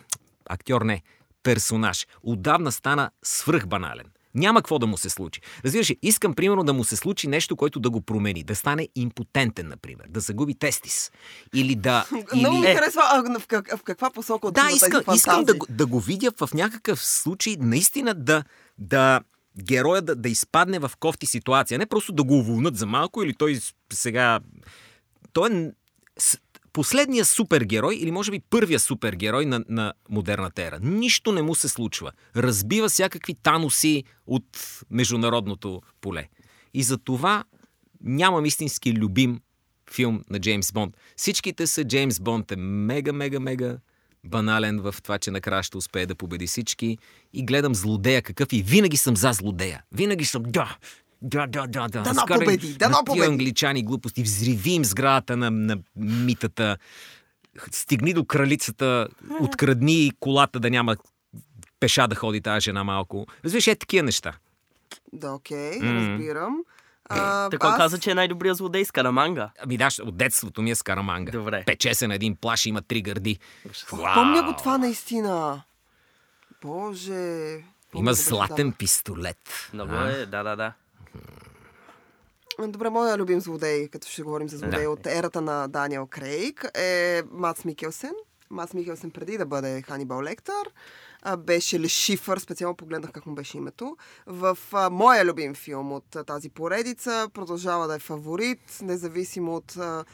актьор 0.49 0.81
не. 0.81 1.01
Персонаж. 1.43 2.07
Отдавна 2.23 2.71
стана 2.71 3.11
свръхбанален. 3.23 4.05
Няма 4.35 4.61
какво 4.61 4.79
да 4.79 4.87
му 4.87 4.97
се 4.97 5.09
случи. 5.09 5.41
Разбираш, 5.65 5.93
искам 6.01 6.33
примерно 6.33 6.63
да 6.63 6.73
му 6.73 6.83
се 6.83 6.95
случи 6.95 7.27
нещо, 7.27 7.55
което 7.55 7.79
да 7.79 7.89
го 7.89 8.01
промени. 8.01 8.43
Да 8.43 8.55
стане 8.55 8.87
импотентен, 8.95 9.67
например. 9.67 10.05
Да 10.09 10.19
загуби 10.19 10.55
тестис. 10.55 11.11
Или 11.55 11.75
да... 11.75 12.05
Много 12.35 12.57
ми 12.57 12.65
Или... 12.65 12.75
харесва 12.75 13.01
а, 13.05 13.39
в, 13.39 13.47
как, 13.47 13.77
в 13.77 13.83
каква 13.83 14.11
посока 14.11 14.51
Да, 14.51 14.69
искам, 14.73 15.15
искам 15.15 15.43
да, 15.43 15.53
да 15.69 15.85
го 15.85 15.99
видя 15.99 16.31
в 16.37 16.49
някакъв 16.53 17.05
случай, 17.05 17.55
наистина 17.59 18.13
да, 18.13 18.43
да 18.77 19.21
героя 19.63 20.01
да, 20.01 20.15
да 20.15 20.29
изпадне 20.29 20.79
в 20.79 20.91
кофти 20.99 21.25
ситуация. 21.25 21.79
Не 21.79 21.85
просто 21.85 22.11
да 22.11 22.23
го 22.23 22.37
уволнат 22.37 22.77
за 22.77 22.85
малко 22.85 23.23
или 23.23 23.33
той 23.33 23.59
сега... 23.93 24.39
Той 25.33 25.49
е 25.53 25.71
н- 26.73 26.79
с- 26.79 26.91
последния 26.91 27.25
супергерой 27.25 27.95
или 27.95 28.11
може 28.11 28.31
би 28.31 28.39
първия 28.49 28.79
супергерой 28.79 29.45
на, 29.45 29.63
на 29.69 29.93
модерната 30.09 30.63
ера. 30.63 30.79
Нищо 30.81 31.31
не 31.31 31.41
му 31.41 31.55
се 31.55 31.69
случва. 31.69 32.11
Разбива 32.35 32.89
всякакви 32.89 33.33
таноси 33.33 34.03
от 34.27 34.45
международното 34.89 35.81
поле. 36.01 36.27
И 36.73 36.83
за 36.83 36.97
това 36.97 37.43
нямам 38.03 38.45
истински 38.45 38.93
любим 38.93 39.41
филм 39.91 40.23
на 40.29 40.39
Джеймс 40.39 40.71
Бонд. 40.71 40.97
Всичките 41.15 41.67
са 41.67 41.83
Джеймс 41.83 42.19
Бонд 42.19 42.51
е 42.51 42.55
мега, 42.55 43.13
мега, 43.13 43.39
мега 43.39 43.77
банален 44.23 44.79
в 44.79 44.95
това, 45.03 45.19
че 45.19 45.31
накрая 45.31 45.63
ще 45.63 45.77
успее 45.77 46.05
да 46.05 46.15
победи 46.15 46.47
всички. 46.47 46.97
И 47.33 47.45
гледам 47.45 47.75
злодея 47.75 48.21
какъв 48.21 48.53
и 48.53 48.63
винаги 48.63 48.97
съм 48.97 49.17
за 49.17 49.31
злодея. 49.33 49.83
Винаги 49.91 50.25
съм 50.25 50.43
да, 50.43 50.77
да, 51.21 51.47
да, 51.47 51.67
да, 51.67 51.87
да. 51.87 52.01
Дано 52.03 52.21
победи, 52.29 52.73
дано 52.73 52.97
победи. 53.05 53.25
англичани 53.25 53.83
глупости, 53.83 54.23
взривим 54.23 54.85
сградата 54.85 55.37
на, 55.37 55.51
на 55.51 55.77
митата. 55.95 56.77
стигни 57.71 58.13
до 58.13 58.25
кралицата, 58.25 59.07
открадни 59.39 60.11
колата 60.19 60.59
да 60.59 60.69
няма 60.69 60.95
пеша 61.79 62.07
да 62.07 62.15
ходи 62.15 62.41
тази 62.41 62.61
жена 62.61 62.83
малко. 62.83 63.27
Разбираш, 63.45 63.67
е 63.67 63.75
такива 63.75 64.03
неща. 64.03 64.33
Да, 65.13 65.31
окей, 65.31 65.79
М. 65.79 65.93
разбирам. 65.93 66.57
А, 67.05 67.49
Така 67.49 67.67
аз- 67.67 67.77
каза, 67.77 67.99
че 67.99 68.11
е 68.11 68.15
най-добрият 68.15 68.57
злодей 68.57 68.85
с 68.85 68.91
Караманга. 68.91 69.49
Ами 69.59 69.77
да, 69.77 69.89
от 70.01 70.17
детството 70.17 70.61
ми 70.61 70.71
е 70.71 70.75
с 70.75 70.83
Караманга. 70.83 71.31
Добре. 71.31 71.63
Пече 71.65 71.93
се 71.93 72.07
на 72.07 72.15
един 72.15 72.35
плаш 72.35 72.65
и 72.65 72.69
има 72.69 72.81
три 72.81 73.01
гърди. 73.01 73.39
Вау! 73.91 74.13
Помня 74.13 74.43
го 74.43 74.53
това 74.53 74.77
наистина. 74.77 75.63
Боже. 76.61 77.13
Има 77.13 77.63
Помня 77.93 78.13
златен 78.13 78.67
беше, 78.67 78.77
пистолет. 78.77 79.69
Много 79.73 79.93
А? 79.93 80.09
е, 80.09 80.25
да, 80.25 80.43
да, 80.43 80.55
да. 80.55 80.73
Добре, 82.59 82.89
моя 82.89 83.17
любим 83.17 83.41
злодей, 83.41 83.87
като 83.87 84.07
ще 84.07 84.21
говорим 84.23 84.49
за 84.49 84.57
злодей 84.57 84.83
Да. 84.83 84.89
от 84.89 85.07
ерата 85.07 85.41
на 85.41 85.67
Даниел 85.67 86.07
Крейг, 86.07 86.65
е 86.77 87.23
Мац 87.31 87.65
Микелсен. 87.65 88.13
Мац 88.49 88.73
Микелсен 88.73 89.11
преди 89.11 89.37
да 89.37 89.45
бъде 89.45 89.81
Ханибал 89.81 90.21
Лектър 90.21 90.69
беше 91.37 91.79
Лешифър, 91.79 92.37
специално 92.37 92.75
погледнах 92.75 93.11
как 93.11 93.25
му 93.25 93.35
беше 93.35 93.57
името. 93.57 93.97
В 94.25 94.57
а, 94.71 94.89
моя 94.89 95.25
любим 95.25 95.55
филм 95.55 95.91
от 95.91 96.15
а, 96.15 96.23
тази 96.23 96.49
поредица 96.49 97.29
продължава 97.33 97.87
да 97.87 97.95
е 97.95 97.99
фаворит, 97.99 98.59
независимо 98.81 99.55
от 99.55 99.77
а, 99.77 100.05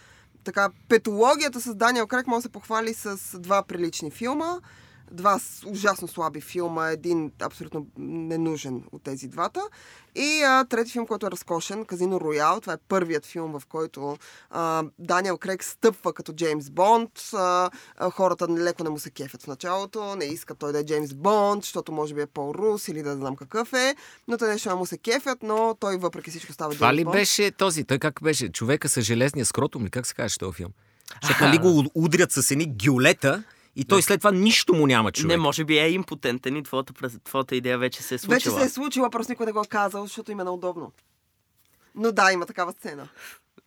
така, 0.43 0.69
петологията 0.89 1.61
с 1.61 1.75
Даниел 1.75 2.07
Крейг 2.07 2.27
може 2.27 2.37
да 2.37 2.41
се 2.41 2.49
похвали 2.49 2.93
с 2.93 3.39
два 3.39 3.63
прилични 3.63 4.11
филма. 4.11 4.59
Два 5.11 5.39
ужасно 5.65 6.07
слаби 6.07 6.41
филма, 6.41 6.89
един 6.89 7.31
абсолютно 7.41 7.87
ненужен 7.97 8.83
от 8.91 9.03
тези 9.03 9.27
двата. 9.27 9.61
И 10.15 10.43
а, 10.43 10.65
трети 10.65 10.91
филм, 10.91 11.07
който 11.07 11.27
е 11.27 11.31
разкошен, 11.31 11.85
Казино 11.85 12.21
Роял. 12.21 12.61
Това 12.61 12.73
е 12.73 12.77
първият 12.87 13.25
филм, 13.25 13.59
в 13.59 13.65
който 13.65 14.17
а, 14.49 14.83
Даниел 14.99 15.37
Крейг 15.37 15.63
стъпва 15.63 16.13
като 16.13 16.33
Джеймс 16.33 16.69
Бонд. 16.69 17.11
А, 17.33 17.69
а, 17.97 18.09
хората 18.09 18.47
леко 18.49 18.83
не 18.83 18.89
му 18.89 18.99
се 18.99 19.09
кефят 19.09 19.43
в 19.43 19.47
началото, 19.47 20.15
не 20.15 20.25
искат 20.25 20.57
той 20.57 20.71
да 20.71 20.79
е 20.79 20.85
Джеймс 20.85 21.13
Бонд, 21.13 21.63
защото 21.63 21.91
може 21.91 22.13
би 22.13 22.21
е 22.21 22.25
по-рус 22.25 22.87
или 22.87 23.03
да 23.03 23.15
знам 23.15 23.35
какъв 23.35 23.73
е. 23.73 23.95
Но 24.27 24.37
те 24.37 24.47
нещо 24.47 24.69
не 24.69 24.75
му 24.75 24.85
се 24.85 24.97
кефят, 24.97 25.43
но 25.43 25.77
той 25.79 25.97
въпреки 25.97 26.29
всичко 26.29 26.53
става 26.53 26.73
Това 26.73 26.87
Джеймс 26.87 26.99
ли 26.99 27.03
Бонд. 27.03 27.13
беше 27.13 27.51
този? 27.51 27.83
Той 27.83 27.99
как 27.99 28.19
беше? 28.23 28.49
Човека 28.49 28.89
с 28.89 29.01
железния 29.01 29.45
скротум 29.45 29.85
ли? 29.85 29.89
Как 29.89 30.07
се 30.07 30.13
казваше 30.13 30.39
този 30.39 30.55
филм? 30.55 30.71
Защото 31.21 31.43
нали 31.43 31.57
го 31.57 31.85
удрят 31.95 32.31
с 32.31 32.51
едни 32.51 32.73
гюлета 32.85 33.43
и 33.77 33.85
той 33.85 34.01
след 34.01 34.19
това 34.19 34.31
нищо 34.31 34.73
му 34.73 34.87
няма 34.87 35.11
човек. 35.11 35.29
Не, 35.29 35.37
може 35.37 35.65
би 35.65 35.77
е 35.77 35.89
импотентен 35.89 36.55
и 36.55 36.63
твоята, 36.63 36.93
твоята 37.23 37.55
идея 37.55 37.77
вече 37.77 38.03
се 38.03 38.15
е 38.15 38.17
случила. 38.17 38.35
Вече 38.35 38.49
се 38.49 38.65
е 38.65 38.69
случила, 38.69 39.09
просто 39.09 39.31
никой 39.31 39.45
не 39.45 39.51
го 39.51 39.59
е 39.59 39.67
казал, 39.69 40.03
защото 40.03 40.31
им 40.31 40.39
е 40.39 40.43
неудобно. 40.43 40.91
Но 41.95 42.11
да, 42.11 42.31
има 42.31 42.45
такава 42.45 42.71
сцена. 42.71 43.07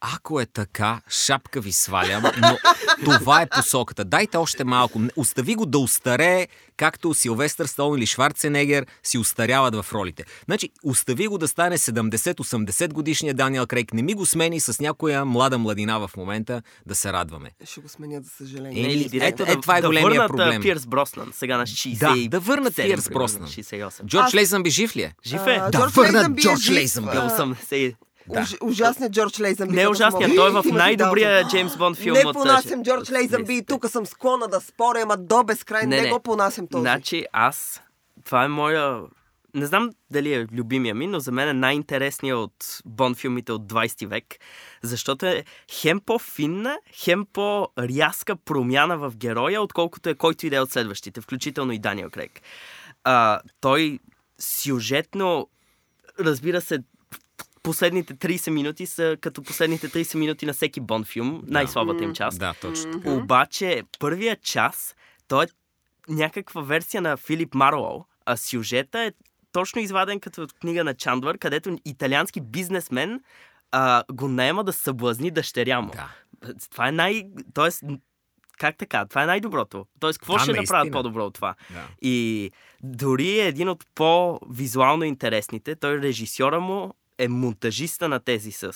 Ако 0.03 0.41
е 0.41 0.47
така, 0.47 1.01
шапка 1.09 1.61
ви 1.61 1.73
свалям, 1.73 2.23
но 2.41 2.59
това 3.05 3.43
е 3.43 3.47
посоката. 3.47 4.05
Дайте 4.05 4.37
още 4.37 4.65
малко. 4.65 5.01
Остави 5.17 5.55
го 5.55 5.67
да 5.67 5.79
устарее, 5.79 6.49
както 6.77 7.15
Силвестър 7.15 7.67
Стоун 7.67 7.99
или 7.99 8.07
Шварценегер 8.07 8.87
си 9.03 9.19
устаряват 9.19 9.75
в 9.75 9.87
ролите. 9.93 10.25
Значи, 10.45 10.69
остави 10.85 11.27
го 11.27 11.39
да 11.39 11.49
стане 11.49 11.79
70-80 11.79 12.93
годишния 12.93 13.35
Даниел 13.35 13.67
Крейг. 13.67 13.93
Не 13.93 14.03
ми 14.03 14.15
го 14.15 14.27
смени 14.27 14.61
с 14.61 14.81
някоя 14.81 15.25
млада 15.25 15.59
младина 15.59 16.09
в 16.09 16.11
момента 16.17 16.63
да 16.87 16.95
се 16.95 17.13
радваме. 17.13 17.51
Ще 17.65 17.81
го 17.81 17.89
сменят, 17.89 18.25
за 18.25 18.31
съжаление. 18.31 19.09
Е, 19.13 19.27
ето, 19.27 19.43
е, 19.43 19.47
да, 19.47 19.61
това 19.61 19.79
е 19.79 19.81
да 19.81 19.87
големия 19.89 20.09
върнат 20.09 20.29
проблем. 20.29 20.63
Пирс 20.63 20.87
Броснан, 20.87 21.33
сега 21.35 21.59
на 21.59 21.67
60. 21.67 21.99
Да, 21.99 22.29
да 22.29 22.41
върнат 22.41 22.77
Пирс 22.77 23.09
Броснан. 23.09 23.49
68. 23.49 24.05
Джордж 24.07 24.27
Аз- 24.27 24.35
Лейзънби 24.35 24.71
жив 24.71 24.97
ли 24.97 25.03
е? 25.03 25.15
Жив 25.27 25.47
е? 25.47 25.59
А, 25.63 25.71
Да 25.71 25.79
Джордж 25.79 25.95
върнат 25.95 26.39
е 26.39 26.41
Джордж 26.41 26.97
а, 26.97 27.01
Бил 27.01 27.37
съм 27.37 27.57
се... 27.69 27.95
Да. 28.29 28.41
Уж, 28.41 28.57
ужасният 28.63 29.13
Джордж 29.13 29.41
Лейзънби. 29.41 29.75
Не 29.75 29.83
е 29.83 29.89
ужасният, 29.89 30.33
той 30.37 30.49
е 30.49 30.53
в 30.53 30.65
най-добрия. 30.73 31.49
Джеймс 31.49 31.77
Бонд 31.77 31.97
филм 31.97 32.17
Не 32.17 32.33
понасям 32.33 32.83
Джордж 32.83 33.11
Лейзънби. 33.11 33.65
Тук 33.69 33.89
съм 33.89 34.07
склона 34.07 34.49
да 34.49 34.61
споря, 34.61 35.01
ама 35.03 35.17
до 35.17 35.45
безкрай 35.45 35.87
не, 35.87 35.97
Не, 35.97 36.03
не, 36.03 36.11
го 36.11 36.21
понасям 36.21 36.67
този. 36.67 36.81
Значи 36.81 37.25
аз, 37.33 37.83
това 38.25 38.45
е 38.45 38.49
моя... 38.49 39.01
Не 39.55 39.67
знам 39.67 39.91
дали 40.11 40.35
е 40.35 40.47
любимия 40.53 40.95
ми, 40.95 41.07
но 41.07 41.21
за 41.21 41.33
мен 41.33 41.49
е 41.49 41.53
най-интересният 41.53 42.39
от 42.39 42.81
Бонд 42.85 43.17
филмите 43.17 43.53
от 43.53 43.63
20 43.73 44.07
век, 44.07 44.25
защото 44.83 45.27
е 45.27 45.45
хем 45.71 46.01
по-финна, 46.01 46.79
хем 46.93 47.27
по-рязка 47.33 48.37
промяна 48.37 48.99
в 48.99 49.13
героя, 49.17 49.63
отколкото 49.63 50.09
е 50.09 50.15
който 50.15 50.47
и 50.47 50.51
да 50.51 50.57
е 50.57 50.61
от 50.61 50.71
следващите, 50.71 51.21
включително 51.21 51.73
и 51.73 51.79
Даниел 51.79 52.11
Крейг. 52.11 52.41
А, 53.05 53.41
той 53.61 53.99
сюжетно, 54.39 55.49
разбира 56.21 56.61
се, 56.61 56.79
последните 57.63 58.15
30 58.15 58.51
минути 58.51 58.87
са 58.87 59.17
като 59.21 59.43
последните 59.43 59.89
30 59.89 60.19
минути 60.19 60.47
на 60.47 60.53
всеки 60.53 60.81
Бонд 60.81 61.07
филм, 61.07 61.43
най-слабата 61.47 62.05
им 62.05 62.15
част. 62.15 62.39
Да, 62.39 62.55
точно 62.61 62.93
така. 62.93 63.11
Обаче, 63.11 63.83
първия 63.99 64.37
час, 64.37 64.97
той 65.29 65.45
е 65.45 65.49
някаква 66.09 66.63
версия 66.63 67.03
на 67.03 67.17
Филип 67.17 67.55
Марлоу, 67.55 68.05
а 68.27 68.37
сюжета 68.37 69.01
е 69.01 69.13
точно 69.53 69.81
изваден 69.81 70.21
като 70.21 70.43
от 70.43 70.53
книга 70.53 70.85
на 70.85 70.95
Чандвър, 70.95 71.39
където 71.39 71.79
италиански 71.85 72.41
бизнесмен 72.41 73.21
а, 73.73 74.05
го 74.13 74.29
наема 74.29 74.65
да 74.65 74.73
съблазни 74.73 75.31
дъщеря 75.31 75.81
му. 75.81 75.91
Да. 75.91 76.09
Това 76.71 76.89
е 76.89 76.93
най... 76.93 77.23
Тоест, 77.55 77.83
как 78.59 78.79
така? 78.79 79.07
Това 79.07 79.23
е 79.23 79.27
най-доброто. 79.27 79.87
Тоест, 80.01 80.19
какво 80.19 80.33
Да, 80.33 80.39
ще 80.39 80.53
наистина. 80.53 80.63
направят 80.79 80.93
по-добро 80.93 81.25
от 81.25 81.35
това? 81.35 81.55
Да. 81.71 81.89
И 82.03 82.51
дори 82.83 83.29
е 83.29 83.47
един 83.47 83.69
от 83.69 83.85
по-визуално 83.95 85.05
интересните. 85.05 85.77
Той 85.77 85.99
режисьора 85.99 86.61
му 86.61 86.95
е 87.21 87.29
монтажиста 87.29 88.09
на 88.09 88.21
тези 88.21 88.53
с 88.53 88.73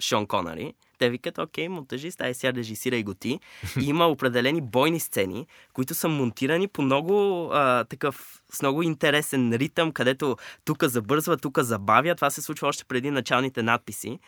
Шон 0.00 0.26
Конари. 0.26 0.74
Те 0.98 1.10
викат, 1.10 1.38
окей, 1.38 1.68
монтажист, 1.68 2.20
ай 2.20 2.34
сега 2.34 2.52
режисирай 2.52 3.02
го 3.02 3.14
ти. 3.14 3.40
И 3.80 3.84
има 3.84 4.06
определени 4.06 4.60
бойни 4.60 5.00
сцени, 5.00 5.46
които 5.72 5.94
са 5.94 6.08
монтирани 6.08 6.68
по 6.68 6.82
много 6.82 7.48
а, 7.52 7.84
такъв, 7.84 8.42
с 8.52 8.62
много 8.62 8.82
интересен 8.82 9.52
ритъм, 9.52 9.92
където 9.92 10.36
тук 10.64 10.84
забързва, 10.84 11.36
тук 11.36 11.58
забавя. 11.58 12.14
Това 12.14 12.30
се 12.30 12.42
случва 12.42 12.68
още 12.68 12.84
преди 12.84 13.10
началните 13.10 13.62
надписи. 13.62 14.18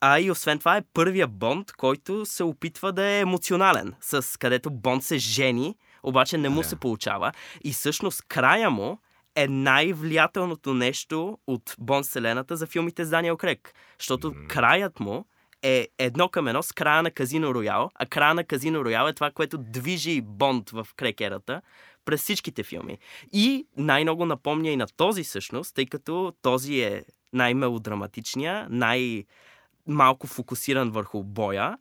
А 0.00 0.20
и 0.20 0.30
освен 0.30 0.58
това 0.58 0.76
е 0.76 0.82
първия 0.94 1.26
Бонд, 1.26 1.72
който 1.72 2.26
се 2.26 2.44
опитва 2.44 2.92
да 2.92 3.02
е 3.06 3.20
емоционален, 3.20 3.94
с 4.00 4.38
където 4.38 4.70
Бонд 4.70 5.04
се 5.04 5.18
жени, 5.18 5.76
обаче 6.02 6.38
не 6.38 6.48
му 6.48 6.60
Да. 6.60 6.68
се 6.68 6.76
получава. 6.76 7.32
И 7.64 7.72
всъщност 7.72 8.22
края 8.28 8.70
му 8.70 8.98
е 9.36 9.48
най-влиятелното 9.48 10.74
нещо 10.74 11.38
от 11.46 11.76
Бонд 11.78 12.06
вселената 12.06 12.56
за 12.56 12.66
филмите 12.66 13.04
с 13.04 13.10
Даниел 13.10 13.36
Крек. 13.36 13.74
Защото 13.98 14.34
краят 14.48 15.00
му 15.00 15.26
е 15.62 15.88
едно 15.98 16.28
към 16.28 16.48
едно 16.48 16.62
с 16.62 16.72
края 16.72 17.02
на 17.02 17.10
Казино 17.10 17.54
Роял, 17.54 17.90
а 17.94 18.06
края 18.06 18.34
на 18.34 18.44
Казино 18.44 18.84
Роял 18.84 19.06
е 19.08 19.12
това, 19.12 19.30
което 19.30 19.58
движи 19.58 20.20
Бонд 20.20 20.70
в 20.70 20.88
крекерата 20.96 21.62
през 22.04 22.20
всичките 22.22 22.62
филми. 22.62 22.98
И 23.32 23.66
най-много 23.76 24.26
напомня 24.26 24.68
и 24.70 24.76
на 24.76 24.86
този 24.96 25.24
всъщност, 25.24 25.74
тъй 25.74 25.86
като 25.86 26.32
този 26.42 26.80
е 26.80 27.04
най-мелодраматичния, 27.32 28.66
най-малко 28.70 30.26
фокусиран 30.26 30.90
върху 30.90 31.24
боя, 31.24 31.78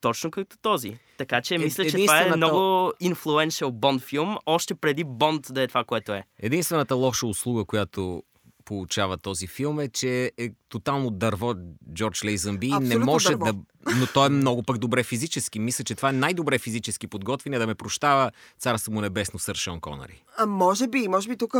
точно 0.00 0.30
като 0.30 0.56
този. 0.62 0.98
Така 1.18 1.40
че 1.40 1.54
Е- 1.54 1.58
мисля, 1.58 1.84
че 1.84 1.96
това 1.96 2.20
е 2.22 2.36
много 2.36 2.92
influential 3.02 3.70
Бонд 3.70 4.02
филм, 4.02 4.36
още 4.46 4.74
преди 4.74 5.04
Бонд 5.04 5.46
да 5.50 5.62
е 5.62 5.66
това, 5.68 5.84
което 5.84 6.12
е. 6.12 6.24
Единствената 6.38 6.94
лоша 6.94 7.26
услуга, 7.26 7.64
която 7.64 8.22
получава 8.64 9.16
този 9.16 9.46
филм 9.46 9.80
е, 9.80 9.88
че 9.88 10.32
е 10.38 10.48
тотално 10.68 11.10
дърво 11.10 11.54
Джордж 11.94 12.24
Лейзънби. 12.24 12.72
Не 12.80 12.98
може 12.98 13.28
дърво. 13.28 13.44
да... 13.44 13.54
Но 13.96 14.06
той 14.14 14.26
е 14.26 14.28
много 14.28 14.62
пък 14.62 14.78
добре 14.78 15.02
физически. 15.02 15.58
Мисля, 15.58 15.84
че 15.84 15.94
това 15.94 16.08
е 16.08 16.12
най-добре 16.12 16.58
физически 16.58 17.06
подготвен 17.06 17.52
и 17.52 17.58
да 17.58 17.66
ме 17.66 17.74
прощава 17.74 18.30
царство 18.58 18.92
му 18.92 19.00
небесно 19.00 19.38
сър 19.38 19.54
Шон 19.54 19.80
Конари. 19.80 20.24
А, 20.36 20.46
може 20.46 20.86
би, 20.86 21.08
може 21.08 21.28
би 21.28 21.36
тук, 21.36 21.54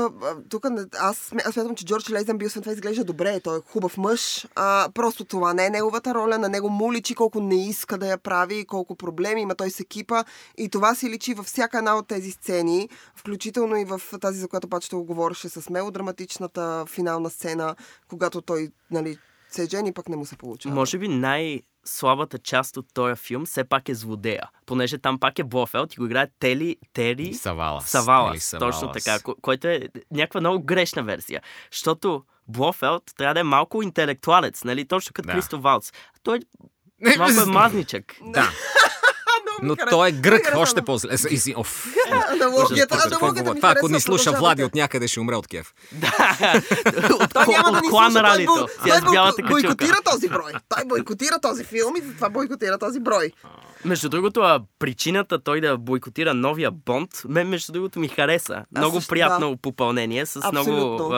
тук 0.49 0.67
аз, 0.99 1.33
аз 1.45 1.55
смятам, 1.55 1.75
че 1.75 1.85
Джордж 1.85 2.11
Лейзън 2.11 2.38
би 2.38 2.47
освен 2.47 2.62
това 2.62 2.73
изглежда 2.73 3.05
добре. 3.05 3.41
Той 3.41 3.59
е 3.59 3.61
хубав 3.67 3.99
мъж. 3.99 4.47
А, 4.55 4.88
просто 4.95 5.25
това 5.25 5.55
не 5.55 5.67
е 5.67 5.71
неговата 5.71 6.14
роля. 6.14 6.38
На 6.38 6.49
него 6.49 6.71
му 6.71 6.93
личи 6.93 7.14
колко 7.14 7.41
не 7.41 7.69
иска 7.69 7.99
да 7.99 8.07
я 8.07 8.19
прави, 8.19 8.64
колко 8.64 8.97
проблеми 8.97 9.41
има 9.41 9.55
той 9.55 9.71
с 9.71 9.81
екипа. 9.81 10.25
И 10.59 10.69
това 10.69 10.95
си 10.95 11.11
личи 11.11 11.35
във 11.35 11.47
всяка 11.47 11.79
една 11.79 11.97
от 11.97 12.09
тези 12.09 12.31
сцени, 12.31 12.88
включително 13.17 13.77
и 13.77 13.85
в 13.85 14.01
тази, 14.21 14.41
за 14.41 14.49
която 14.49 14.69
пачето 14.69 14.97
го 14.97 15.05
говореше 15.05 15.49
с 15.49 15.71
мелодраматичната 15.71 16.85
финална 16.88 17.31
сцена, 17.31 17.75
когато 18.09 18.41
той 18.41 18.71
нали, 18.91 19.19
се 19.51 19.67
жени, 19.67 19.93
пък 19.93 20.09
не 20.09 20.17
му 20.17 20.27
се 20.27 20.37
получава. 20.37 20.75
Може 20.75 20.99
би 20.99 21.09
най-слабата 21.79 22.38
част 22.38 22.77
от 22.77 22.87
този 22.95 23.14
филм 23.17 23.47
все 23.47 23.64
пак 23.64 23.88
е 23.88 23.95
злодея. 23.95 24.43
Понеже 24.67 24.99
там 24.99 25.19
пак 25.19 25.38
е 25.38 25.45
Блофелд 25.45 25.95
и 25.95 25.97
го 25.97 26.07
играе 26.07 26.27
Тели, 26.38 26.77
Тери 26.93 27.35
Савалас. 27.35 27.85
Савалас. 27.87 28.31
Тели 28.31 28.41
Савалас. 28.41 28.75
Точно 28.75 28.93
така, 28.93 29.19
ко- 29.21 29.37
който 29.43 29.69
е 29.69 29.81
някаква 30.11 30.41
много 30.41 30.64
грешна 30.64 31.03
версия. 31.03 31.43
Защото 31.73 32.25
Блофелд 32.49 33.03
трябва 33.17 33.35
да 33.35 33.41
е 33.41 33.45
малко 33.45 33.83
интелектуалец, 33.83 34.64
нали? 34.64 34.87
Точно 34.87 35.12
като 35.12 35.27
Да. 35.27 35.33
Кристо 35.33 35.61
Валц. 35.61 35.93
Той 36.23 36.41
малко 37.19 37.41
е 37.41 37.45
мазничък. 37.45 38.17
Да. 38.23 38.51
Но 39.62 39.77
той 39.90 40.09
е 40.09 40.12
грък, 40.12 40.53
още 40.57 40.83
по-зле. 40.83 41.11
Е, 41.12 41.35
и 41.35 41.38
си- 41.38 41.55
Оф. 41.57 41.87
Аналогията, 42.31 42.99
аналогията 43.07 43.55
Това, 43.55 43.71
ако 43.71 43.88
ни 43.88 44.01
слуша. 44.01 44.33
Влади 44.33 44.64
от 44.64 44.75
някъде, 44.75 45.09
ще 45.09 45.21
умре 45.21 45.37
от 45.37 45.47
кеф. 45.47 45.75
от, 47.12 47.33
Той 47.33 47.47
няма 47.47 47.73
да 47.73 47.81
ни 47.81 47.88
слуша, 47.88 48.23
той, 48.23 48.47
качулка. 49.37 49.42
бойкотира 49.42 49.97
този 50.05 50.29
брой. 50.29 50.53
Той 50.68 50.85
бойкотира 50.85 51.38
този 51.42 51.64
филм 51.64 51.97
и 51.97 52.01
затова 52.01 52.31
бойкотира 52.31 52.79
този 52.79 53.01
брой. 53.01 53.33
Между 53.85 54.09
другото, 54.09 54.61
причината 54.79 55.38
той 55.38 55.61
да 55.61 55.79
бойкотира 55.79 56.35
новия 56.35 56.71
Бонд, 56.71 57.11
мен 57.29 57.49
между 57.49 57.73
другото 57.73 58.01
ми 58.01 58.09
хареса. 58.09 58.64
Много 58.77 59.01
приятно 59.09 59.57
попълнение 59.57 60.27
с 60.27 60.40
много 60.53 61.12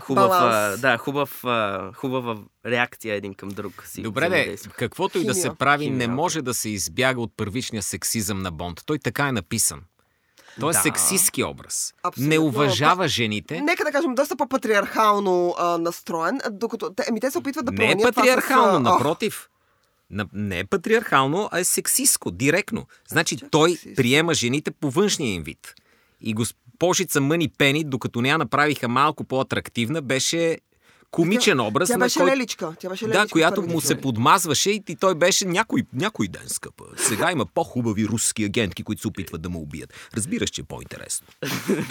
хубав, 0.00 0.24
а, 0.24 0.28
Баланс. 0.28 0.80
да, 0.80 0.98
хубав, 0.98 1.44
а, 1.44 1.92
хубава 1.92 2.36
реакция 2.66 3.14
един 3.14 3.34
към 3.34 3.48
друг. 3.48 3.84
Си 3.86 4.02
Добре, 4.02 4.28
де, 4.28 4.56
каквото 4.68 5.18
и 5.18 5.24
да 5.24 5.34
се 5.34 5.40
Химия. 5.40 5.54
прави, 5.54 5.84
не 5.84 5.90
Химия. 5.92 6.08
може 6.08 6.42
да 6.42 6.54
се 6.54 6.68
избяга 6.68 7.20
от 7.20 7.32
първичния 7.36 7.82
сексизъм 7.82 8.38
на 8.38 8.50
Бонд. 8.50 8.80
Той 8.86 8.98
така 8.98 9.28
е 9.28 9.32
написан. 9.32 9.80
Той 10.60 10.70
е 10.70 10.72
Да. 10.72 10.78
сексистски 10.78 11.44
образ. 11.44 11.94
Абсолютно. 12.02 12.28
Не 12.28 12.38
уважава 12.38 13.08
жените. 13.08 13.60
Нека 13.60 13.84
да 13.84 13.92
кажем, 13.92 14.14
доста 14.14 14.36
по-патриархално 14.36 15.54
а, 15.58 15.78
настроен, 15.78 16.40
докато 16.50 16.90
те, 16.90 17.04
ами 17.08 17.20
те 17.20 17.30
се 17.30 17.38
опитват 17.38 17.64
да 17.66 17.72
Не 17.72 17.76
е 17.76 17.78
променят 17.80 18.00
това 18.00 18.12
патриархално, 18.14 18.78
с, 18.78 18.82
напротив. 18.82 19.48
На- 20.10 20.26
Не 20.32 20.58
е 20.58 20.64
патриархално, 20.64 21.48
а 21.52 21.58
е 21.58 21.64
сексистко, 21.64 22.30
директно. 22.30 22.86
Значи 23.08 23.36
той 23.50 23.78
приема 23.96 24.34
жените 24.34 24.70
по 24.70 24.90
външния 24.90 25.32
им 25.32 25.42
вид. 25.42 25.74
И 26.20 26.34
госпожица 26.84 27.20
Мъни 27.20 27.48
Пени, 27.48 27.84
докато 27.84 28.20
не 28.20 28.28
я 28.28 28.38
направиха 28.38 28.88
малко 28.88 29.24
по-атрактивна, 29.24 30.02
беше 30.02 30.58
комичен 31.10 31.60
образ. 31.60 31.88
Тя 31.88 31.96
на 31.96 32.04
беше 32.04 32.18
който... 32.18 32.32
леличка. 32.36 32.74
Тя 32.80 32.88
беше 32.88 33.04
леличка 33.04 33.22
Да, 33.22 33.28
която 33.28 33.54
първите 33.54 33.74
му 33.74 33.80
се 33.80 34.00
подмазваше 34.00 34.70
и 34.70 34.96
той 35.00 35.14
беше 35.14 35.44
някой, 35.44 35.82
някой 35.92 36.28
ден, 36.28 36.42
скъпа. 36.46 36.84
Сега 36.96 37.32
има 37.32 37.46
по-хубави 37.46 38.06
руски 38.06 38.44
агентки, 38.44 38.82
които 38.82 39.00
се 39.00 39.08
опитват 39.08 39.42
да 39.42 39.50
ме 39.50 39.56
убият. 39.56 39.94
Разбираш, 40.16 40.50
че 40.50 40.60
е 40.60 40.64
по-интересно. 40.64 41.26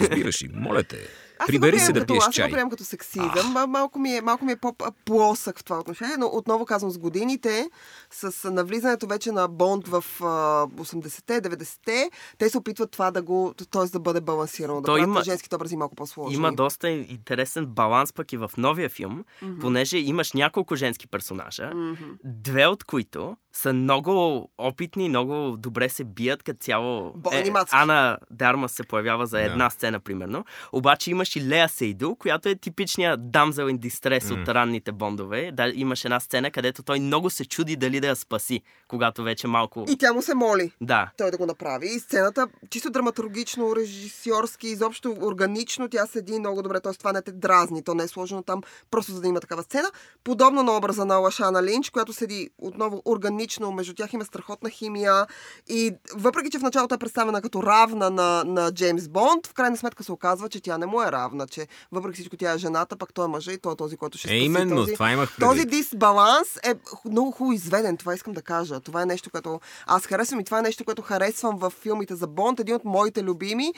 Разбираш 0.01 0.41
и, 0.41 0.49
моля 0.53 0.83
те. 0.83 0.97
Аз 1.43 1.47
Прибери 1.47 1.79
се 1.79 1.93
да 1.93 1.99
като- 1.99 2.13
пиеш 2.13 2.19
Аз 2.19 2.27
не 2.27 2.33
чай. 2.33 2.47
го 2.47 2.51
приемам 2.51 2.69
като 2.69 2.83
сексизъм. 2.83 3.29
Ма- 3.29 3.65
Малко 3.67 3.99
ми 3.99 4.11
е, 4.11 4.21
малко 4.21 4.45
ми 4.45 4.51
е 4.51 4.55
по-плосък 4.55 5.59
в 5.59 5.63
това 5.63 5.79
отношение, 5.79 6.17
но 6.17 6.25
отново 6.27 6.65
казвам, 6.65 6.91
с 6.91 6.97
годините, 6.97 7.69
с 8.11 8.51
навлизането 8.51 9.07
вече 9.07 9.31
на 9.31 9.47
Бонд 9.49 9.87
в 9.87 9.95
а, 10.21 10.25
80-те, 10.67 11.41
90-те, 11.41 12.09
те 12.37 12.49
се 12.49 12.57
опитват 12.57 12.91
това 12.91 13.11
да 13.11 13.21
го, 13.21 13.53
т.е. 13.71 13.85
да 13.85 13.99
бъде 13.99 14.21
балансирано, 14.21 14.75
да 14.75 14.85
Той 14.85 14.99
правят 14.99 15.07
има- 15.07 15.23
женските 15.23 15.55
образи 15.55 15.77
малко 15.77 15.95
по-сложни. 15.95 16.35
Има 16.35 16.53
доста 16.53 16.89
интересен 16.89 17.65
баланс 17.65 18.13
пък 18.13 18.33
и 18.33 18.37
в 18.37 18.51
новия 18.57 18.89
филм, 18.89 19.23
mm-hmm. 19.35 19.59
понеже 19.59 19.97
имаш 19.97 20.33
няколко 20.33 20.75
женски 20.75 21.07
персонажа, 21.07 21.63
mm-hmm. 21.65 22.17
две 22.23 22.67
от 22.67 22.83
които 22.83 23.35
са 23.55 23.73
много 23.73 24.49
опитни, 24.57 25.09
много 25.09 25.57
добре 25.57 25.89
се 25.89 26.03
бият 26.03 26.43
като 26.43 26.59
цяло. 26.59 27.13
Е. 27.31 27.51
Ана 27.71 28.17
Дарма 28.31 28.69
се 28.69 28.83
появява 28.83 29.25
за 29.25 29.41
една 29.41 29.69
сцена, 29.69 29.99
примерно. 29.99 30.45
Обаче 30.71 31.11
имаш 31.11 31.35
и 31.35 31.47
Лея 31.47 31.69
Сейду, 31.69 32.15
която 32.15 32.49
е 32.49 32.55
типичният 32.55 33.31
дамзел 33.31 33.63
in 33.63 33.77
distress 33.77 34.19
mm. 34.19 34.41
от 34.41 34.47
ранните 34.47 34.91
бондове. 34.91 35.51
Да, 35.53 35.71
имаш 35.75 36.05
една 36.05 36.19
сцена, 36.19 36.51
където 36.51 36.83
той 36.83 36.99
много 36.99 37.29
се 37.29 37.45
чуди 37.45 37.75
дали 37.75 37.99
да 37.99 38.07
я 38.07 38.15
спаси, 38.15 38.61
когато 38.87 39.23
вече 39.23 39.47
малко... 39.47 39.85
И 39.89 39.97
тя 39.97 40.13
му 40.13 40.21
се 40.21 40.35
моли. 40.35 40.71
Да. 40.81 41.11
той 41.17 41.31
да 41.31 41.37
го 41.37 41.45
направи. 41.45 41.87
И 41.87 41.99
сцената, 41.99 42.47
чисто 42.69 42.89
драматургично, 42.89 43.75
режисьорски, 43.75 44.67
изобщо 44.67 45.17
органично, 45.21 45.89
тя 45.89 46.05
седи 46.05 46.39
много 46.39 46.61
добре. 46.61 46.79
Тоест, 46.79 46.99
това 46.99 47.13
не 47.13 47.21
те 47.21 47.31
дразни. 47.31 47.83
То 47.83 47.93
не 47.93 48.03
е 48.03 48.07
сложено 48.07 48.43
там, 48.43 48.61
просто 48.91 49.11
за 49.11 49.21
да 49.21 49.27
има 49.27 49.39
такава 49.39 49.63
сцена. 49.63 49.89
Подобно 50.23 50.63
на 50.63 50.77
образа 50.77 51.05
на 51.05 51.15
Лашана 51.15 51.63
Линч, 51.63 51.89
която 51.89 52.13
седи 52.13 52.49
отново 52.57 53.01
органично. 53.05 53.42
Между 53.71 53.93
тях 53.93 54.13
има 54.13 54.25
страхотна 54.25 54.69
химия. 54.69 55.27
И 55.67 55.91
въпреки, 56.15 56.49
че 56.49 56.59
в 56.59 56.63
началото 56.63 56.95
е 56.95 56.97
представена 56.97 57.41
като 57.41 57.63
равна 57.63 58.09
на, 58.09 58.43
на 58.43 58.71
Джеймс 58.71 59.07
Бонд, 59.07 59.47
в 59.47 59.53
крайна 59.53 59.77
сметка 59.77 60.03
се 60.03 60.11
оказва, 60.11 60.49
че 60.49 60.61
тя 60.61 60.77
не 60.77 60.85
му 60.85 61.01
е 61.01 61.11
равна. 61.11 61.47
Че 61.47 61.67
въпреки 61.91 62.15
всичко 62.15 62.37
тя 62.37 62.51
е 62.53 62.57
жената, 62.57 62.95
пък 62.97 63.13
той 63.13 63.25
е 63.25 63.27
мъжа 63.27 63.51
и 63.51 63.57
той 63.57 63.73
е 63.73 63.75
този, 63.75 63.97
който 63.97 64.17
ще 64.17 64.27
Е, 64.27 64.29
спаси 64.29 64.45
именно, 64.45 64.75
този, 64.75 64.93
това 64.93 65.11
имах 65.11 65.35
този 65.39 65.61
предвид. 65.61 65.69
дисбаланс 65.69 66.57
е 66.63 66.73
много 67.09 67.31
хубаво 67.31 67.53
изведен. 67.53 67.97
Това 67.97 68.13
искам 68.13 68.33
да 68.33 68.41
кажа. 68.41 68.79
Това 68.79 69.01
е 69.01 69.05
нещо, 69.05 69.29
което 69.29 69.59
аз 69.87 70.05
харесвам 70.05 70.39
и 70.39 70.43
това 70.43 70.59
е 70.59 70.61
нещо, 70.61 70.85
което 70.85 71.01
харесвам 71.01 71.57
в 71.57 71.69
филмите 71.69 72.15
за 72.15 72.27
Бонд. 72.27 72.59
Един 72.59 72.75
от 72.75 72.85
моите 72.85 73.23
любими 73.23 73.73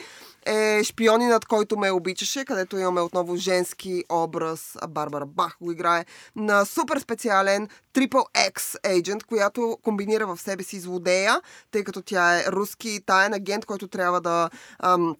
е 0.46 0.80
Шпионинът, 0.84 1.44
който 1.44 1.76
ме 1.78 1.90
обичаше, 1.90 2.44
където 2.44 2.78
имаме 2.78 3.00
отново 3.00 3.36
женски 3.36 4.04
образ. 4.10 4.76
Барбара 4.88 5.26
Бах 5.26 5.56
го 5.60 5.72
играе 5.72 6.04
на 6.36 6.64
супер 6.64 6.98
специален 6.98 7.68
Triple 7.96 8.50
X 8.50 8.76
agent, 8.84 9.24
която 9.24 9.78
комбинира 9.82 10.26
в 10.26 10.40
себе 10.40 10.62
си 10.62 10.80
злодея, 10.80 11.40
тъй 11.70 11.84
като 11.84 12.02
тя 12.02 12.38
е 12.38 12.44
руски 12.46 13.00
таен 13.06 13.34
агент, 13.34 13.66
който 13.66 13.88
трябва 13.88 14.20
да 14.20 14.50
ам, 14.78 15.16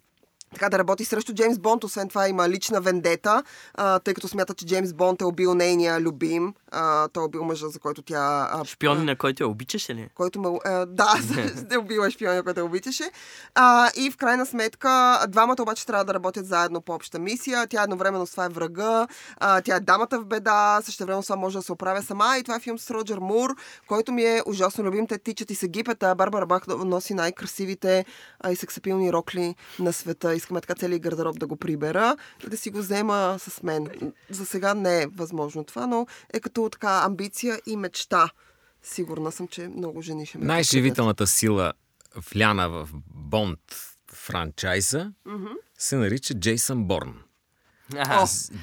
така 0.53 0.69
да 0.69 0.79
работи 0.79 1.05
срещу 1.05 1.33
Джеймс 1.33 1.59
Бонд. 1.59 1.83
Освен 1.83 2.09
това 2.09 2.27
има 2.27 2.49
лична 2.49 2.81
вендета, 2.81 3.43
а, 3.73 3.99
тъй 3.99 4.13
като 4.13 4.27
смята, 4.27 4.53
че 4.53 4.65
Джеймс 4.65 4.93
Бонд 4.93 5.21
е 5.21 5.25
убил 5.25 5.53
нейния 5.53 6.01
любим. 6.01 6.53
А, 6.71 7.07
той 7.07 7.23
е 7.23 7.25
убил 7.25 7.43
мъжа, 7.43 7.67
за 7.67 7.79
който 7.79 8.01
тя... 8.01 8.49
А, 8.51 8.65
Шпиони, 8.65 9.03
на 9.03 9.15
който 9.15 9.43
я 9.43 9.47
обичаше 9.47 9.95
ли? 9.95 10.09
който 10.15 10.41
ме... 10.41 10.59
А, 10.65 10.85
да, 10.85 11.13
е 11.71 11.77
убила 11.77 12.11
шпионя, 12.11 12.43
който 12.43 12.59
я 12.59 12.65
обичаше. 12.65 13.11
А, 13.55 13.91
и 13.95 14.11
в 14.11 14.17
крайна 14.17 14.45
сметка, 14.45 15.25
двамата 15.27 15.55
обаче 15.59 15.85
трябва 15.85 16.05
да 16.05 16.13
работят 16.13 16.47
заедно 16.47 16.81
по 16.81 16.93
обща 16.93 17.19
мисия. 17.19 17.67
Тя 17.67 17.83
едновременно 17.83 18.27
с 18.27 18.31
това 18.31 18.45
е 18.45 18.49
врага, 18.49 19.07
а, 19.37 19.61
тя 19.61 19.75
е 19.75 19.79
дамата 19.79 20.19
в 20.19 20.25
беда, 20.25 20.81
също 20.83 21.05
време 21.05 21.23
това 21.23 21.35
може 21.35 21.57
да 21.57 21.63
се 21.63 21.71
оправя 21.71 22.03
сама. 22.03 22.37
И 22.39 22.43
това 22.43 22.55
е 22.55 22.59
филм 22.59 22.79
с 22.79 22.91
Роджер 22.91 23.17
Мур, 23.17 23.55
който 23.87 24.11
ми 24.11 24.23
е 24.23 24.41
ужасно 24.45 24.83
любим. 24.83 25.07
Те 25.07 25.17
тичат 25.17 25.51
и 25.51 25.55
се 25.55 25.67
гипет, 25.67 26.03
а 26.03 26.15
Барбара 26.15 26.45
Бах 26.45 26.67
носи 26.67 27.13
най-красивите 27.13 28.05
а, 28.39 28.51
и 28.51 28.55
сексапилни 28.55 29.13
рокли 29.13 29.55
на 29.79 29.93
света. 29.93 30.35
Искаме 30.37 30.61
така 30.61 30.75
целият 30.75 31.01
гардероб 31.01 31.39
да 31.39 31.47
го 31.47 31.55
прибера 31.55 32.17
и 32.45 32.49
да 32.49 32.57
си 32.57 32.69
го 32.69 32.77
взема 32.77 33.35
с 33.39 33.63
мен. 33.63 33.87
За 34.29 34.45
сега 34.45 34.73
не 34.73 35.01
е 35.01 35.07
възможно 35.07 35.63
това, 35.63 35.87
но 35.87 36.07
е 36.33 36.39
като 36.39 36.69
така 36.69 37.01
амбиция 37.05 37.59
и 37.65 37.77
мечта. 37.77 38.29
Сигурна 38.83 39.31
съм, 39.31 39.47
че 39.47 39.67
много 39.67 40.01
жени 40.01 40.25
ще 40.25 40.37
ме. 40.37 40.45
Най-живителната 40.45 41.27
сила, 41.27 41.73
вляна 42.33 42.69
в 42.69 42.89
Бонд 43.13 43.59
франчайза, 44.13 45.11
се 45.77 45.95
нарича 45.95 46.33
Джейсън 46.33 46.83
Борн. 46.83 47.13
Не, 47.93 48.03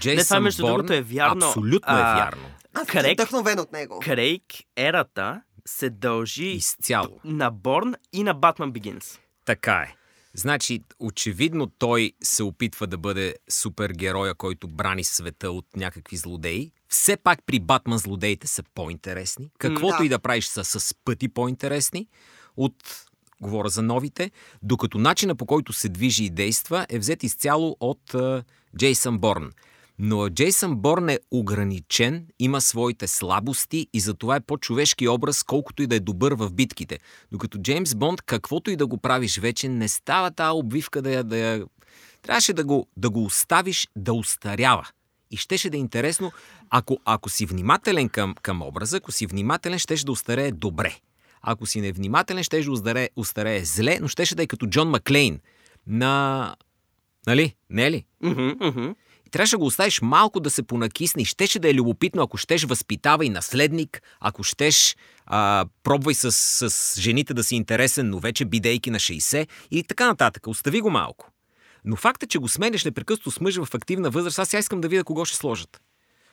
Джейсън 0.01 0.25
това 0.25 0.41
между 0.41 0.63
Борн 0.63 0.77
другото 0.77 0.93
е 0.93 1.03
вярно. 1.03 1.47
Абсолютно 1.47 1.93
е 1.93 2.01
А, 2.01 2.17
вярно. 2.17 2.51
Аз 2.75 2.87
Крейг, 2.87 3.21
вдъхновен 3.21 3.59
от 3.59 3.73
него. 3.73 4.01
Крейг, 4.03 4.43
ерата 4.77 5.43
се 5.67 5.91
дължи 5.91 6.47
Изцяло. 6.47 7.21
на 7.25 7.51
Борн 7.51 7.95
и 8.13 8.23
на 8.23 8.35
Батман 8.35 8.73
Бигинс. 8.73 9.19
Така 9.45 9.75
е. 9.75 9.97
Значи, 10.35 10.81
очевидно 10.99 11.67
той 11.67 12.13
се 12.23 12.43
опитва 12.43 12.87
да 12.87 12.99
бъде 12.99 13.35
супергероя, 13.49 14.35
който 14.35 14.69
брани 14.69 15.05
света 15.05 15.51
от 15.51 15.67
някакви 15.77 16.17
злодеи. 16.17 16.73
Все 16.89 17.17
пак 17.17 17.39
при 17.47 17.61
Батман 17.61 17.99
злодеите 17.99 18.47
са 18.47 18.63
по-интересни. 18.75 19.51
Каквото 19.59 19.99
да. 19.99 20.05
и 20.05 20.09
да 20.09 20.19
правиш 20.19 20.47
са 20.47 20.65
с 20.65 20.95
пъти 21.05 21.29
по-интересни 21.29 22.07
от 22.57 23.07
говоря 23.41 23.69
за 23.69 23.83
новите, 23.83 24.31
докато 24.63 24.99
начина 24.99 25.35
по 25.35 25.47
който 25.47 25.73
се 25.73 25.89
движи 25.89 26.25
и 26.25 26.31
действа 26.31 26.87
е 26.89 26.99
взет 26.99 27.23
изцяло 27.23 27.77
от 27.81 28.13
uh, 28.13 28.45
Джейсън 28.77 29.19
Борн. 29.19 29.53
Но 29.99 30.29
Джейсън 30.29 30.77
Борн 30.77 31.09
е 31.09 31.19
ограничен, 31.31 32.27
има 32.39 32.61
своите 32.61 33.09
слабости 33.09 33.87
и 33.93 34.01
затова 34.01 34.37
е 34.37 34.41
по-човешки 34.41 35.09
образ, 35.09 35.43
колкото 35.43 35.83
и 35.83 35.87
да 35.87 35.97
е 35.97 36.01
добър 36.01 36.35
в 36.35 36.53
битките. 36.53 36.99
Докато 37.33 37.59
Джеймс 37.59 37.95
Бонд, 37.95 38.23
каквото 38.23 38.71
и 38.71 38.77
да 38.77 38.87
го 38.87 38.99
правиш 38.99 39.39
вече, 39.39 39.69
не 39.69 39.89
става 39.89 40.31
тази 40.31 40.53
обвивка 40.55 41.03
да 41.03 41.11
я... 41.11 41.25
Да 41.25 41.37
я... 41.37 41.65
Трябваше 42.23 42.53
да 42.53 42.65
го, 42.65 42.89
да 42.97 43.11
го 43.11 43.25
оставиш 43.25 43.89
да 43.97 44.13
устарява. 44.13 44.89
И 45.31 45.37
щеше 45.37 45.71
да 45.71 45.77
е 45.77 45.81
интересно, 45.81 46.33
ако, 46.71 46.99
ако 47.05 47.31
си 47.31 47.47
внимателен 47.47 48.09
към, 48.09 48.35
към 48.43 48.63
образа, 48.63 48.97
ако 48.97 49.13
си 49.13 49.27
внимателен, 49.27 49.79
щеше 49.79 50.05
да 50.05 50.13
устарее 50.13 50.53
добре. 50.53 50.97
Ако 51.43 51.67
си 51.67 51.81
невнимателен, 51.81 52.43
щеше 52.43 52.67
да 52.67 52.73
устарее, 52.73 53.11
устарее 53.17 53.65
зле, 53.65 53.99
но 54.01 54.09
щеше 54.09 54.35
да 54.35 54.43
е 54.43 54.47
като 54.47 54.67
Джон 54.67 54.89
Маклейн 54.89 55.41
на... 55.87 56.57
Нали? 57.27 57.55
Не 57.71 57.87
е 57.87 57.91
ли? 57.91 58.05
Мгм, 58.23 58.49
мгм. 58.61 58.95
Трябваше 59.35 59.51
да 59.51 59.59
го 59.59 59.67
оставиш 59.67 60.01
малко 60.03 60.41
да 60.41 60.51
се 60.51 60.63
понакисне 60.63 61.25
щеше 61.25 61.59
да 61.59 61.71
е 61.71 61.75
любопитно, 61.75 62.23
ако 62.23 62.37
щеш 62.37 62.65
възпитавай 62.65 63.29
наследник, 63.29 64.03
ако 64.21 64.43
щеш 64.43 64.97
а, 65.27 65.67
пробвай 65.83 66.15
с, 66.15 66.33
с 66.71 67.01
жените 67.01 67.35
да 67.35 67.45
си 67.45 67.57
интересен, 67.57 68.11
но 68.11 68.19
вече 68.19 68.45
бидейки 68.45 68.91
на 68.91 68.99
60 68.99 69.49
и 69.71 69.83
така 69.83 70.07
нататък. 70.07 70.47
Остави 70.47 70.81
го 70.81 70.91
малко. 70.91 71.31
Но 71.85 71.97
факта, 71.97 72.27
че 72.27 72.39
го 72.39 72.49
сменяш 72.49 72.85
непрекъснато 72.85 73.31
с 73.31 73.41
мъж 73.41 73.57
в 73.57 73.75
активна 73.75 74.11
възраст, 74.11 74.39
аз 74.39 74.49
сега 74.49 74.59
искам 74.59 74.81
да 74.81 74.89
видя 74.89 75.05
кого 75.05 75.25
ще 75.25 75.37
сложат. 75.37 75.81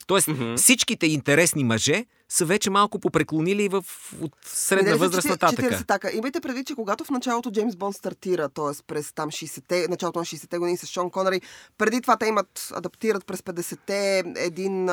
Тоест, 0.07 0.27
mm-hmm. 0.27 0.57
всичките 0.57 1.05
интересни 1.05 1.63
мъже 1.63 2.05
са 2.29 2.45
вече 2.45 2.69
малко 2.69 2.99
попреклонили 2.99 3.69
в, 3.69 3.85
от 4.21 4.35
средна 4.45 4.91
са 4.91 4.97
възраст 4.97 5.27
40 5.27 5.29
нататък. 5.29 5.65
40 5.65 5.87
така. 5.87 6.09
Имайте 6.13 6.41
предвид, 6.41 6.67
че 6.67 6.75
когато 6.75 7.03
в 7.03 7.09
началото 7.09 7.51
Джеймс 7.51 7.75
Бонд 7.75 7.95
стартира, 7.95 8.49
т.е. 8.49 8.83
през 8.87 9.13
там 9.13 9.29
60-те, 9.29 9.87
началото 9.89 10.19
на 10.19 10.25
60-те 10.25 10.57
години 10.57 10.77
с 10.77 10.85
Шон 10.85 11.09
Конъри, 11.09 11.41
преди 11.77 12.01
това 12.01 12.17
те 12.17 12.25
имат, 12.25 12.71
адаптират 12.73 13.25
през 13.25 13.41
50-те 13.41 14.23
един 14.37 14.89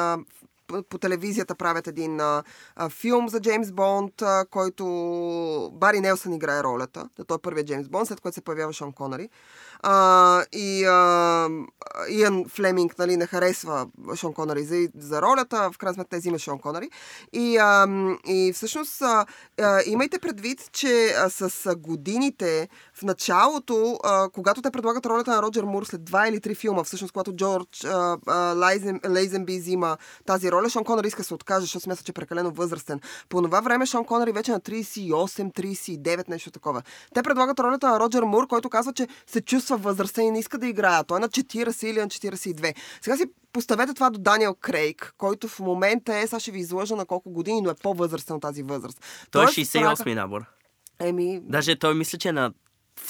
по, 0.68 0.82
по 0.82 0.98
телевизията 0.98 1.54
правят 1.54 1.86
един 1.86 2.20
а, 2.20 2.42
а, 2.76 2.88
филм 2.88 3.28
за 3.28 3.40
Джеймс 3.40 3.72
Бонд, 3.72 4.22
а, 4.22 4.44
който 4.50 4.84
Бари 5.74 6.00
Нелсън 6.00 6.32
играе 6.32 6.62
ролята. 6.62 7.08
Да, 7.16 7.24
той 7.24 7.34
е 7.34 7.42
първият 7.42 7.66
Джеймс 7.66 7.88
Бонд, 7.88 8.08
след 8.08 8.20
което 8.20 8.34
се 8.34 8.40
появява 8.40 8.72
Шон 8.72 8.92
Конъри. 8.92 9.28
А, 9.82 10.44
и 10.52 10.84
а, 10.84 11.48
Иан 12.10 12.44
Флеминг 12.48 12.98
нали, 12.98 13.16
не 13.16 13.26
харесва 13.26 13.86
Шон 14.14 14.32
Конъри 14.32 14.64
за, 14.64 14.88
за 14.98 15.22
ролята, 15.22 15.70
в 15.72 15.78
крайна 15.78 15.94
сметка 15.94 16.10
те 16.10 16.18
взима 16.18 16.38
Шон 16.38 16.58
Конъри. 16.58 16.90
И, 17.32 17.56
а, 17.56 17.86
и 18.26 18.52
всъщност 18.54 19.02
а, 19.02 19.26
а, 19.60 19.80
имайте 19.86 20.18
предвид, 20.18 20.70
че 20.72 21.14
а, 21.18 21.30
с 21.30 21.76
годините 21.76 22.68
в 22.94 23.02
началото, 23.02 23.98
а, 24.04 24.28
когато 24.28 24.62
те 24.62 24.70
предлагат 24.70 25.06
ролята 25.06 25.30
на 25.30 25.42
Роджер 25.42 25.64
Мур 25.64 25.84
след 25.84 26.04
два 26.04 26.28
или 26.28 26.40
три 26.40 26.54
филма, 26.54 26.84
всъщност 26.84 27.12
когато 27.12 27.32
Джордж 27.32 27.86
Лейзенби 29.08 29.58
взима 29.58 29.96
тази 30.26 30.52
роля, 30.52 30.70
Шон 30.70 30.84
Конъри 30.84 31.06
иска 31.06 31.22
да 31.22 31.26
се 31.26 31.34
откаже, 31.34 31.60
защото 31.60 31.82
смята, 31.82 32.02
че 32.02 32.12
е 32.12 32.14
прекалено 32.14 32.50
възрастен. 32.50 33.00
По 33.28 33.42
това 33.42 33.60
време 33.60 33.86
Шон 33.86 34.04
Конъри 34.04 34.32
вече 34.32 34.52
на 34.52 34.60
38, 34.60 35.52
39, 35.52 36.28
нещо 36.28 36.50
такова. 36.50 36.82
Те 37.14 37.22
предлагат 37.22 37.60
ролята 37.60 37.88
на 37.88 38.00
Роджер 38.00 38.22
Мур, 38.22 38.46
който 38.46 38.70
казва, 38.70 38.92
че 38.92 39.08
се 39.26 39.40
чувства 39.40 39.67
възрастен 39.76 40.24
и 40.24 40.30
не 40.30 40.38
иска 40.38 40.58
да 40.58 40.66
играе. 40.66 41.04
Той 41.04 41.16
е 41.16 41.20
на 41.20 41.28
40 41.28 41.86
или 41.86 42.00
на 42.00 42.08
42. 42.08 42.74
Сега 43.00 43.16
си 43.16 43.24
поставете 43.52 43.94
това 43.94 44.10
до 44.10 44.18
Даниел 44.18 44.54
Крейг, 44.54 45.14
който 45.18 45.48
в 45.48 45.58
момента 45.58 46.16
е, 46.16 46.26
сега 46.26 46.40
ще 46.40 46.50
ви 46.50 46.58
излъжа 46.58 46.96
на 46.96 47.06
колко 47.06 47.30
години, 47.30 47.60
но 47.60 47.70
е 47.70 47.74
по-възрастен 47.74 48.36
от 48.36 48.42
тази 48.42 48.62
възраст. 48.62 49.00
Той 49.30 49.42
е 49.42 49.46
Тоест, 49.46 49.58
68-ми 49.58 50.14
набор. 50.14 50.44
Еми, 50.98 51.40
Даже 51.42 51.78
той 51.78 51.94
мисля, 51.94 52.18
че 52.18 52.28
е 52.28 52.32
на 52.32 52.52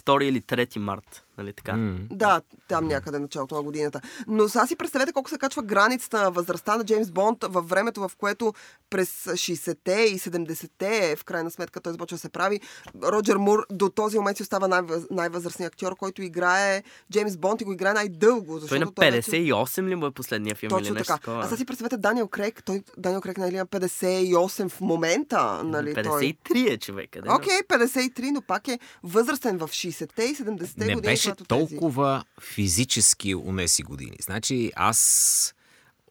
2 0.05 0.25
или 0.25 0.41
3 0.41 0.79
март. 0.79 1.25
Нали 1.39 1.53
така? 1.53 1.73
М. 1.73 1.99
Да, 2.11 2.41
там 2.69 2.87
някъде 2.87 3.19
началото 3.19 3.55
на 3.55 3.63
годината. 3.63 4.01
Но 4.27 4.49
сега 4.49 4.67
си 4.67 4.77
представете 4.77 5.13
колко 5.13 5.31
се 5.31 5.39
качва 5.39 5.63
границата 5.63 6.23
на 6.23 6.31
възрастта 6.31 6.77
на 6.77 6.85
Джеймс 6.85 7.11
Бонд 7.11 7.39
във 7.45 7.69
времето, 7.69 8.01
в 8.01 8.17
което 8.17 8.53
през 8.91 9.25
60-те 9.25 9.93
и 9.93 10.19
70-те, 10.19 11.17
в 11.17 11.25
крайна 11.25 11.51
сметка 11.51 11.81
той 11.81 11.93
започва 11.93 12.15
да 12.15 12.21
се 12.21 12.29
прави. 12.29 12.61
Роджер 13.05 13.37
Мур 13.37 13.67
до 13.71 13.89
този 13.89 14.19
момент 14.19 14.37
си 14.37 14.43
остава 14.43 14.69
най- 14.69 14.83
най-възрастният 15.11 15.73
актьор, 15.75 15.97
който 15.97 16.23
играе 16.23 16.83
Джеймс 17.13 17.37
Бонд 17.37 17.61
и 17.61 17.65
го 17.65 17.73
играе 17.73 17.93
най-дълго. 17.93 18.47
Той 18.47 18.77
е 18.77 18.81
на 18.81 18.87
защото 18.87 18.93
вече- 19.01 19.31
58 19.31 19.83
ли 19.83 19.95
му 19.95 20.07
е 20.07 20.11
последния 20.11 20.55
филм 20.55 20.71
или 20.71 20.79
Точно 20.79 20.95
нещо 20.95 21.07
така. 21.07 21.19
такова? 21.19 21.41
А 21.41 21.45
сега 21.45 21.57
си 21.57 21.65
представете 21.65 21.97
Даниел 21.97 22.29
Крейг. 22.29 22.63
Той, 22.65 22.83
Даниел 22.99 23.21
Крейг 23.21 23.39
нали, 23.39 23.55
е 23.55 23.59
на 23.59 23.67
58 23.67 24.69
в 24.69 24.81
момента. 24.81 25.63
Нали, 25.65 25.95
той. 25.95 26.03
53 26.05 26.71
е 26.71 26.77
човек. 26.79 27.11
къде? 27.13 27.29
Окей, 27.31 27.59
53, 27.61 28.31
но 28.31 28.43
пак 28.43 28.69
е 28.69 28.79
възрастен 29.03 29.59
в 29.59 29.69
60-те 29.69 30.23
и 30.23 30.35
70-те 30.35 30.85
не 30.85 30.95
години. 30.95 31.13
беше 31.13 31.28
тези- 31.31 31.49
толкова 31.49 32.25
физически 32.43 33.35
унеси 33.35 33.83
години. 33.83 34.17
Значи 34.21 34.73
аз 34.77 35.55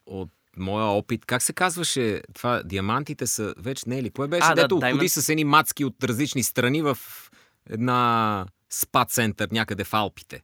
от 0.05 0.29
моя 0.57 0.85
опит, 0.85 1.25
как 1.25 1.41
се 1.41 1.53
казваше 1.53 2.21
това, 2.33 2.63
диамантите 2.63 3.27
са 3.27 3.53
вече 3.57 3.83
не 3.87 3.97
е 3.97 4.03
ли? 4.03 4.09
Кое 4.09 4.27
беше? 4.27 4.43
А, 4.43 4.55
да, 4.55 4.61
Дето 4.61 4.75
Diamond- 4.75 4.91
ходи 4.91 5.09
с 5.09 5.29
едни 5.29 5.43
мацки 5.43 5.85
от 5.85 6.03
различни 6.03 6.43
страни 6.43 6.81
в 6.81 6.97
една 7.69 8.45
спа 8.69 9.05
център 9.05 9.49
някъде 9.51 9.83
в 9.83 9.93
Алпите. 9.93 10.41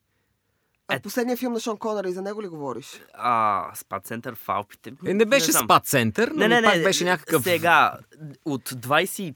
А 0.87 0.99
последния 0.99 1.37
филм 1.37 1.53
на 1.53 1.59
Шон 1.59 1.77
Конър, 1.77 2.03
и 2.03 2.11
за 2.11 2.21
него 2.21 2.41
ли 2.43 2.47
говориш? 2.47 3.01
А, 3.13 3.71
спа 3.75 3.99
център 3.99 4.35
в 4.35 4.49
Алпите. 4.49 4.93
Е, 5.05 5.13
не 5.13 5.25
беше 5.25 5.51
знам. 5.51 5.63
спа 5.63 5.79
център, 5.79 6.27
но 6.27 6.39
Не, 6.39 6.47
не, 6.47 6.61
не. 6.61 6.67
пак 6.67 6.83
беше 6.83 7.03
някакъв... 7.03 7.43
Сега, 7.43 7.93
от 8.45 8.69
25 8.69 9.33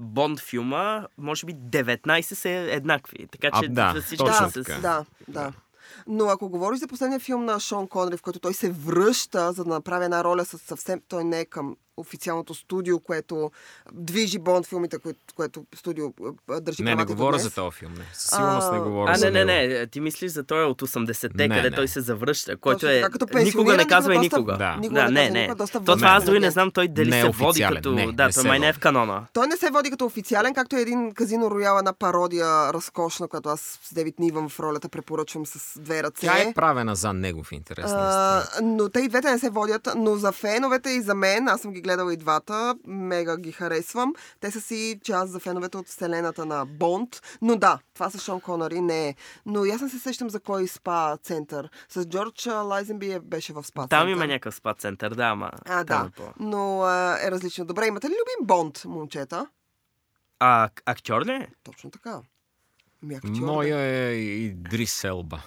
Бонд 0.00 0.40
филма, 0.40 1.06
може 1.18 1.46
би 1.46 1.54
19 1.54 2.20
са 2.20 2.48
еднакви. 2.48 3.26
Така 3.32 3.48
А, 3.52 3.62
че 3.62 3.68
да, 3.68 3.94
всички 4.00 4.16
точно 4.16 4.50
са 4.50 4.62
така. 4.62 4.78
с... 4.78 4.80
Да, 4.80 5.04
да. 5.28 5.52
Но 6.06 6.24
ако 6.24 6.48
говориш 6.48 6.80
за 6.80 6.88
последния 6.88 7.20
филм 7.20 7.44
на 7.44 7.60
Шон 7.60 7.88
Конри, 7.88 8.16
в 8.16 8.22
който 8.22 8.40
той 8.40 8.54
се 8.54 8.70
връща, 8.70 9.52
за 9.52 9.64
да 9.64 9.70
направи 9.70 10.04
една 10.04 10.24
роля 10.24 10.44
с 10.44 10.58
съвсем... 10.58 11.00
Той 11.08 11.24
не 11.24 11.40
е 11.40 11.44
към 11.44 11.76
официалното 12.00 12.54
студио, 12.54 13.00
което 13.00 13.50
движи 13.92 14.38
Бонд 14.38 14.66
филмите, 14.66 14.98
което, 14.98 15.18
което 15.34 15.64
студио 15.76 16.06
държи 16.60 16.82
Не, 16.82 16.94
не 16.94 17.04
говоря 17.04 17.32
днес. 17.32 17.42
за 17.42 17.50
този 17.50 17.76
филм. 17.76 17.92
Не. 17.92 18.04
Със 18.12 18.30
сигурност 18.30 18.72
не 18.72 18.78
А, 18.78 18.82
говоря 18.82 19.12
А, 19.12 19.14
за 19.14 19.30
не, 19.30 19.44
не, 19.44 19.66
не. 19.68 19.86
Ти 19.86 20.00
мислиш 20.00 20.32
за 20.32 20.44
той 20.44 20.64
от 20.64 20.82
80-те, 20.82 21.48
Не, 21.48 21.56
къде 21.56 21.70
не. 21.70 21.76
той 21.76 21.88
се 21.88 22.00
завръща, 22.00 22.56
който 22.56 22.80
Точно 22.80 22.88
е... 22.88 23.00
като 23.02 23.38
Никога 23.38 23.76
не 23.76 23.86
казва 23.86 24.14
и 24.14 24.18
никога. 24.18 24.56
Да. 24.56 24.76
Никога 24.76 25.00
Да, 25.00 25.04
не 25.04 25.10
не, 25.10 25.20
казва 25.20 25.32
не. 25.32 25.40
никога, 25.40 25.54
доста 25.56 25.80
То 25.80 25.96
това 25.96 26.08
аз 26.08 26.24
дори 26.24 26.40
не 26.40 26.50
знам 26.50 26.70
той 26.70 26.88
дали 26.88 27.10
Не 27.10 27.22
се 27.22 27.28
води 27.28 27.66
като... 27.74 27.92
не, 27.92 28.12
да, 28.12 28.26
не 28.26 28.32
той 28.32 28.44
май 28.44 28.58
не 28.58 28.68
е 28.68 28.72
в 28.72 28.78
канона. 28.78 29.26
Той 29.32 29.46
не 29.46 29.56
се 29.56 29.70
води 29.70 29.90
като 29.90 30.06
официален, 30.06 30.54
както 30.54 30.76
е 30.76 30.80
един 30.80 31.12
казино 31.12 31.50
роял, 31.50 31.78
една 31.78 31.92
пародия 31.92 32.72
разкошна, 32.72 33.28
която 33.28 33.48
аз 33.48 33.78
с 33.82 33.94
Девид 33.94 34.18
Нивън 34.18 34.48
в 34.48 34.60
ролята 34.60 34.88
препоръчвам 34.88 35.46
с 35.46 35.80
две 35.80 36.02
ръце. 36.02 36.26
Тя 36.26 36.38
е 36.38 36.52
правена 36.54 36.94
за 36.96 37.12
него 37.12 37.42
в 37.42 37.52
интерес 37.52 37.90
но 38.62 38.88
те 38.88 39.00
и 39.00 39.08
двете 39.08 39.30
не 39.30 39.38
се 39.38 39.50
водят, 39.50 39.88
но 39.96 40.16
за 40.16 40.32
феновете 40.32 40.90
и 40.90 41.00
за 41.00 41.14
мен, 41.14 41.48
аз 41.48 41.60
съм 41.60 41.72
ги 41.72 41.80
гледала 41.88 42.12
и 42.12 42.16
двата, 42.16 42.74
мега 42.86 43.36
ги 43.36 43.52
харесвам. 43.52 44.12
Те 44.40 44.50
са 44.50 44.60
си 44.60 45.00
част 45.02 45.32
за 45.32 45.40
феновете 45.40 45.76
от 45.76 45.86
вселената 45.86 46.46
на 46.46 46.66
Бонд, 46.66 47.08
но 47.42 47.56
да, 47.56 47.78
това 47.94 48.10
са 48.10 48.18
Шон 48.18 48.40
Конъри, 48.40 48.80
не 48.80 49.08
е. 49.08 49.14
Но 49.46 49.64
и 49.64 49.72
не 49.72 49.88
се 49.88 49.98
сещам 49.98 50.30
за 50.30 50.40
кой 50.40 50.68
спа 50.68 51.16
център. 51.16 51.70
С 51.88 52.06
Джордж 52.06 52.46
Лайзенби 52.46 53.12
е- 53.12 53.20
беше 53.20 53.52
в 53.52 53.64
спа 53.64 53.80
Там 53.80 53.88
център. 54.00 54.08
има 54.08 54.26
някакъв 54.26 54.54
спа 54.54 54.74
център, 54.74 55.14
да, 55.14 55.24
ама... 55.24 55.50
А, 55.66 55.84
там 55.84 56.02
да. 56.02 56.08
е 56.08 56.10
по- 56.12 56.32
Но 56.40 56.82
а, 56.82 57.18
е 57.22 57.30
различно. 57.30 57.64
Добре, 57.64 57.86
имате 57.86 58.06
ли 58.06 58.12
любим 58.12 58.46
Бонд, 58.46 58.84
момчета? 58.84 59.46
А, 60.38 60.64
ак- 60.64 60.82
актьор 60.86 61.26
ли 61.26 61.32
е? 61.32 61.48
Точно 61.64 61.90
така. 61.90 62.20
Ми, 63.02 63.14
актьор, 63.14 63.30
да. 63.30 63.40
Моя 63.42 63.78
е 63.78 64.14
Идрис 64.14 65.04
Елба. 65.04 65.42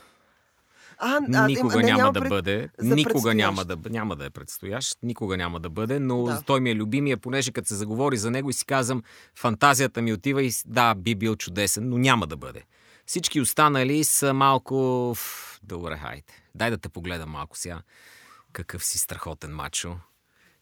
А, 1.04 1.20
а, 1.36 1.48
Никога 1.48 1.76
не, 1.76 1.84
няма 1.84 1.98
няма 1.98 2.14
да 2.14 2.20
пред- 2.20 2.30
бъде. 2.30 2.70
за 2.78 2.96
Никога 2.96 3.34
няма 3.34 3.66
да, 3.66 3.90
няма 3.90 4.16
да 4.16 4.26
е 4.26 4.30
предстоящ. 4.30 4.98
Никога 5.04 5.38
няма 5.38 5.60
да 5.60 5.70
бъде, 5.70 6.00
но 6.00 6.24
Да. 6.24 6.42
той 6.42 6.60
ми 6.60 6.70
е 6.70 6.76
любимия, 6.76 7.18
понеже 7.18 7.52
като 7.52 7.68
се 7.68 7.76
заговори 7.76 8.18
за 8.18 8.32
него 8.32 8.50
и 8.50 8.54
си 8.54 8.66
казвам, 8.66 9.04
фантазията 9.36 10.02
ми 10.02 10.14
отива 10.14 10.44
и 10.44 10.52
да, 10.66 10.96
би 10.96 11.16
бил 11.16 11.36
чудесен, 11.36 11.90
но 11.90 11.98
няма 11.98 12.28
да 12.28 12.38
бъде. 12.38 12.64
Всички 13.06 13.42
останали 13.42 14.04
са 14.04 14.34
малко... 14.34 15.16
Добре, 15.64 15.98
хайде. 15.98 16.24
Дай 16.56 16.70
да 16.70 16.78
те 16.78 16.90
погледам 16.90 17.30
малко 17.30 17.58
сега. 17.58 17.82
Какъв 18.54 18.86
си 18.86 18.98
страхотен 18.98 19.52
мачо. 19.52 19.98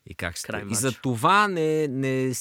И 0.05 0.15
как 0.15 0.35
ще... 0.37 0.47
Край 0.47 0.63
И 0.69 0.75
за 0.75 0.91
това 0.91 1.47
не, 1.47 1.87
не... 1.87 2.31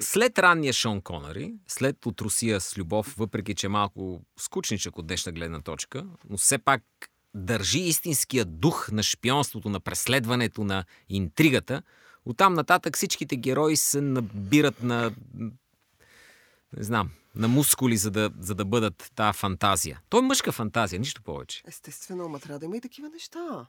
След 0.00 0.38
ранния 0.38 0.72
Шон 0.72 1.00
Конъри, 1.00 1.54
след 1.68 2.06
от 2.06 2.20
Русия 2.20 2.60
с 2.60 2.78
любов, 2.78 3.14
въпреки 3.18 3.54
че 3.54 3.66
е 3.66 3.70
малко 3.70 4.20
скучничък 4.38 4.98
от 4.98 5.06
днешна 5.06 5.32
гледна 5.32 5.60
точка, 5.60 6.06
но 6.30 6.36
все 6.36 6.58
пак 6.58 6.82
държи 7.34 7.78
истинския 7.78 8.44
дух 8.44 8.92
на 8.92 9.02
шпионството, 9.02 9.68
на 9.68 9.80
преследването, 9.80 10.64
на 10.64 10.84
интригата, 11.08 11.82
оттам 12.24 12.54
нататък 12.54 12.96
всичките 12.96 13.36
герои 13.36 13.76
се 13.76 14.00
набират 14.00 14.82
на 14.82 15.12
не 16.76 16.82
знам, 16.82 17.10
на 17.34 17.48
мускули, 17.48 17.96
за 17.96 18.10
да, 18.10 18.30
за 18.40 18.54
да 18.54 18.64
бъдат 18.64 19.12
тази 19.14 19.38
фантазия. 19.38 20.00
Той 20.08 20.20
е 20.20 20.22
мъжка 20.22 20.52
фантазия, 20.52 21.00
нищо 21.00 21.22
повече. 21.22 21.62
Естествено, 21.66 22.24
ама 22.24 22.40
трябва 22.40 22.58
да 22.58 22.66
има 22.66 22.76
и 22.76 22.80
такива 22.80 23.08
неща. 23.08 23.66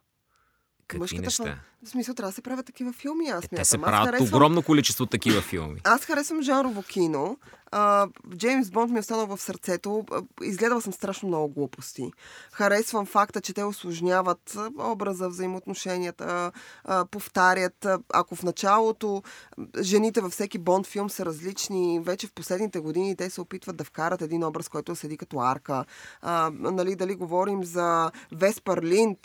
Какви 0.91 0.99
Мъжката 0.99 1.21
неща? 1.21 1.59
В 1.83 1.89
смисъл, 1.89 2.15
трябва 2.15 2.29
да 2.29 2.35
се 2.35 2.41
правят 2.41 2.65
такива 2.65 2.93
филми, 2.93 3.27
аз 3.27 3.37
Е, 3.37 3.41
смятам. 3.41 3.57
те 3.57 3.65
се 3.65 3.77
правят 3.79 4.09
харесвам- 4.09 4.27
огромно 4.29 4.63
количество 4.63 5.05
такива 5.05 5.41
филми. 5.41 5.79
Аз 5.83 6.01
харесвам 6.01 6.41
жанрово 6.41 6.83
кино. 6.83 7.37
А, 7.73 8.07
Джеймс 8.35 8.69
Бонд 8.71 8.91
ми 8.91 8.97
е 8.97 8.99
останал 8.99 9.27
в 9.27 9.37
сърцето. 9.37 10.05
Изгледала 10.43 10.81
съм 10.81 10.93
страшно 10.93 11.27
много 11.27 11.47
глупости. 11.49 12.11
Харесвам 12.51 13.05
факта, 13.05 13.41
че 13.41 13.53
те 13.53 13.63
осложняват 13.63 14.57
образа, 14.79 15.29
взаимоотношенията, 15.29 16.51
а, 16.85 17.05
повтарят. 17.05 17.87
Ако 18.09 18.35
в 18.35 18.43
началото 18.43 19.23
жените 19.79 20.21
във 20.21 20.31
всеки 20.31 20.57
Бонд 20.57 20.87
филм 20.87 21.09
са 21.09 21.25
различни, 21.25 21.99
вече 21.99 22.27
в 22.27 22.33
последните 22.33 22.79
години 22.79 23.15
те 23.15 23.29
се 23.29 23.41
опитват 23.41 23.75
да 23.75 23.83
вкарат 23.83 24.21
един 24.21 24.43
образ, 24.43 24.69
който 24.69 24.95
седи 24.95 25.17
като 25.17 25.39
арка. 25.39 25.85
А, 26.21 26.51
нали, 26.53 26.95
дали 26.95 27.15
говорим 27.15 27.63
за 27.63 28.11
Веспар 28.31 28.83
Линд, 28.83 29.19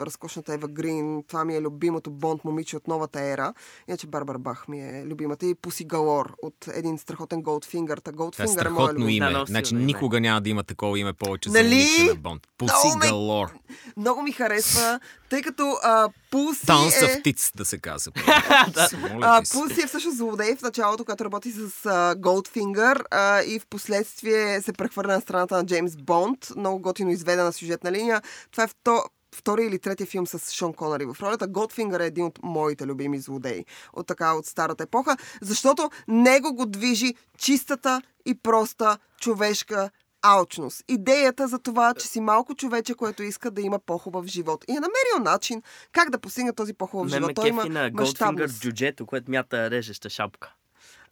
разкошната 0.00 0.54
Ева 0.54 0.68
Грин, 0.68 1.01
това 1.22 1.44
ми 1.44 1.56
е 1.56 1.60
любимото 1.60 2.10
Бонд 2.10 2.44
момиче 2.44 2.76
от 2.76 2.88
новата 2.88 3.20
ера. 3.22 3.54
Иначе 3.88 4.06
Барбара 4.06 4.38
Бах 4.38 4.68
ми 4.68 4.80
е 4.80 5.04
любимата. 5.06 5.46
И 5.46 5.54
Пуси 5.54 5.84
Галор 5.84 6.34
от 6.42 6.68
един 6.68 6.98
страхотен 6.98 7.42
Goldfinger. 7.42 8.02
Та 8.02 8.12
Това 8.12 8.30
е 8.38 8.44
е 8.44 8.48
страхотно 8.48 8.92
любим. 8.94 9.08
име. 9.08 9.30
Да, 9.30 9.44
значи 9.46 9.74
име. 9.74 9.84
никога 9.84 10.20
няма 10.20 10.40
да 10.40 10.48
има 10.48 10.62
такова 10.62 10.98
име 10.98 11.12
повече 11.12 11.50
Нали? 11.50 11.68
за 11.82 11.88
момиче 11.92 12.04
на 12.06 12.20
Бонд. 12.20 12.42
Пуси 12.58 12.72
Много 12.76 12.98
ме- 12.98 13.06
Галор. 13.06 13.48
Много 13.96 14.22
ми 14.22 14.32
харесва, 14.32 15.00
тъй 15.30 15.42
като 15.42 15.76
а, 15.82 16.08
Пуси 16.30 16.66
Танс 16.66 16.96
е... 16.96 17.22
Tits, 17.22 17.56
да 17.56 17.64
се 17.64 17.78
казва. 17.78 18.12
Моля 19.02 19.20
А. 19.22 19.42
Пуси 19.42 19.80
е 19.80 19.86
всъщност 19.86 20.16
злодей 20.16 20.56
в 20.56 20.62
началото, 20.62 21.04
когато 21.04 21.24
работи 21.24 21.52
с 21.52 21.58
а, 21.86 22.14
Goldfinger 22.16 22.72
а, 23.10 23.42
и 23.42 23.58
в 23.58 23.66
последствие 23.66 24.12
се 24.62 24.72
прехвърля 24.72 25.08
на 25.08 25.20
страната 25.20 25.56
на 25.56 25.66
Джеймс 25.66 25.96
Бонд. 25.96 26.38
Много 26.56 26.78
готино 26.80 27.10
изведена 27.10 27.52
сюжетна 27.52 27.92
линия. 27.92 28.22
Това 28.50 28.64
е 28.64 28.68
вто, 28.68 29.02
втори 29.34 29.64
или 29.64 29.78
третия 29.78 30.06
филм 30.06 30.26
с 30.26 30.52
Шон 30.52 30.74
Конъри 30.74 31.04
в 31.04 31.16
ролята. 31.22 31.48
Goldfinger 31.48 32.00
е 32.00 32.06
един 32.06 32.24
от 32.24 32.38
моите 32.42 32.86
любими 32.86 33.18
злодеи 33.18 33.64
от 33.92 34.06
така 34.06 34.32
от 34.32 34.46
старата 34.46 34.84
епоха, 34.84 35.16
защото 35.42 35.90
него 36.08 36.54
го 36.54 36.66
движи 36.66 37.14
чистата 37.38 38.02
и 38.26 38.34
проста 38.34 38.98
човешка 39.20 39.90
алчност. 40.22 40.84
Идеята 40.88 41.48
за 41.48 41.58
това, 41.58 41.94
че 41.94 42.06
си 42.06 42.20
малко 42.20 42.54
човече, 42.54 42.94
което 42.94 43.22
иска 43.22 43.50
да 43.50 43.60
има 43.60 43.78
по-хубав 43.78 44.26
живот. 44.26 44.64
И 44.68 44.72
е 44.72 44.74
намерил 44.74 45.32
начин 45.32 45.62
как 45.92 46.10
да 46.10 46.18
постигне 46.18 46.52
този 46.52 46.74
по-хубав 46.74 47.04
Ме 47.04 47.16
живот. 47.16 47.34
Той 47.34 47.48
има 47.48 47.64
на 47.64 47.90
мащабност. 47.94 48.60
джуджето, 48.62 49.06
което 49.06 49.30
мята 49.30 49.70
режеща 49.70 50.10
шапка. 50.10 50.54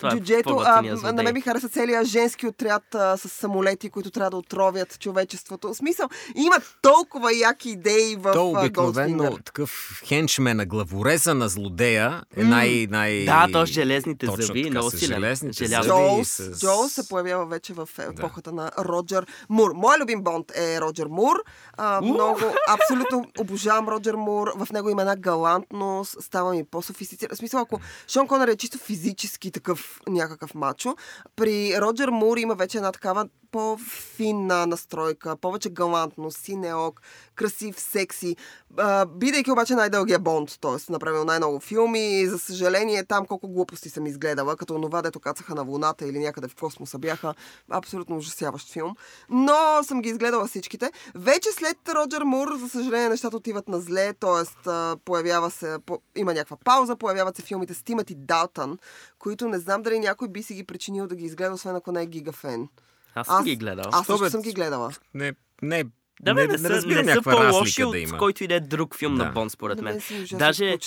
Това 0.01 0.13
е 0.13 0.13
Джуджето, 0.13 0.49
по-готиния 0.49 0.97
а, 1.05 1.13
на 1.13 1.23
мен 1.23 1.35
ми 1.35 1.41
хареса 1.41 1.69
целият 1.69 2.07
женски 2.07 2.47
отряд 2.47 2.95
а, 2.95 3.17
с 3.17 3.29
самолети, 3.29 3.91
които 3.91 4.11
трябва 4.11 4.31
да 4.31 4.37
отровят 4.37 4.99
човечеството. 4.99 5.69
В 5.69 5.75
смисъл, 5.75 6.07
има 6.37 6.55
толкова 6.83 7.33
яки 7.35 7.71
идеи 7.71 8.17
в 8.17 8.33
То 8.33 8.51
обикновено 8.51 9.25
Goldfinger. 9.25 9.45
такъв 9.45 9.71
хенчмен 10.07 10.57
на 10.57 10.67
главореза 10.67 11.35
на 11.35 11.49
злодея 11.49 12.23
е 12.37 12.45
най... 12.45 12.87
най... 12.91 13.25
Да, 13.25 13.49
то 13.53 13.67
с 13.67 13.71
железните 13.71 14.27
Точно 14.27 14.43
зъби, 14.43 14.63
така, 14.63 14.71
много 14.71 14.91
с 14.91 14.99
силен. 14.99 15.15
железните 15.15 15.65
Желязо. 15.65 15.83
зъби. 15.85 15.99
Джоус, 16.01 16.29
с- 16.29 16.61
Джоус 16.61 16.93
се 16.93 17.09
появява 17.09 17.47
вече 17.47 17.73
в 17.73 17.89
епохата 18.01 18.53
на 18.53 18.71
Роджер 18.81 19.27
Мур. 19.49 19.73
Моя 19.75 19.99
любим 19.99 20.23
Бонд 20.23 20.47
е 20.51 20.81
Роджер 20.81 21.07
Мур. 21.07 21.37
А, 21.75 22.01
много, 22.01 22.41
абсолютно 22.69 23.25
обожавам 23.39 23.89
Роджер 23.89 24.15
Мур. 24.15 24.53
В 24.57 24.71
него 24.71 24.91
има 24.91 25.03
една 25.03 25.17
галантност, 25.17 26.17
става 26.21 26.51
ми 26.51 26.65
по-софистициран. 26.65 27.35
В 27.35 27.39
смисъл, 27.39 27.61
ако 27.61 27.81
Шон 28.09 28.27
Конър 28.27 28.49
е 28.49 28.57
чисто 28.57 28.79
физически 28.79 29.51
такъв 29.51 29.89
някакъв 30.09 30.55
мачо, 30.55 30.97
при 31.36 31.80
Роджер 31.80 32.09
Мур 32.09 32.36
има 32.36 32.55
вече 32.55 32.78
една 32.78 32.93
такава 32.93 33.28
по-финна 33.51 34.67
настройка, 34.67 35.37
повече 35.37 35.71
галантност, 35.71 36.39
синеок, 36.39 37.03
красив, 37.35 37.81
секси. 37.81 38.37
А, 38.77 39.07
бидейки 39.07 39.51
обаче 39.51 39.75
най-дългия 39.75 40.19
Бонд, 40.19 40.59
т.е. 40.61 40.93
направил 40.93 41.25
най-много 41.25 41.61
филми, 41.61 42.27
за 42.27 42.39
съжаление 42.39 43.05
там 43.05 43.27
колко 43.27 43.49
глупости 43.49 43.89
съм 43.89 44.07
изгледала, 44.07 44.57
като 44.57 44.75
онова, 44.75 45.03
дето 45.03 45.21
кацаха 45.21 45.55
на 45.55 45.63
Луната 45.63 46.07
или 46.07 46.19
някъде 46.19 46.49
в 46.49 46.55
космоса 46.55 46.99
бяха 46.99 47.35
абсолютно 47.71 48.17
ужасяващ 48.17 48.73
филм. 48.73 48.97
Но 49.29 49.83
съм 49.83 50.03
ги 50.03 50.09
изгледала 50.09 50.47
всичките. 50.47 50.93
Вече 51.15 51.49
след 51.53 51.77
Роджер 51.89 52.23
Мур, 52.23 52.57
за 52.57 52.69
съжаление, 52.69 53.09
нещата 53.09 53.37
отиват 53.37 53.69
на 53.69 53.81
зле, 53.81 54.13
т.е. 54.13 54.71
появява 55.05 55.51
се, 55.51 55.77
има 56.17 56.35
някаква 56.35 56.57
пауза, 56.65 56.97
появяват 56.97 57.37
се 57.37 57.43
филмите 57.43 57.75
с 57.75 57.83
Тимати 57.83 58.15
Далтън, 58.15 58.79
които 59.19 59.49
не 59.49 59.59
знам 59.59 59.83
дали 59.83 59.99
някой 59.99 60.29
би 60.29 60.43
си 60.43 60.55
ги 60.55 60.65
причинил 60.65 61.07
да 61.07 61.15
ги 61.15 61.25
изгледа, 61.25 61.55
освен 61.55 61.77
ако 61.77 61.93
не 61.93 62.03
е 62.03 62.07
гигафен. 62.07 62.69
Аз 63.15 63.27
съм 63.27 63.45
ги 63.45 63.57
гледал. 63.57 63.85
Аз 63.89 64.05
Що, 64.05 64.13
също 64.13 64.31
съм 64.31 64.43
ги 64.43 64.53
гледала. 64.53 64.91
Не, 65.15 65.33
не, 65.63 65.85
Да, 66.21 66.35
не, 66.35 66.41
не, 66.41 66.47
не 66.49 66.59
са, 66.59 66.71
разбирам 66.71 67.07
не 67.07 67.15
са 67.15 67.23
по-лоши 67.23 67.85
от 67.85 67.93
да 67.93 67.99
има. 67.99 68.19
който 68.19 68.45
и 68.45 68.49
да 68.49 68.55
е 68.55 68.61
друг 68.61 68.97
филм 68.97 69.15
Да. 69.15 69.25
на 69.25 69.31
Бонд, 69.31 69.53
според 69.53 69.81
мен. 69.81 69.97
ужасно 69.97 70.39
Даже 70.39 70.79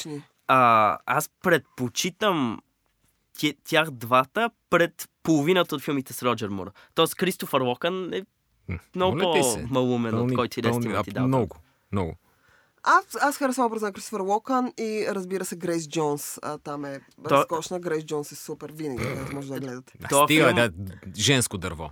а, 0.48 0.98
аз 1.06 1.30
предпочитам 1.44 2.60
тя- 3.34 3.54
тях 3.64 3.92
двата 3.92 4.50
пред 4.70 5.10
половината 5.24 5.76
от 5.76 5.82
филмите 5.82 6.14
с 6.14 6.24
Роджер 6.24 6.50
Мур. 6.50 6.72
Тоест 6.96 7.16
Кристофър 7.16 7.62
Локън 7.62 8.14
е 8.14 8.22
много 8.96 9.18
ти 9.18 9.24
по-малумен 9.24 10.16
от 10.16 10.36
който 10.36 10.60
и 10.60 10.62
да 10.62 10.70
е 10.70 10.72
с 10.72 10.74
пълни- 10.74 10.84
Тимати 10.84 11.10
а, 11.10 11.14
Далтън. 11.14 11.28
Много, 11.28 11.56
много. 11.92 12.16
Аз, 12.86 13.18
аз 13.22 13.38
харесвам 13.38 13.66
образа 13.66 13.86
на 13.86 13.94
Кристофър 13.94 14.20
Локън 14.20 14.72
и 14.80 15.06
разбира 15.10 15.46
се 15.46 15.56
Грейс 15.56 15.90
Джонс. 15.90 16.40
А, 16.42 16.58
там 16.58 16.86
е 16.86 17.00
То- 17.20 17.30
разкошна. 17.32 17.80
Грейс 17.80 18.04
Джонс 18.04 18.32
е 18.32 18.36
супер. 18.36 18.72
Винаги 18.72 19.04
може 19.34 19.48
да 19.50 19.60
гледате. 19.60 19.94
Стига, 20.06 20.26
филм- 20.46 20.56
да, 20.56 20.72
женско 21.18 21.58
дърво. 21.58 21.90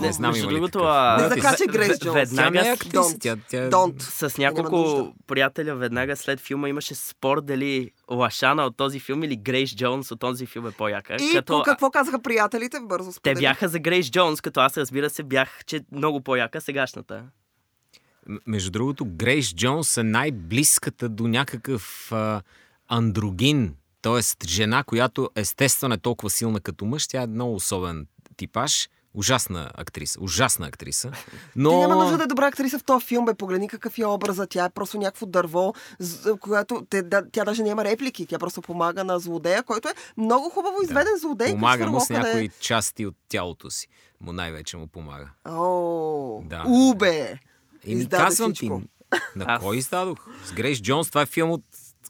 Не 0.00 0.12
знам 0.12 0.30
Между 0.30 0.44
има 0.44 0.52
другото, 0.52 0.78
а, 0.82 1.16
Не 1.22 1.28
закачай 1.28 1.56
си- 1.56 1.66
Грейс 1.66 1.98
Джонс. 1.98 2.00
Тя 2.00 2.10
не 2.10 2.20
е 2.20 2.24
Веднага 2.24 2.70
актриса, 2.70 2.96
Don't. 2.96 3.20
тя, 3.20 3.36
тя... 3.48 3.70
Don't. 3.70 4.00
с 4.28 4.38
няколко 4.38 5.12
приятеля 5.26 5.74
веднага 5.74 6.16
след 6.16 6.40
филма 6.40 6.68
имаше 6.68 6.94
спор 6.94 7.40
дали 7.40 7.90
Лашана 8.10 8.62
от 8.62 8.76
този 8.76 9.00
филм 9.00 9.22
или 9.24 9.36
Грейс 9.36 9.76
Джонс 9.76 10.10
от 10.10 10.20
този 10.20 10.46
филм 10.46 10.66
е 10.66 10.70
по-яка. 10.70 11.14
И 11.14 11.30
като... 11.32 11.62
какво 11.62 11.90
казаха 11.90 12.22
приятелите? 12.22 12.76
Бързо 12.82 13.10
Те 13.10 13.14
сподели. 13.14 13.40
бяха 13.40 13.68
за 13.68 13.78
Грейс 13.78 14.10
Джонс, 14.10 14.40
като 14.40 14.60
аз 14.60 14.76
разбира 14.76 15.10
се 15.10 15.22
бях, 15.22 15.64
че 15.66 15.80
много 15.92 16.20
по-яка 16.20 16.60
сегашната. 16.60 17.22
Между 18.46 18.70
другото, 18.70 19.04
Грейс 19.06 19.54
Джонс 19.54 19.96
е 19.96 20.02
най-близката 20.02 21.08
до 21.08 21.28
някакъв 21.28 22.12
а, 22.12 22.42
андрогин, 22.88 23.74
т.е. 24.02 24.46
жена, 24.46 24.82
която 24.82 25.30
естествено 25.36 25.94
е 25.94 25.98
толкова 25.98 26.30
силна 26.30 26.60
като 26.60 26.84
мъж. 26.84 27.06
Тя 27.06 27.22
е 27.22 27.26
много 27.26 27.54
особен 27.54 28.06
типаж. 28.36 28.88
Ужасна 29.14 29.70
актриса. 29.74 30.18
Ужасна 30.20 30.66
актриса. 30.66 31.10
Но... 31.56 31.70
Ти 31.70 31.76
няма 31.76 31.96
нужда 31.96 32.16
да 32.18 32.24
е 32.24 32.26
добра 32.26 32.46
актриса 32.46 32.78
в 32.78 32.84
този 32.84 33.06
филм, 33.06 33.24
бе. 33.24 33.34
Погледни 33.34 33.68
какъв 33.68 33.98
е 33.98 34.04
образа. 34.06 34.46
Тя 34.46 34.64
е 34.64 34.70
просто 34.70 34.98
някакво 34.98 35.26
дърво, 35.26 35.74
което 36.40 36.86
те, 36.90 37.02
да, 37.02 37.22
тя 37.32 37.44
даже 37.44 37.62
няма 37.62 37.84
реплики. 37.84 38.26
Тя 38.26 38.38
просто 38.38 38.62
помага 38.62 39.04
на 39.04 39.18
злодея, 39.18 39.62
който 39.62 39.88
е 39.88 39.94
много 40.16 40.50
хубаво 40.50 40.82
изведен 40.82 41.18
злодей. 41.20 41.50
Помага 41.52 41.86
му 41.86 42.00
с 42.00 42.10
Локън 42.10 42.16
е- 42.16 42.28
някои 42.28 42.50
части 42.60 43.06
от 43.06 43.14
тялото 43.28 43.70
си. 43.70 43.88
Му 44.20 44.32
най-вече 44.32 44.76
му 44.76 44.86
помага. 44.86 45.30
О, 45.48 46.42
Да. 46.44 46.64
Убе! 46.66 47.38
И 47.84 47.94
ми 47.94 48.08
казвам 48.08 48.54
всичко. 48.54 48.80
ти, 48.80 49.18
на 49.36 49.58
кой 49.60 49.76
издадох? 49.76 50.18
С 50.44 50.52
Грейс 50.52 50.82
Джонс, 50.82 51.08
това 51.08 51.22
е 51.22 51.26
филм 51.26 51.50
от 51.50 51.64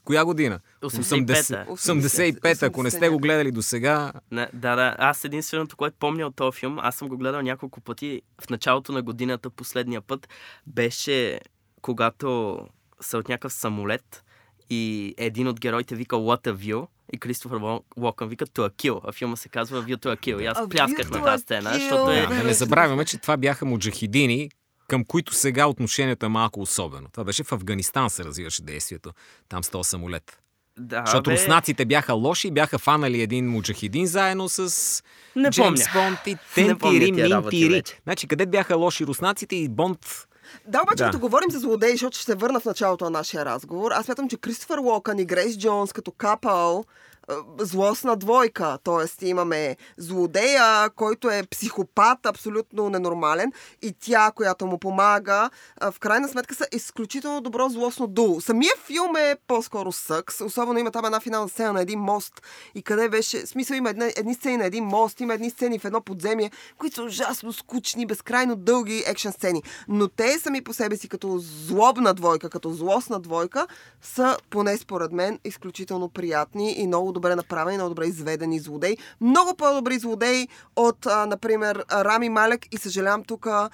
коя 0.05 0.25
година? 0.25 0.61
85-та. 0.83 1.65
85 1.69 2.63
Ако 2.63 2.83
не 2.83 2.91
сте 2.91 3.09
го 3.09 3.19
гледали 3.19 3.51
до 3.51 3.63
сега, 3.63 4.13
да, 4.33 4.49
да. 4.53 4.95
Аз 4.99 5.25
единственото, 5.25 5.77
което 5.77 5.97
помня 6.01 6.27
от 6.27 6.37
този 6.37 6.59
филм, 6.59 6.79
аз 6.79 6.97
съм 6.97 7.09
го 7.09 7.17
гледал 7.19 7.43
няколко 7.43 7.81
пъти 7.81 8.23
в 8.41 8.51
началото 8.51 8.93
на 8.93 9.03
годината, 9.03 9.51
последния 9.51 10.01
път, 10.01 10.29
беше 10.67 11.41
когато 11.83 12.59
са 13.01 13.19
от 13.19 13.29
някакъв 13.29 13.53
самолет 13.53 14.25
и 14.71 15.15
един 15.19 15.49
от 15.49 15.61
героите 15.61 15.95
вика 15.95 16.17
What 16.17 16.49
a 16.49 16.55
view 16.55 16.87
и 17.13 17.19
Кристофър 17.19 17.59
Ло- 17.59 17.83
Локън 17.97 18.29
вика 18.29 18.47
To 18.47 18.69
a 18.69 18.73
kill, 18.73 19.01
а 19.05 19.13
филма 19.13 19.37
се 19.37 19.49
казва 19.49 19.83
View 19.83 19.97
to 19.97 20.17
a 20.17 20.17
kill. 20.17 20.43
И 20.43 20.47
аз 20.47 20.69
плясках 20.69 21.11
на 21.11 21.25
тази 21.25 21.43
сцена, 21.43 21.75
защото 21.75 22.11
е... 22.11 22.21
Да, 22.21 22.35
да 22.35 22.45
не 22.45 22.55
забравяме, 22.55 23.05
че 23.05 23.19
това 23.19 23.37
бяха 23.37 23.65
муджахидини, 23.65 24.51
към 24.89 25.05
които 25.05 25.35
сега 25.35 25.67
отношението 25.67 26.27
е 26.27 26.29
малко 26.29 26.61
особено. 26.61 27.09
Това 27.13 27.25
беше 27.25 27.45
в 27.45 27.53
Афганистан 27.53 28.11
се 28.11 28.25
развиваше 28.25 28.63
действието. 28.63 29.11
Там 29.49 29.65
с 29.65 29.69
този 29.69 29.89
самолет. 29.91 30.39
Да, 30.79 31.03
Защото 31.07 31.31
бе, 31.31 31.37
руснаците 31.37 31.85
бяха 31.85 32.15
лоши, 32.15 32.51
бяха 32.51 32.79
фанали 32.79 33.23
един 33.23 33.51
муджахидин 33.51 34.07
заедно 34.07 34.49
с 34.49 35.03
Не 35.37 35.51
Джеймс. 35.51 35.81
Бонд 35.95 36.19
и 36.27 36.37
тентири, 36.55 37.13
минтири. 37.13 37.83
Значи, 38.05 38.27
къде 38.27 38.47
бяха 38.47 38.77
лоши 38.77 39.07
руснаците 39.07 39.57
и 39.57 39.69
Бонд 39.69 40.27
Да, 40.69 40.81
обаче 40.83 40.97
Да. 40.97 41.05
като 41.05 41.19
говорим 41.19 41.51
за 41.51 41.59
злодеи, 41.59 41.91
защото 41.91 42.17
ще 42.17 42.25
се 42.25 42.35
върна 42.35 42.61
в 42.61 42.65
началото 42.65 43.05
на 43.05 43.11
нашия 43.11 43.45
разговор, 43.45 43.93
аз 43.93 44.05
смятам, 44.07 44.29
че 44.29 44.37
Кристофър 44.37 44.79
Локън 44.79 45.19
и 45.19 45.25
Грейс 45.25 45.59
Джонс 45.59 45.93
като 45.93 46.11
капъл 46.11 46.85
е, 46.89 47.14
злостна 47.59 48.17
двойка. 48.17 48.79
Тоест 48.85 49.23
имаме 49.23 49.77
злодея, 49.97 50.91
който 50.91 51.31
е 51.31 51.43
психопат, 51.51 52.27
абсолютно 52.27 52.91
ненормален, 52.91 53.53
и 53.83 53.95
тя, 54.01 54.33
която 54.35 54.67
му 54.67 54.79
помага, 54.79 55.51
в 55.81 55.95
крайна 56.01 56.29
сметка 56.29 56.55
са 56.55 56.67
изключително 56.73 57.41
добро 57.41 57.69
злостно 57.69 58.07
дуо. 58.07 58.41
Самия 58.41 58.73
филм 58.87 59.17
е 59.17 59.37
по-скоро 59.47 59.93
съкс, 59.93 60.41
особено 60.41 60.79
има 60.79 60.91
там 60.91 61.05
една 61.05 61.21
финална 61.21 61.49
сцена 61.49 61.73
на 61.73 61.81
един 61.83 61.99
мост 61.99 62.43
и 62.75 62.83
къде 62.83 63.09
беше, 63.09 63.47
смисъл 63.47 63.75
има 63.75 63.91
едни, 63.91 64.13
едни 64.17 64.35
сцени 64.35 64.57
на 64.57 64.65
един 64.65 64.85
мост, 64.85 65.21
има 65.21 65.35
едни 65.35 65.51
сцени 65.51 65.79
в 65.79 65.85
едно 65.85 66.01
подземие, 66.01 66.51
които 66.79 66.97
са 66.97 67.03
ужасно 67.03 67.53
скучни, 67.53 68.07
безкрайно 68.07 68.57
дълги 68.57 69.05
екшен 69.07 69.33
сцени. 69.33 69.63
Но 69.89 70.09
те 70.09 70.39
сами 70.39 70.65
по 70.65 70.73
себе 70.73 70.97
си 70.97 71.09
като 71.09 71.39
злобна 71.39 72.15
двойка, 72.15 72.51
като 72.51 72.71
злостна 72.71 73.21
двойка, 73.21 73.67
са, 74.03 74.37
поне 74.51 74.77
според 74.77 75.13
мен, 75.13 75.39
изключително 75.45 76.09
приятни 76.09 76.73
и 76.73 76.87
много 76.87 77.13
добре 77.15 77.37
направени, 77.37 77.77
много 77.77 77.89
добре 77.89 78.07
изведени 78.07 78.61
злодеи. 78.61 78.97
Много 79.21 79.55
по-добри 79.55 79.99
злодеи 79.99 80.49
от, 80.77 81.07
а, 81.07 81.27
например, 81.27 81.85
Рами 81.93 82.29
Малек 82.29 82.67
и 82.73 82.79
съжалявам 82.79 83.25
тук 83.25 83.47
а, 83.47 83.71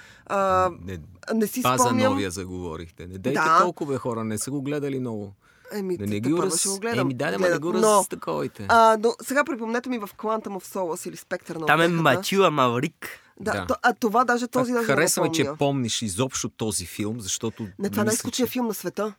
не, 0.81 0.99
не 1.35 1.47
си 1.47 1.63
това 1.63 1.77
за 1.77 1.85
спомням. 1.85 2.13
новия 2.13 2.31
заговорихте. 2.31 3.03
Не 3.03 3.19
дейте 3.19 3.31
Да. 3.35 3.59
толкова 3.61 3.99
хора, 3.99 4.25
не 4.25 4.39
са 4.39 4.51
го 4.51 4.63
гледали 4.63 5.01
много. 5.01 5.33
Еми, 5.73 5.97
Да 5.97 6.07
не 6.07 6.21
ги 6.21 6.33
раз... 6.35 6.59
ще 6.59 6.69
го 6.69 6.79
гледам. 6.79 6.99
Еми, 7.01 7.15
да, 7.15 7.31
да, 7.31 7.39
да 7.41 7.59
го 7.59 7.73
Но, 7.73 7.79
разтаковайте. 7.99 8.67
а, 8.69 8.97
но 9.01 9.13
сега 9.23 9.45
припомнете 9.45 9.89
ми 9.89 9.99
в 9.99 10.09
Quantum 10.09 10.49
of 10.49 10.65
Solace 10.67 11.09
или 11.09 11.17
Спектър 11.17 11.57
на 11.57 11.67
Там 11.67 11.81
е. 11.81 11.89
Матю 11.89 12.43
Амалрик. 12.43 13.09
Да, 13.41 13.53
Да. 13.53 13.67
То, 13.67 13.75
а 13.83 13.95
това 13.95 14.25
даже 14.25 14.49
този 14.49 14.73
даже 14.73 14.87
Харесва 14.87 15.21
не 15.21 15.25
ми, 15.25 15.29
го 15.29 15.35
че 15.35 15.51
помниш 15.59 16.03
изобщо 16.03 16.49
този 16.49 16.87
филм, 16.87 17.21
защото... 17.21 17.63
Не, 17.63 17.69
това 17.69 17.85
е 17.85 17.89
мисля, 17.89 18.05
най-скучният 18.05 18.49
че- 18.49 18.53
филм 18.53 18.67
на 18.67 18.75
света. 18.75 19.13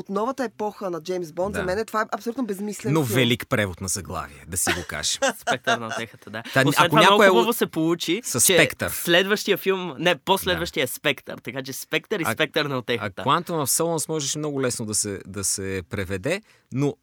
От 0.00 0.08
новата 0.08 0.44
епоха 0.44 0.90
на 0.90 1.02
Джеймс 1.02 1.32
Бонд, 1.32 1.54
за 1.54 1.60
Да. 1.60 1.66
мен 1.66 1.86
това 1.86 2.00
е 2.00 2.06
абсолютно 2.10 2.44
безмислен 2.44 2.92
Но 2.92 3.00
филм. 3.00 3.14
велик 3.14 3.48
превод 3.48 3.80
на 3.80 3.88
заглавие, 3.88 4.44
да 4.46 4.56
си 4.56 4.70
го 4.70 4.80
кажем. 4.88 5.20
Спектър 5.38 5.78
на 5.78 5.86
отехата, 5.88 6.30
да. 6.30 6.42
Та, 6.44 6.60
Освен 6.60 6.74
ако 6.78 6.88
това, 6.88 7.00
много 7.00 7.12
някой 7.12 7.26
е 7.26 7.28
хубаво 7.28 7.52
се 7.52 7.66
получи, 7.66 8.20
С 8.24 8.40
че 8.40 8.54
Спектър. 8.54 8.90
следващия 8.90 9.56
филм, 9.58 9.94
не, 9.98 10.14
последващия 10.16 10.84
е 10.84 10.86
Спектър, 10.86 11.38
така 11.38 11.62
че 11.62 11.72
Спектър 11.72 12.20
и 12.20 12.24
А- 12.26 12.32
Спектър 12.32 12.64
на 12.64 12.74
А 12.74 12.78
отехата. 12.78 13.22
Quantum 13.22 13.50
of 13.50 13.80
Solace 13.80 14.08
можеше 14.08 14.38
много 14.38 14.62
лесно 14.62 14.86
да 14.86 14.94
се, 14.94 15.20
да 15.26 15.44
се 15.44 15.82
преведе, 15.90 16.42
но 16.72 16.94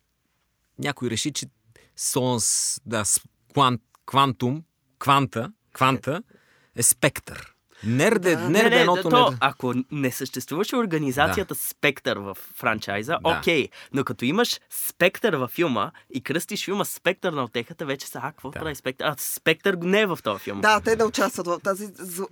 някой 0.80 1.10
реши, 1.10 1.32
че 1.32 1.46
Solace, 1.98 2.82
да, 2.86 3.06
с- 3.06 3.22
кван, 3.54 3.80
квантум, 4.06 4.64
кванта, 5.00 5.52
кванта 5.74 6.24
е 6.76 6.84
спектър. 6.84 7.54
Нерде, 7.84 8.36
Да. 8.36 8.50
нерде 8.50 8.70
не, 8.70 8.76
не, 8.76 8.82
едното 8.82 9.10
то, 9.10 9.32
не... 9.32 9.38
ако 9.40 9.74
не 9.92 10.12
съществуваше 10.12 10.76
организацията 10.76 11.56
Спектър 11.56 12.18
в 12.18 12.38
франчайза, 12.56 13.18
Да. 13.24 13.38
окей. 13.40 13.70
Но 13.94 14.04
като 14.04 14.26
имаш 14.26 14.60
Спектър 14.70 15.34
във 15.34 15.52
филма 15.52 15.92
и 16.14 16.22
кръстиш 16.22 16.66
филма 16.66 16.86
Спектър 16.86 17.34
на 17.34 17.44
отехата, 17.44 17.86
вече 17.86 18.08
са, 18.08 18.20
а, 18.24 18.32
какво 18.32 18.50
Да. 18.52 18.60
прави 18.60 18.76
Спектър? 18.76 19.06
А, 19.06 19.16
Спектър 19.18 19.78
не 19.82 20.02
е 20.02 20.06
в 20.06 20.20
този 20.24 20.44
филм. 20.44 20.62
Да, 20.62 20.82
те 20.82 20.96
да 20.96 21.06
участват 21.06 21.48
в 21.48 21.60
тази... 21.64 21.88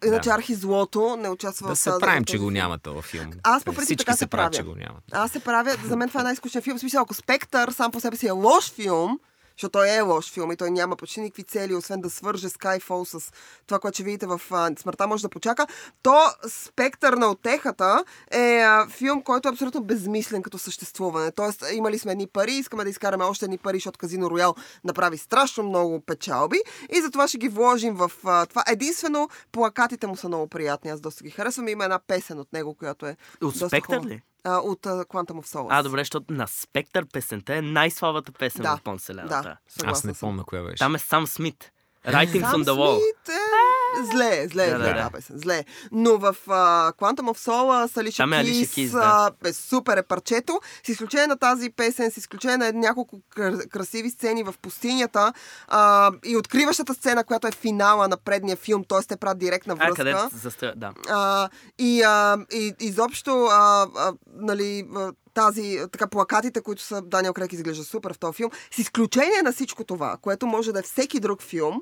Иначе 0.06 0.30
архизлото 0.30 1.18
не 1.20 1.30
участва 1.30 1.68
Да 1.68 1.76
в 1.76 1.80
се 1.80 1.89
тази... 1.89 2.00
правим, 2.02 2.24
в 2.24 2.26
че 2.26 2.34
този 2.34 2.43
го 2.43 2.52
няма 2.52 2.78
този 2.78 3.02
филм. 3.02 3.32
Аз 3.43 3.64
по 3.64 3.74
принцип 3.74 4.00
така 4.00 4.12
се 4.12 4.18
се 4.18 4.28
правят, 4.28 4.54
правя. 4.54 4.64
че 4.64 4.70
го 4.70 4.76
нямат. 4.76 5.04
Аз 5.12 5.32
се 5.32 5.39
правя, 5.39 5.76
за 5.86 5.96
мен 5.96 6.08
това 6.08 6.22
е 6.22 6.24
най-скучен 6.24 6.62
филм. 6.62 6.78
В 6.78 6.80
смисъл, 6.80 7.02
ако 7.02 7.14
Спектър 7.14 7.72
сам 7.72 7.91
по 7.91 8.00
себе 8.00 8.18
си 8.18 8.28
е 8.28 8.32
лош 8.32 8.72
филм, 8.72 9.20
защото 9.58 9.72
той 9.72 9.89
е 9.89 10.01
лош 10.01 10.32
филм 10.32 10.51
и 10.51 10.56
той 10.56 10.72
няма 10.72 10.95
почти 10.95 11.22
никакви 11.22 11.43
цели, 11.43 11.76
освен 11.76 12.01
да 12.01 12.10
свърже 12.10 12.49
Skyfall 12.49 13.18
с 13.18 13.32
това, 13.68 13.80
което 13.80 13.95
ще 13.95 14.03
видите 14.03 14.26
в 14.26 14.41
а, 14.51 14.72
Смъртта 14.80 15.08
може 15.08 15.24
да 15.24 15.30
почака, 15.30 15.68
то 16.03 16.18
Спектър 16.47 17.14
на 17.14 17.28
отехата 17.28 18.03
е 18.32 18.60
а, 18.60 18.88
филм, 18.89 19.22
който 19.22 19.47
е 19.47 19.51
абсолютно 19.51 19.84
безмислен 19.84 20.43
като 20.43 20.58
съществуване. 20.58 21.32
Тоест, 21.32 21.64
имали 21.74 21.99
сме 21.99 22.12
едни 22.12 22.28
пари, 22.28 22.51
искаме 22.51 22.84
да 22.84 22.89
изкараме 22.89 23.24
още 23.24 23.45
едни 23.45 23.58
пари, 23.58 23.78
защото 23.78 23.99
Казино 23.99 24.30
Роял 24.30 24.56
направи 24.84 25.18
страшно 25.18 25.64
много 25.64 25.99
печалби 25.99 26.58
и 26.97 27.01
затова 27.01 27.28
ще 27.28 27.38
ги 27.38 27.49
вложим 27.49 27.95
в 27.95 28.12
а, 28.26 28.45
това. 28.45 28.64
Единствено, 28.68 29.30
плакатите 29.51 30.08
му 30.08 30.16
са 30.16 30.28
много 30.28 30.47
приятни, 30.47 30.91
аз 30.91 31.01
доста 31.01 31.24
ги 31.24 31.30
харесвам. 31.30 31.68
Има 31.68 31.84
една 31.84 31.99
песен 31.99 32.39
от 32.39 32.53
него, 32.53 32.74
която 32.74 33.06
е 33.06 33.18
От 33.41 33.56
Спектър 33.56 34.01
ли? 34.03 34.22
А, 34.46 34.58
от 34.58 34.86
а, 34.86 34.89
Quantum 34.89 35.41
of 35.41 35.48
Solace. 35.48 35.68
А, 35.70 35.84
добре, 35.84 36.02
защото 36.02 36.34
на 36.34 36.48
Спектър 36.48 37.06
песента 37.14 37.56
е 37.56 37.62
най-слабата 37.62 38.32
песен 38.32 38.62
Да, 38.62 38.78
в 38.78 38.84
Бон 38.84 38.98
вселената. 38.98 39.58
Да, 39.80 39.88
Аз 39.88 40.04
не 40.04 40.14
помня 40.14 40.43
коя 40.43 40.64
беше. 40.64 40.78
Там 40.80 40.96
е 40.96 41.00
сам 41.00 41.28
Смит. 41.28 41.72
Writing 42.08 42.41
Сам 42.41 42.64
from 42.64 42.66
the 42.66 42.72
wall. 42.72 42.96
Смит 42.96 43.30
е... 43.30 43.64
Зле, 44.04 44.48
зле, 44.48 44.66
Да, 44.66 44.78
зле, 44.78 44.78
да, 44.78 44.93
да, 44.93 45.04
да. 45.04 45.10
песен, 45.10 45.38
зле. 45.38 45.66
Но 45.91 46.18
в 46.18 46.36
uh, 46.48 46.96
Quantum 46.96 47.22
of 47.22 47.38
Solace, 47.39 47.98
Алиша 47.98 48.18
Там 48.18 48.34
е 48.34 48.43
Кис, 48.43 48.70
Keys, 48.70 48.91
а, 48.96 49.32
да. 49.41 49.50
е 49.50 49.54
супер 49.54 49.98
е 49.98 50.04
парчето. 50.04 50.60
С 50.86 50.89
изключение 50.89 51.28
на 51.28 51.38
тази 51.38 51.70
песен, 51.70 52.12
с 52.12 52.18
изключение 52.18 52.58
на 52.58 52.72
няколко 52.74 53.22
кр- 53.36 53.70
красиви 53.70 54.10
сцени 54.10 54.43
в 54.43 54.56
пустинята 54.62 55.34
а, 55.68 56.12
и 56.26 56.38
откриващата 56.38 56.93
сцена, 56.93 57.24
която 57.24 57.48
е 57.48 57.52
финала 57.52 58.08
на 58.08 58.18
предния 58.18 58.58
филм, 58.58 58.84
т.е. 58.84 59.04
те 59.04 59.18
правят 59.18 59.38
директна 59.38 59.74
А, 59.74 59.78
връзка. 59.78 59.96
къде 59.96 60.16
застъ... 60.34 60.74
Да. 60.76 60.91
А, 61.10 61.50
и, 61.80 62.02
а, 62.02 62.38
и 62.54 62.74
изобщо, 62.80 63.46
а, 63.46 63.88
а, 63.98 64.14
нали, 64.36 64.88
а, 64.96 65.12
тази, 65.34 65.78
а, 65.78 65.88
така, 65.88 66.08
плакатите, 66.08 66.62
които 66.62 66.82
са 66.82 67.02
Даниел 67.02 67.34
Крек 67.34 67.54
изглежда 67.54 67.84
супер 67.84 68.14
в 68.14 68.20
този 68.20 68.36
филм, 68.36 68.52
с 68.72 68.78
изключение 68.78 69.41
на 69.43 69.52
всичко 69.52 69.84
това, 69.84 70.18
което 70.22 70.48
може 70.48 70.72
да 70.72 70.80
е 70.80 70.84
всеки 70.84 71.20
друг 71.20 71.41
филм, 71.41 71.82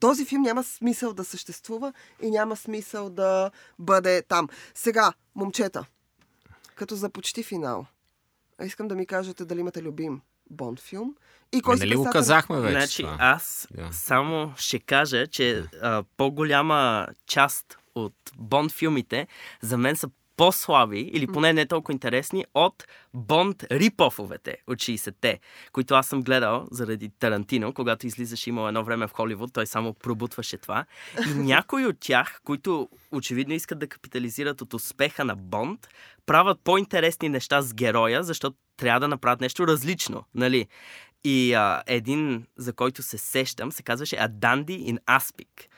този 0.00 0.24
филм 0.24 0.42
няма 0.42 0.64
смисъл 0.64 1.12
да 1.12 1.24
съществува 1.24 1.92
и 2.22 2.30
няма 2.30 2.56
смисъл 2.56 3.10
да 3.10 3.50
бъде 3.78 4.22
там. 4.22 4.48
Сега, 4.74 5.12
момчета, 5.34 5.84
като 6.74 6.96
за 6.96 7.10
почти 7.10 7.42
финал, 7.42 7.86
искам 8.62 8.88
да 8.88 8.94
ми 8.94 9.06
кажете 9.06 9.44
дали 9.44 9.60
имате 9.60 9.82
любим 9.82 10.20
Бонд 10.50 10.80
филм 10.80 11.14
и 11.52 11.62
кой 11.62 11.76
си 11.76 11.80
нали 11.80 11.96
го 11.96 12.10
казахме 12.10 12.60
вече 12.60 12.72
Значи, 12.78 13.02
това? 13.02 13.16
аз 13.20 13.68
Да. 13.70 13.88
само 13.92 14.52
ще 14.56 14.78
кажа, 14.78 15.26
че 15.26 15.64
а, 15.82 16.04
по-голяма 16.16 17.06
част 17.26 17.78
от 17.94 18.14
Бонд 18.38 18.72
филмите 18.72 19.26
за 19.62 19.78
мен 19.78 19.96
са 19.96 20.08
по-слаби, 20.38 21.00
или 21.00 21.26
поне 21.26 21.52
не 21.52 21.66
толкова 21.66 21.92
интересни, 21.92 22.44
от 22.54 22.84
Бонд 23.14 23.64
рипофовете 23.70 24.56
от 24.66 24.78
60-те, 24.78 25.40
които 25.72 25.94
аз 25.94 26.06
съм 26.06 26.22
гледал 26.22 26.68
заради 26.70 27.10
Тарантино, 27.18 27.72
когато 27.72 28.06
излизаше 28.06 28.50
имало 28.50 28.68
едно 28.68 28.84
време 28.84 29.06
в 29.06 29.12
Холивуд, 29.12 29.52
той 29.52 29.66
само 29.66 29.94
пробутваше 29.94 30.56
това. 30.58 30.84
И 31.26 31.34
някои 31.34 31.86
от 31.86 31.96
тях, 32.00 32.40
които 32.44 32.88
очевидно 33.12 33.54
искат 33.54 33.78
да 33.78 33.86
капитализират 33.86 34.60
от 34.60 34.74
успеха 34.74 35.24
на 35.24 35.36
Бонд, 35.36 35.88
правят 36.26 36.60
по-интересни 36.64 37.28
неща 37.28 37.62
с 37.62 37.74
героя, 37.74 38.22
защото 38.22 38.56
трябва 38.76 39.00
да 39.00 39.08
направят 39.08 39.40
нещо 39.40 39.66
различно, 39.66 40.24
нали? 40.34 40.66
И 41.24 41.54
а, 41.54 41.82
един, 41.86 42.46
за 42.56 42.72
който 42.72 43.02
се 43.02 43.18
сещам, 43.18 43.72
се 43.72 43.82
казваше 43.82 44.16
Dandy 44.16 44.94
in 44.94 44.98
Aspic, 44.98 45.68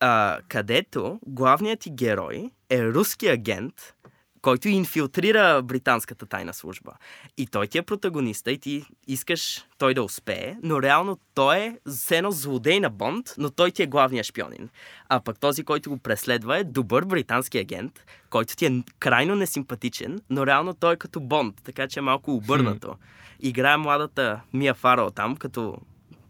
а, 0.00 0.38
където 0.48 1.20
главният 1.26 1.80
ти 1.80 1.90
герой 1.90 2.50
е 2.70 2.84
руски 2.84 3.28
агент, 3.28 3.94
който 4.42 4.68
инфилтрира 4.68 5.62
британската 5.62 6.26
тайна 6.26 6.54
служба. 6.54 6.92
И 7.36 7.46
той 7.46 7.66
ти 7.66 7.78
е 7.78 7.82
протагониста 7.82 8.52
и 8.52 8.58
ти 8.58 8.84
искаш 9.06 9.66
той 9.78 9.94
да 9.94 10.02
успее, 10.02 10.56
но 10.62 10.82
реално 10.82 11.18
той 11.34 11.56
е 11.56 11.78
все 11.90 12.16
едно 12.16 12.30
злодей 12.30 12.80
на 12.80 12.90
Бонд, 12.90 13.34
но 13.38 13.50
той 13.50 13.70
ти 13.70 13.82
е 13.82 13.86
главният 13.86 14.26
шпионин. 14.26 14.68
А 15.08 15.20
пък 15.20 15.38
този, 15.40 15.64
който 15.64 15.90
го 15.90 15.98
преследва 15.98 16.58
е 16.58 16.64
добър 16.64 17.04
британски 17.04 17.58
агент, 17.58 18.04
който 18.30 18.56
ти 18.56 18.66
е 18.66 18.82
крайно 18.98 19.34
несимпатичен, 19.34 20.20
но 20.30 20.46
реално 20.46 20.74
той 20.74 20.94
е 20.94 20.96
като 20.96 21.20
Бонд, 21.20 21.60
така 21.64 21.88
че 21.88 22.00
е 22.00 22.02
малко 22.02 22.34
обърнато. 22.34 22.96
Играе 23.40 23.76
младата 23.76 24.40
Мия 24.52 24.74
Фарал 24.74 25.10
там, 25.10 25.36
като 25.36 25.78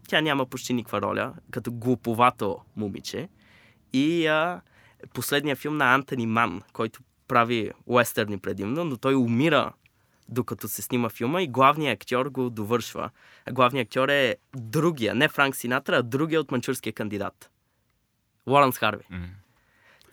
тя 0.07 0.21
няма 0.21 0.45
почти 0.45 0.73
никаква 0.73 1.01
роля, 1.01 1.33
като 1.51 1.71
глуповато 1.71 2.57
момиче. 2.75 3.29
И 3.93 4.27
а, 4.27 4.61
последния 5.13 5.55
филм 5.55 5.77
на 5.77 5.93
Антони 5.93 6.25
Ман, 6.25 6.61
който 6.73 6.99
прави 7.27 7.71
уестърни 7.85 8.37
предимно, 8.37 8.85
но 8.85 8.97
той 8.97 9.15
умира 9.15 9.73
докато 10.29 10.67
се 10.67 10.81
снима 10.81 11.09
филма 11.09 11.41
и 11.41 11.47
главният 11.47 11.95
актьор 11.95 12.25
го 12.25 12.49
довършва. 12.49 13.09
Главният 13.51 13.87
актьор 13.87 14.09
е 14.09 14.35
другия, 14.55 15.15
не 15.15 15.27
Франк 15.27 15.55
Синатра, 15.55 15.97
а 15.97 16.03
другия 16.03 16.41
от 16.41 16.51
манчурския 16.51 16.93
кандидат. 16.93 17.51
Лоренс 18.47 18.77
Харви. 18.77 19.03
М. 19.09 19.27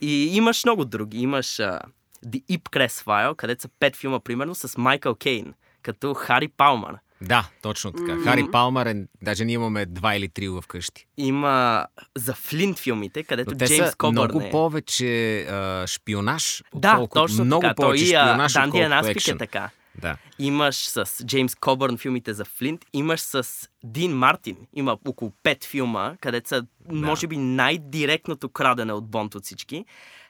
И 0.00 0.36
имаш 0.36 0.64
много 0.64 0.84
други. 0.84 1.18
Имаш 1.18 1.60
а, 1.60 1.80
The 2.26 2.44
Ipcrest 2.58 3.04
File, 3.04 3.36
където 3.36 3.62
са 3.62 3.68
пет 3.80 3.96
филма, 3.96 4.20
примерно, 4.20 4.54
с 4.54 4.78
Майкъл 4.78 5.14
Кейн, 5.14 5.54
като 5.82 6.14
Хари 6.14 6.48
Палмар. 6.48 6.98
Да, 7.20 7.48
точно 7.62 7.92
така. 7.92 8.16
Хари 8.24 8.44
Палмър 8.52 8.86
е... 8.86 9.06
Даже 9.22 9.44
ние 9.44 9.54
имаме 9.54 9.86
два 9.86 10.16
или 10.16 10.28
три 10.28 10.48
вкъщи. 10.62 11.06
Има 11.16 11.86
за 12.16 12.34
Флинт 12.34 12.78
филмите, 12.78 13.24
където 13.24 13.50
Но 13.50 13.56
те 13.56 13.66
Джеймс 13.66 13.90
са 13.90 13.96
Кобърн 13.96 14.12
много 14.14 14.40
е. 14.40 14.50
повече 14.50 15.40
а, 15.40 15.86
шпионаж, 15.86 16.62
Да, 16.74 17.06
точно 17.14 17.44
много 17.44 17.62
така. 17.62 17.74
повече 17.74 18.04
Той 18.04 18.08
шпионаж, 18.08 18.52
Данди 18.52 18.78
Анаспик 18.78 19.28
е 19.28 19.36
така. 19.36 19.70
Да. 19.98 20.16
Имаш 20.38 20.76
с 20.76 21.24
Джеймс 21.24 21.54
Кобърн 21.54 21.98
филмите 21.98 22.34
за 22.34 22.44
Флинт, 22.44 22.84
имаш 22.92 23.20
с 23.20 23.68
Дин 23.84 24.12
Мартин. 24.12 24.56
Има 24.74 24.98
около 25.08 25.32
пет 25.42 25.64
филма, 25.64 26.16
където 26.20 26.48
са, 26.48 26.66
може 26.92 27.26
би, 27.26 27.36
най-директното 27.36 28.48
крадене 28.48 28.92
от 28.92 29.10
Бонд 29.10 29.34
от 29.34 29.44
всички. 29.44 29.84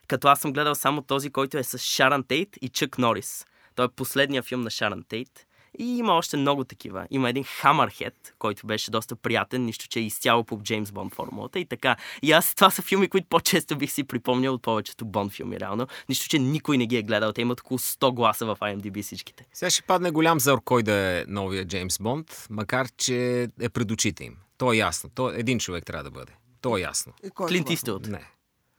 Като 0.09 0.29
аз 0.29 0.41
съм 0.41 0.53
гледал 0.53 0.75
само 0.75 1.03
този, 1.03 1.31
който 1.31 1.59
е 1.59 1.63
с 1.63 1.79
Шаран 1.79 2.25
Тейт 2.25 2.49
и 2.63 2.69
Чък 2.69 2.99
Норис. 2.99 3.47
Той 3.75 3.87
е 3.87 3.89
последния 3.89 4.43
филм 4.43 4.61
на 4.61 4.71
Шаран 4.71 5.03
Тейт. 5.09 5.47
И 5.79 5.99
има 5.99 6.13
още 6.13 6.37
много 6.37 6.65
такива. 6.65 7.07
Има 7.11 7.31
един 7.31 7.45
Хамърхед, 7.45 8.35
който 8.39 8.67
беше 8.67 8.91
доста 8.91 9.17
приятен, 9.17 9.65
нищо, 9.65 9.89
че 9.89 9.99
е 9.99 10.03
изцяло 10.03 10.45
по 10.45 10.61
Джеймс 10.63 10.93
Бонд 10.93 11.15
формулата 11.15 11.59
и 11.59 11.67
така. 11.67 11.97
И 12.23 12.33
аз 12.33 12.55
това 12.55 12.71
са 12.71 12.83
филми, 12.83 13.09
които 13.09 13.27
по-често 13.31 13.77
бих 13.77 13.93
си 13.93 14.05
припомнял 14.05 14.55
от 14.55 14.63
повечето 14.63 15.05
Бонд 15.05 15.33
филми, 15.33 15.61
реално. 15.61 15.87
Нищо, 16.09 16.29
че 16.29 16.39
никой 16.39 16.79
не 16.79 16.87
ги 16.87 16.97
е 16.97 17.03
гледал. 17.03 17.33
Те 17.33 17.41
имат 17.41 17.61
около 17.61 17.79
100 17.79 18.15
гласа 18.15 18.47
в 18.47 18.57
IMDb 18.61 19.03
всичките. 19.03 19.47
Сега 19.53 19.71
ще 19.71 19.83
падне 19.83 20.11
голям 20.11 20.41
зор 20.41 20.61
кой 20.65 20.83
да 20.83 20.93
е 20.93 21.25
новия 21.29 21.65
Джеймс 21.65 21.99
Бонд, 21.99 22.47
макар 22.51 22.89
че 22.97 23.49
е 23.61 23.69
пред 23.69 23.91
очите 23.91 24.25
им. 24.25 24.37
То 24.59 24.73
е 24.73 24.77
ясно. 24.77 25.11
То 25.15 25.31
един 25.31 25.59
човек 25.59 25.85
трябва 25.87 26.05
да 26.05 26.11
бъде. 26.11 26.33
То 26.61 26.77
е 26.77 26.81
ясно. 26.81 27.13
Е 27.23 27.31
Клинт? 27.31 27.71
Иствуд. 27.71 28.07
Не. 28.07 28.31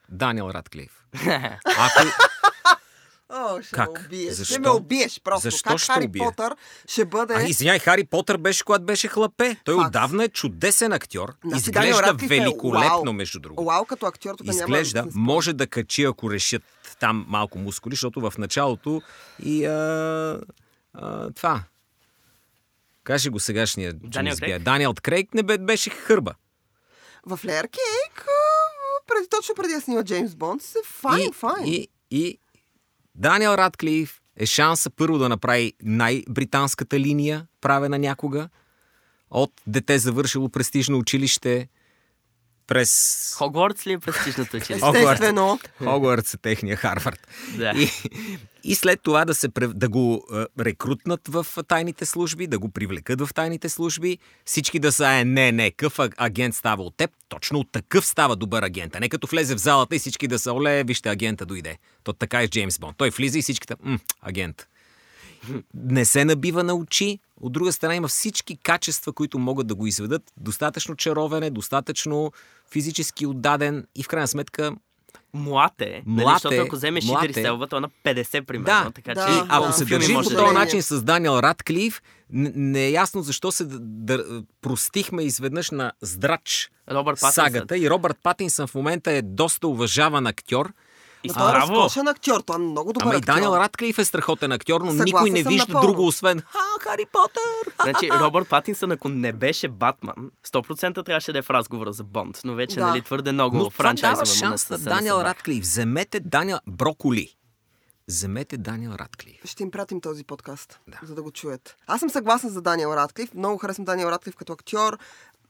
Даниел 0.09 0.51
Радклиф. 0.53 1.03
Ако... 1.65 2.26
О, 3.30 3.61
ще 3.61 3.71
Как? 3.71 4.01
ме 4.01 4.05
убиеш. 4.05 4.23
Ще 4.25 4.34
Защо? 4.34 4.59
ме 4.59 4.69
убиеш 4.69 5.21
просто. 5.23 5.41
Защо 5.41 5.69
как 5.69 5.78
ще 5.80 5.93
Хари 5.93 6.05
убие? 6.05 6.21
Потър 6.25 6.55
ще 6.88 7.05
бъде... 7.05 7.34
А, 7.34 7.43
извиняй, 7.43 7.80
Хари 7.80 8.03
Потър 8.03 8.38
беше, 8.38 8.63
когато 8.63 8.86
беше 8.86 9.07
хлапе. 9.07 9.55
Той 9.63 9.75
Факт. 9.75 9.88
отдавна 9.88 10.23
е 10.23 10.28
чудесен 10.30 10.93
актьор. 10.93 11.34
Даниел 11.43 11.57
Изглежда 11.57 12.01
Радклиф 12.03 12.32
е 12.32 12.39
великолепно, 12.39 13.01
уау. 13.03 13.13
между 13.13 13.39
другото. 13.39 13.63
Уау, 13.63 13.86
като 13.86 14.05
актьор 14.05 14.36
тук 14.36 14.47
Изглежда, 14.47 14.99
няма... 14.99 15.11
може 15.15 15.53
да 15.53 15.67
качи, 15.67 16.03
ако 16.03 16.32
решат 16.32 16.63
там 16.99 17.25
малко 17.28 17.59
мускули, 17.59 17.93
защото 17.93 18.21
в 18.21 18.34
началото 18.38 19.01
и 19.43 19.65
а, 19.65 20.41
а, 20.93 21.32
това. 21.32 21.63
Каже 23.03 23.30
го 23.30 23.39
сегашния 23.39 23.93
Даниел. 23.93 24.36
Крейг? 24.38 24.61
Даниел 24.63 24.93
Крейг 25.01 25.34
не 25.34 25.43
бе, 25.43 25.57
беше 25.57 25.89
хърба. 25.89 26.34
В 27.25 27.39
Леер 27.45 27.67
Кейк, 27.67 28.25
преди, 29.07 29.28
точно 29.30 29.55
преди 29.55 29.73
да 29.73 29.82
снима 29.82 30.03
Джеймс 30.03 30.36
Бонд, 30.36 30.61
се 30.61 30.80
файн, 30.86 31.30
и, 31.30 31.34
файн. 31.34 31.65
И, 31.65 31.88
и 32.11 32.39
Даниел 33.18 33.49
Радклиф 33.49 34.22
е 34.36 34.45
шанса 34.45 34.89
първо 34.89 35.18
да 35.18 35.30
направи 35.30 35.74
най-британската 35.84 36.99
линия, 36.99 37.47
правена 37.61 37.99
някога, 37.99 38.49
от 39.32 39.51
дете 39.68 39.99
завършило 39.99 40.49
престижно 40.49 40.97
училище, 40.97 41.68
през 42.68 43.34
Хогвартс 43.38 43.88
ли 43.88 43.93
е 43.93 43.99
престижното 43.99 44.57
училище? 44.57 44.88
Естествено. 44.95 45.59
Хогвартс 45.84 46.34
е 46.34 46.38
техния 46.38 46.76
Харвард. 46.76 47.28
Да. 47.57 47.74
И, 47.76 47.89
и 48.63 48.76
след 48.76 49.01
това 49.03 49.26
да, 49.26 49.36
се, 49.36 49.47
да 49.57 49.89
го 49.89 50.24
е, 50.34 50.63
рекрутнат 50.63 51.28
в 51.28 51.47
тайните 51.68 52.05
служби, 52.05 52.47
да 52.47 52.59
го 52.59 52.70
привлекат 52.70 53.22
в 53.22 53.30
тайните 53.36 53.70
служби, 53.70 54.18
всички 54.45 54.80
да 54.80 54.91
са, 54.91 55.07
е, 55.07 55.26
не, 55.26 55.51
не, 55.51 55.72
къв 55.72 55.99
агент 56.18 56.55
става 56.55 56.84
от 56.84 56.97
теб, 56.97 57.11
точно 57.30 57.59
от 57.59 57.72
такъв 57.72 58.05
става 58.05 58.36
добър 58.36 58.63
агент, 58.63 58.95
а 58.95 58.99
не 58.99 59.09
като 59.09 59.28
влезе 59.28 59.55
в 59.55 59.59
залата 59.59 59.95
и 59.95 59.99
всички 59.99 60.28
да 60.28 60.39
са, 60.39 60.53
оле, 60.53 60.84
вижте, 60.84 61.09
агента 61.09 61.45
дойде. 61.45 61.78
То 62.03 62.13
така 62.13 62.41
е 62.41 62.47
с 62.47 62.49
Джеймс 62.49 62.80
Бонд. 62.80 62.97
Той 62.97 63.09
влиза 63.09 63.39
и 63.39 63.41
всичките, 63.41 63.76
м, 63.84 63.99
агент. 64.22 64.68
Не 65.73 66.05
се 66.05 66.25
набива 66.25 66.63
на 66.63 66.75
очи, 66.75 67.19
от 67.41 67.53
друга 67.53 67.71
страна 67.71 67.95
има 67.95 68.07
всички 68.07 68.57
качества, 68.57 69.13
които 69.13 69.39
могат 69.39 69.67
да 69.67 69.75
го 69.75 69.88
изведат. 69.88 70.23
Достатъчно 70.38 70.95
чаровен 70.95 71.43
е, 71.43 71.49
достатъчно 71.49 72.31
физически 72.71 73.25
отдаден 73.25 73.88
и 73.95 74.03
в 74.03 74.07
крайна 74.07 74.27
сметка 74.27 74.71
Млад 75.33 75.81
е. 75.81 76.03
Нали, 76.05 76.23
Млад 76.25 76.35
защото 76.35 76.55
е, 76.55 76.57
ако 76.57 76.75
вземеш 76.75 77.05
Идрис 77.05 77.38
е. 77.38 77.41
Елба, 77.41 77.67
той 77.67 77.77
е 77.77 77.81
на 77.81 77.89
50 77.89 78.45
примерно. 78.45 78.83
Да, 78.83 78.91
така 78.91 79.13
да. 79.13 79.27
че 79.27 79.33
И 79.33 79.41
ако 79.49 79.67
да. 79.67 79.73
се 79.73 79.85
държи 79.85 80.13
по 80.13 80.21
да 80.21 80.38
този 80.38 80.53
начин 80.53 80.81
с 80.83 81.03
Даниел 81.03 81.39
Радклиф, 81.39 82.01
не 82.29 82.85
е 82.85 82.91
ясно 82.91 83.21
защо 83.21 83.51
се 83.51 83.65
д- 83.65 83.79
да, 83.79 84.43
простихме 84.61 85.23
изведнъж 85.23 85.71
на 85.71 85.91
здрач 86.01 86.71
Робърт 86.91 87.19
Патинсън. 87.19 87.45
сагата 87.45 87.77
и 87.77 87.89
Робърт 87.89 88.17
Патинсън 88.23 88.67
в 88.67 88.75
момента 88.75 89.11
е 89.11 89.21
доста 89.21 89.67
уважаван 89.67 90.27
актьор. 90.27 90.73
И 91.28 91.34
той 91.34 91.49
е 91.49 91.51
браво! 91.51 91.73
разкошен 91.73 92.07
актьор, 92.07 92.41
той 92.41 92.55
е 92.55 92.59
много 92.59 92.93
добър 92.93 93.05
Ама 93.05 93.15
и. 93.15 93.21
Даниел 93.21 93.51
Радклиф 93.51 93.97
е 93.97 94.05
страхотен 94.05 94.51
актьор, 94.51 94.82
но 94.82 94.88
Съгласен 94.88 95.05
никой 95.05 95.30
не 95.30 95.43
вижда 95.43 95.65
напълно. 95.67 95.88
друго, 95.88 96.07
освен 96.07 96.39
Ха, 96.41 96.59
Хари 96.82 97.05
Потър! 97.05 97.73
Значи, 97.84 98.09
Робърт 98.11 98.49
Патинсън, 98.49 98.91
ако 98.91 99.09
не 99.09 99.34
беше 99.34 99.67
Батман, 99.67 100.15
100% 100.47 101.05
трябваше 101.05 101.32
да 101.32 101.39
е 101.39 101.41
в 101.41 101.49
разговора 101.49 101.93
за 101.93 102.03
Бонд, 102.03 102.41
но 102.43 102.55
вече 102.55 102.75
Да. 102.75 102.88
нали, 102.88 103.01
твърде 103.01 103.32
много 103.32 103.57
Но 103.57 103.69
това 103.69 103.93
дава 103.93 104.13
му 104.13 104.19
не 104.19 104.25
шанс 104.25 104.69
на 104.69 104.78
Даниел. 104.78 105.15
Радклиф. 105.15 105.61
Вземете 105.61 106.19
Даниел 106.19 106.59
Броколи. 106.67 107.34
Вземете 108.07 108.57
Даниел 108.57 108.91
Радклиф. 108.91 109.41
Ще 109.45 109.63
им 109.63 109.71
пратим 109.71 110.01
този 110.01 110.23
подкаст, 110.23 110.80
Да. 110.88 110.97
за 111.03 111.15
да 111.15 111.23
го 111.23 111.32
чуят. 111.32 111.75
Аз 111.88 111.99
съм 111.99 112.09
съгласна 112.09 112.49
за 112.49 112.61
Даниел 112.61 112.89
Радклиф. 112.89 113.34
Много 113.34 113.57
харесвам 113.57 113.86
Даниел 113.86 114.07
Радклиф 114.07 114.36
като 114.36 114.53
актьор. 114.53 114.97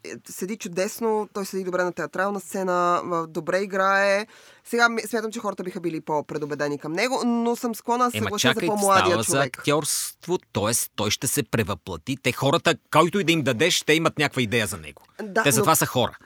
Е, 0.03 0.09
Седи 0.29 0.57
чудесно, 0.57 1.29
той 1.33 1.45
седи 1.45 1.63
добре 1.63 1.83
на 1.83 1.91
театрална 1.91 2.39
сцена, 2.39 3.01
добре 3.29 3.59
играе. 3.59 4.27
Сега 4.63 4.89
смятам, 5.07 5.31
че 5.31 5.39
хората 5.39 5.63
биха 5.63 5.79
били 5.79 6.01
по-предубедени 6.01 6.77
към 6.77 6.93
него, 6.93 7.21
но 7.25 7.55
съм 7.55 7.75
склонна 7.75 8.05
да 8.05 8.11
се 8.11 8.17
съглася 8.17 8.53
за 8.55 8.65
по-младия 8.65 9.07
става 9.07 9.23
за 9.23 9.25
човек. 9.25 9.57
актьорство, 9.57 10.37
т.е. 10.37 10.71
той 10.95 11.11
ще 11.11 11.27
се 11.27 11.43
превъплати. 11.43 12.17
Те 12.23 12.31
хората, 12.31 12.75
който 12.91 13.19
и 13.19 13.23
да 13.23 13.31
им 13.31 13.41
дадеш, 13.41 13.81
те 13.81 13.93
имат 13.93 14.17
някаква 14.17 14.41
идея 14.41 14.67
за 14.67 14.77
него. 14.77 15.01
Да, 15.23 15.43
Те 15.43 15.49
но- 15.49 15.53
затова 15.53 15.75
са 15.75 15.85
хора. 15.85 16.17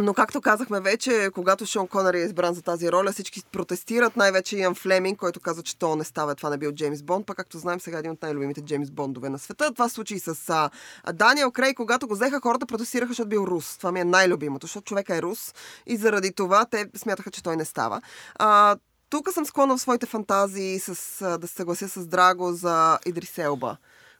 Но 0.00 0.14
както 0.14 0.40
казахме 0.40 0.80
вече, 0.80 1.30
когато 1.34 1.66
Шон 1.66 1.88
Конър 1.88 2.14
е 2.14 2.18
избран 2.18 2.54
за 2.54 2.62
тази 2.62 2.92
роля, 2.92 3.12
всички 3.12 3.42
протестират, 3.52 4.16
най-вече 4.16 4.56
Иан 4.56 4.74
Флеминг, 4.74 5.18
който 5.18 5.40
каза, 5.40 5.62
че 5.62 5.78
то 5.78 5.96
не 5.96 6.04
става, 6.04 6.34
това 6.34 6.50
не 6.50 6.58
бил 6.58 6.72
Джеймс 6.72 7.02
Бонд, 7.02 7.26
пък 7.26 7.36
както 7.36 7.58
знаем 7.58 7.80
сега 7.80 7.96
е 7.96 8.00
един 8.00 8.10
от 8.10 8.22
най-любимите 8.22 8.60
Джеймс 8.60 8.90
Бондове 8.90 9.28
на 9.28 9.38
света. 9.38 9.72
Това 9.72 9.88
случи 9.88 10.18
с 10.18 10.48
а, 10.48 10.70
Даниел 11.12 11.50
Крей, 11.50 11.74
когато 11.74 12.08
го 12.08 12.14
взеха, 12.14 12.40
хората 12.40 12.66
протестираха, 12.66 13.08
защото 13.08 13.28
бил 13.28 13.44
рус. 13.48 13.76
Това 13.76 13.92
ми 13.92 14.00
е 14.00 14.04
най-любимото, 14.04 14.66
защото 14.66 14.84
човека 14.84 15.16
е 15.16 15.22
рус 15.22 15.54
и 15.86 15.96
заради 15.96 16.32
това 16.32 16.64
те 16.64 16.86
смятаха, 16.96 17.30
че 17.30 17.42
той 17.42 17.56
не 17.56 17.64
става. 17.64 18.00
А, 18.34 18.76
тук 19.10 19.32
съм 19.32 19.46
склонна 19.46 19.76
в 19.76 19.80
своите 19.80 20.06
фантазии 20.06 20.78
с, 20.78 20.88
да 21.38 21.48
се 21.48 21.54
съглася 21.54 21.88
с 21.88 22.06
Драго 22.06 22.52
за 22.52 22.98
Идрис 23.06 23.38
Елба 23.38 23.76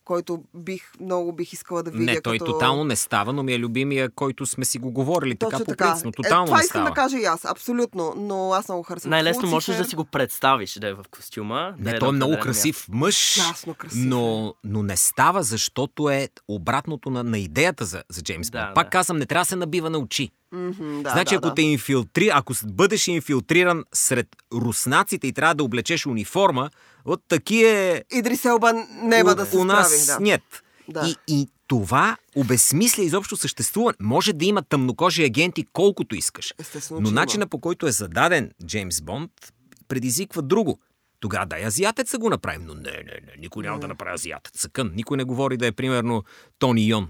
който 0.09 0.43
бих, 0.55 0.83
много 1.01 1.33
бих 1.33 1.53
искала 1.53 1.83
да 1.83 1.91
видя. 1.91 2.05
Не, 2.05 2.21
той 2.21 2.39
като... 2.39 2.53
тотално 2.53 2.85
не 2.85 2.97
става, 2.97 3.33
но 3.33 3.43
ми 3.43 3.53
е 3.53 3.59
любимия, 3.59 4.11
който 4.11 4.47
сме 4.47 4.65
си 4.65 4.79
го 4.79 4.91
говорили 4.91 5.37
така 5.37 5.51
Точно 5.51 5.65
по 5.65 5.71
така. 5.71 5.85
принцип, 5.85 6.05
но 6.07 6.13
тотално 6.13 6.43
е, 6.43 6.47
това 6.47 6.57
не 6.57 6.65
искам 6.65 6.81
става. 6.81 6.91
да 6.91 6.95
кажа 6.95 7.19
и 7.19 7.25
аз, 7.25 7.45
абсолютно. 7.45 8.15
Но 8.17 8.53
аз 8.53 8.69
много 8.69 8.83
харесвам. 8.83 9.11
Най-лесно 9.11 9.49
можеш 9.49 9.77
да 9.77 9.85
си 9.85 9.97
го 9.97 10.05
представиш 10.05 10.79
да 10.79 10.89
е 10.89 10.95
в 10.95 11.05
костюма. 11.11 11.75
да 11.79 11.91
Не, 11.91 11.97
е 11.97 11.99
той 11.99 12.09
е 12.09 12.13
на 12.13 12.17
много 12.17 12.33
определено 12.33 12.53
красив 12.55 12.87
мъж, 12.89 13.37
Ужасно 13.37 13.75
красив 13.75 14.03
е. 14.03 14.07
но, 14.07 14.55
но 14.65 14.83
не 14.83 14.97
става, 14.97 15.43
защото 15.43 16.11
е 16.11 16.29
обратното 16.49 17.11
на, 17.11 17.25
на 17.25 17.39
идеята 17.39 17.85
за, 17.85 18.03
за 18.09 18.23
Джеймс 18.23 18.51
Да, 18.51 18.65
Бонд. 18.65 18.75
Пак 18.75 18.87
да. 18.87 18.91
казвам, 18.91 19.17
не 19.17 19.27
трябва 19.27 19.43
да 19.43 19.49
се 19.49 19.57
набива 19.57 19.91
на 19.91 19.99
очи. 19.99 20.31
Мгм, 20.53 21.03
да, 21.03 21.11
значи, 21.11 21.35
да, 21.35 21.37
ако 21.37 21.49
да. 21.49 21.55
те 21.55 21.63
инфилтри, 21.63 22.31
ако 22.35 22.53
бъдеш 22.65 23.09
инфилтриран 23.09 23.85
сред 23.95 24.27
руснаците 24.55 25.27
и 25.27 25.33
трябва 25.33 25.55
да 25.55 25.65
облечеш 25.65 26.07
униформа, 26.07 26.71
от 27.05 27.23
такива 27.29 28.03
Идрис 28.13 28.45
Елба 28.45 28.73
неба 29.03 29.33
у, 29.33 29.35
да 29.35 29.47
се 29.47 29.57
у 29.57 29.65
нас 29.65 30.03
справи. 30.03 30.19
Да. 30.19 30.25
нет. 30.25 30.43
Да. 30.89 31.15
И, 31.29 31.35
и 31.35 31.49
това 31.67 32.17
обезмисля 32.37 33.03
изобщо 33.03 33.37
съществува. 33.37 33.95
Може 34.01 34.33
да 34.33 34.45
има 34.45 34.63
тъмнокожи 34.63 35.25
агенти 35.25 35.67
колкото 35.73 36.15
искаш. 36.15 36.55
Естествено, 36.59 37.01
Но 37.01 37.09
има. 37.09 37.21
начина 37.21 37.47
по 37.47 37.61
който 37.61 37.87
е 37.87 37.93
зададен 37.93 38.51
Джеймс 38.67 39.01
Бонд 39.01 39.31
предизвиква 39.89 40.43
друго. 40.43 40.79
Тогава 41.21 41.47
дай 41.47 41.67
азиатеца 41.67 42.19
го 42.19 42.31
направим. 42.31 42.63
Но 42.67 42.75
не, 42.75 42.91
не, 42.91 43.21
не, 43.27 43.33
никой 43.39 43.63
няма 43.63 43.79
да 43.79 43.89
направи 43.89 44.15
азиатец. 44.15 44.61
Съкън. 44.61 44.93
Никой 44.95 45.17
не 45.17 45.25
говори 45.25 45.57
да 45.57 45.67
е 45.67 45.73
примерно 45.73 46.25
Тони 46.59 46.89
Йон. 46.89 47.09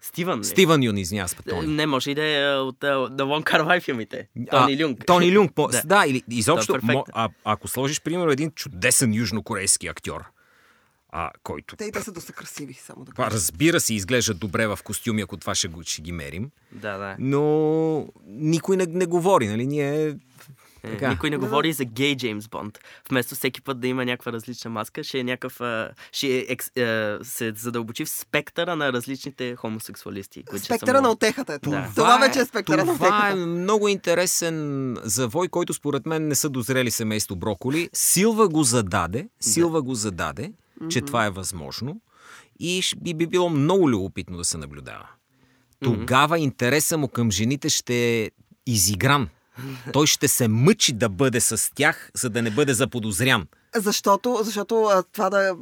Стивън 0.00 0.40
ли? 0.40 0.44
Стивън 0.44 0.82
Юн, 0.82 0.98
извинява 0.98 1.28
се, 1.28 1.36
Е, 1.38 1.50
Тони. 1.50 1.66
Не, 1.68 1.86
може 1.86 2.10
и 2.10 2.14
да 2.14 2.24
е 2.24 2.54
от 2.54 2.76
The 2.78 3.08
Long 3.22 3.44
Carvai 3.44 3.80
филмите. 3.80 4.28
Тони 4.50 4.84
Люнг. 4.84 5.06
Тони 5.06 5.32
Люнг. 5.32 5.54
по- 5.54 5.68
Да. 5.72 5.82
да. 5.84 6.04
или 6.06 6.22
изобщо, 6.30 6.72
Той 6.72 6.78
е 6.78 6.82
мо- 6.82 7.04
а, 7.08 7.28
ако 7.44 7.68
сложиш, 7.68 8.00
примерно, 8.00 8.30
един 8.30 8.50
чудесен 8.50 9.14
южнокорейски 9.14 9.86
актьор, 9.86 10.24
а, 11.10 11.30
който 11.42 11.76
Те 11.76 11.84
и 11.84 11.92
те 11.92 12.02
са 12.02 12.12
доста 12.12 12.32
красиви, 12.32 12.74
само 12.74 13.04
да 13.04 13.12
кажа. 13.12 13.30
разбира 13.30 13.80
се, 13.80 13.94
изглежда 13.94 14.34
добре 14.34 14.66
в 14.66 14.78
костюми, 14.84 15.22
ако 15.22 15.36
това 15.36 15.54
ще, 15.54 15.68
го, 15.68 15.82
ще 15.84 16.02
ги 16.02 16.12
мерим. 16.12 16.50
Да, 16.72 16.98
да. 16.98 17.16
Но 17.18 18.06
никой 18.26 18.76
не, 18.76 18.86
не 18.86 19.06
говори, 19.06 19.46
нали? 19.46 19.66
Ние... 19.66 20.16
Е, 20.82 20.90
Така. 20.90 21.10
Никой 21.10 21.30
не 21.30 21.36
говори 21.36 21.72
за 21.72 21.84
гей 21.84 22.16
Джеймс 22.16 22.48
Бонд. 22.48 22.78
Вместо 23.10 23.34
всеки 23.34 23.62
път 23.62 23.80
да 23.80 23.88
има 23.88 24.04
някаква 24.04 24.32
различна 24.32 24.70
маска, 24.70 25.04
ще 25.04 25.18
е 25.18 25.24
някакъв. 25.24 25.60
Ще 26.12 26.26
е, 26.26 26.44
екс, 26.48 26.70
а, 26.78 27.18
се 27.22 27.52
задълбочи 27.56 28.04
в 28.04 28.08
спектъра 28.08 28.76
на 28.76 28.92
различните 28.92 29.56
хомосексуалисти. 29.56 30.44
които 30.44 30.64
Спектъра 30.64 31.00
на 31.00 31.10
отехата 31.10 31.52
е 31.54 31.58
това. 31.58 31.80
Да. 31.80 31.88
Това 31.94 32.18
вече 32.18 32.40
е 32.40 32.44
спектъра 32.44 32.84
на 32.84 32.94
Това 32.94 33.06
е 33.06 33.32
отехата. 33.32 33.46
много 33.46 33.88
интересен 33.88 34.96
завой, 35.02 35.48
който 35.48 35.74
според 35.74 36.06
мен 36.06 36.28
не 36.28 36.34
са 36.34 36.48
дозрели 36.48 36.90
семейство 36.90 37.36
Броколи. 37.36 37.90
Силва 37.92 38.48
го 38.48 38.62
зададе, 38.62 39.28
Силва 39.40 39.82
го 39.82 39.94
зададе, 39.94 40.52
че 40.88 41.00
това 41.00 41.26
е 41.26 41.30
възможно 41.30 42.00
и 42.60 42.82
би, 42.96 43.14
би 43.14 43.26
било 43.26 43.50
много 43.50 43.90
любопитно 43.90 44.36
да 44.36 44.44
се 44.44 44.58
наблюдава. 44.58 45.08
Тогава 45.82 46.38
интереса 46.38 46.98
му 46.98 47.08
към 47.08 47.30
жените 47.30 47.68
ще 47.68 48.22
е 48.22 48.30
изигран. 48.66 49.28
Той 49.92 50.06
ще 50.06 50.28
се 50.28 50.48
мъчи 50.48 50.92
да 50.92 51.08
бъде 51.08 51.40
с 51.40 51.74
тях, 51.74 52.10
за 52.14 52.30
да 52.30 52.42
не 52.42 52.50
бъде 52.50 52.74
заподозрян. 52.74 53.46
Защото, 53.76 54.38
защото 54.42 54.90
това 55.12 55.30
да, 55.30 55.54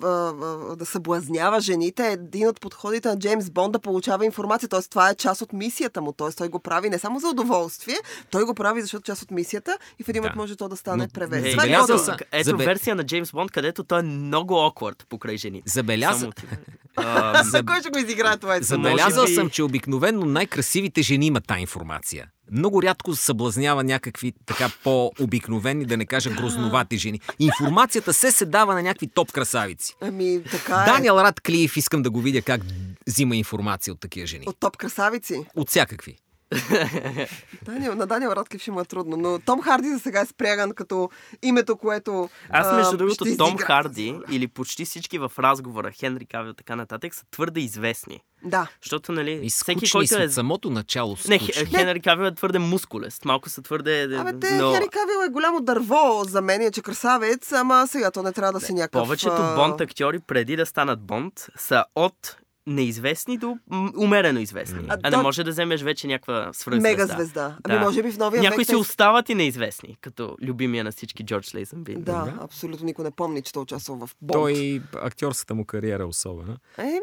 да 0.77 0.87
съблазнява 0.87 1.61
жените 1.61 2.03
е 2.03 2.13
един 2.13 2.49
от 2.49 2.61
подходите 2.61 3.09
на 3.09 3.19
Джеймс 3.19 3.51
Бонд 3.51 3.73
да 3.73 3.79
получава 3.79 4.25
информация. 4.25 4.69
Тоест, 4.69 4.91
това 4.91 5.11
е 5.11 5.15
част 5.15 5.43
от 5.43 5.53
мисията 5.53 6.01
му. 6.01 6.13
Тоест, 6.13 6.39
той 6.39 6.49
го 6.49 6.59
прави 6.59 6.91
не 6.91 6.99
само 6.99 7.19
за 7.21 7.29
удоволствие, 7.29 7.97
той 8.31 8.45
го 8.45 8.55
прави, 8.55 8.83
защото 8.83 9.01
е 9.01 9.13
част 9.13 9.23
от 9.23 9.31
мисията 9.31 9.79
и 9.99 10.05
в 10.05 10.09
един 10.09 10.23
момент 10.23 10.35
Да. 10.35 10.41
може 10.41 10.57
то 10.57 10.69
да 10.69 10.77
стане 10.77 11.03
Но- 11.05 11.09
превес. 11.11 11.45
Е, 11.45 11.49
е 11.49 11.51
забелязал 11.51 12.15
Ето 12.33 12.51
Забе- 12.51 12.65
версия 12.65 12.97
на 12.97 13.05
Джеймс 13.05 13.33
Бонд, 13.33 13.51
където 13.51 13.85
той 13.85 13.99
е 13.99 14.03
много 14.03 14.55
awkward 14.55 15.05
покрай 15.09 15.37
жените. 15.37 15.71
Забеляза- 15.71 16.19
Само 16.19 16.29
отива. 16.29 16.57
А, 16.99 17.45
За 17.45 17.63
кой 17.63 17.81
ще 17.81 17.91
го 17.91 17.99
изиграе 17.99 18.37
това? 18.37 18.59
Забелязал 18.61 19.27
съм, 19.27 19.51
че 19.51 19.63
обикновено 19.63 20.25
най-красивите 20.27 21.03
жени 21.03 21.27
имат 21.27 21.47
тази 21.47 21.61
информация. 21.61 22.27
Много 22.51 22.83
рядко 22.83 23.17
съблазнява 23.17 23.85
някакви 23.85 24.33
така 24.47 24.71
по-обикновени, 24.85 25.85
да 25.85 25.97
не 25.97 26.07
кажа 26.07 26.31
грозновати 26.31 26.97
жени. 26.99 27.21
Информацията 27.39 28.13
се 28.13 28.31
се 28.33 28.47
дава 28.47 28.75
на 28.75 28.83
някакви 28.83 29.07
топ 29.07 29.33
красавици. 29.33 29.95
Ами, 30.01 30.43
така 30.51 30.83
е. 30.83 30.91
Даниел 30.91 31.15
Радклиф 31.15 31.77
искам 31.77 32.03
да 32.03 32.11
го 32.11 32.21
видя 32.21 32.43
как 32.43 32.61
взима 33.07 33.37
информация 33.37 33.93
от 33.95 34.01
такива 34.01 34.27
жени. 34.27 34.45
От 34.49 34.57
топ 34.61 34.77
красавици. 34.77 35.47
От 35.57 35.71
всякакви. 35.71 36.17
Даниел, 37.63 37.95
на 37.95 38.07
Даниел 38.07 38.31
Радклиф 38.31 38.63
ще 38.63 38.71
му 38.71 38.81
е 38.81 38.85
трудно, 38.85 39.17
но 39.17 39.39
Том 39.39 39.63
Харди 39.63 39.89
за 39.89 39.99
сега 39.99 40.21
е 40.21 40.27
спряган 40.27 40.73
като 40.73 41.11
името, 41.43 41.77
което 41.77 42.29
Аз, 42.51 42.67
а, 42.67 42.77
между 42.77 42.97
другото, 42.97 43.25
ще 43.25 43.37
Том 43.37 43.49
изигра- 43.49 43.63
Харди 43.63 44.21
или 44.31 44.49
почти 44.49 44.85
всички 44.85 45.19
в 45.19 45.33
разговора, 45.39 45.91
Хенри 45.91 46.27
Кавил 46.27 46.55
така 46.55 46.77
нататък, 46.77 47.15
са 47.15 47.25
твърде 47.31 47.61
известни. 47.61 48.21
Да. 48.45 48.67
Защото, 48.83 49.13
нали, 49.13 49.33
И 49.33 49.51
всеки, 49.51 49.87
скучни 49.87 49.91
който 50.09 50.23
е... 50.23 50.27
от 50.27 50.33
самото 50.33 50.71
начало. 50.71 51.11
Не, 51.29 51.39
скучни. 51.39 51.55
Хе- 51.55 51.71
Хенри 51.71 52.01
Кавил 52.01 52.25
е 52.25 52.35
твърде 52.35 52.59
мускулест. 52.59 53.25
Малко 53.25 53.49
са 53.49 53.63
твърде... 53.63 54.17
Абе, 54.17 54.39
те, 54.41 54.57
но... 54.57 54.73
Хери 54.73 54.89
Кавил 54.89 55.27
е 55.27 55.33
голямо 55.33 55.61
дърво 55.61 55.97
за 56.25 56.43
мен, 56.43 56.61
е, 56.61 56.71
че 56.71 56.83
красавец, 56.83 57.53
ама 57.53 57.87
сега 57.87 58.11
то 58.11 58.23
не 58.23 58.33
трябва 58.33 58.53
да 58.53 58.61
си 58.61 58.73
някакъв... 58.73 59.03
Повечето 59.03 59.33
а, 59.35 59.55
Бонд 59.55 59.81
актьори, 59.81 60.19
преди 60.19 60.57
да 60.57 60.67
станат 60.67 61.01
Бонд, 61.01 61.33
са 61.57 61.85
от 61.97 62.37
неизвестни 62.67 63.39
до 63.39 63.59
умерено 63.97 64.41
известни. 64.41 64.79
А, 64.89 64.99
А, 65.03 65.11
не 65.11 65.17
то- 65.17 65.23
може 65.23 65.45
да 65.45 65.51
вземеш 65.51 65.83
вече 65.83 66.07
някаква 66.07 66.51
свръхзвезда. 66.53 66.89
Мега 66.89 67.07
звезда. 67.07 67.57
Ами 67.65 67.79
може 67.79 68.03
би 68.03 68.11
в 68.13 68.19
новия 68.19 68.43
Някои 68.43 68.57
век... 68.59 68.67
си 68.67 68.77
остават 68.77 69.29
и 69.29 69.35
неизвестни, 69.35 69.99
като 70.01 70.37
любимия 70.43 70.85
на 70.85 70.93
всички 70.93 71.25
Джордж 71.25 71.55
Лейзенби. 71.55 71.95
Да, 71.95 72.35
абсолютно 72.41 72.87
никой 72.87 73.05
не 73.05 73.11
помни, 73.11 73.43
че 73.43 73.53
той 73.53 73.63
участвал 73.63 73.97
в 73.97 74.11
Бонд. 74.23 74.33
Той 74.33 74.83
актьорската 74.95 75.55
му 75.55 75.65
кариера 75.65 76.03
е 76.03 76.07
особена. 76.07 76.57
Еми, 76.79 77.01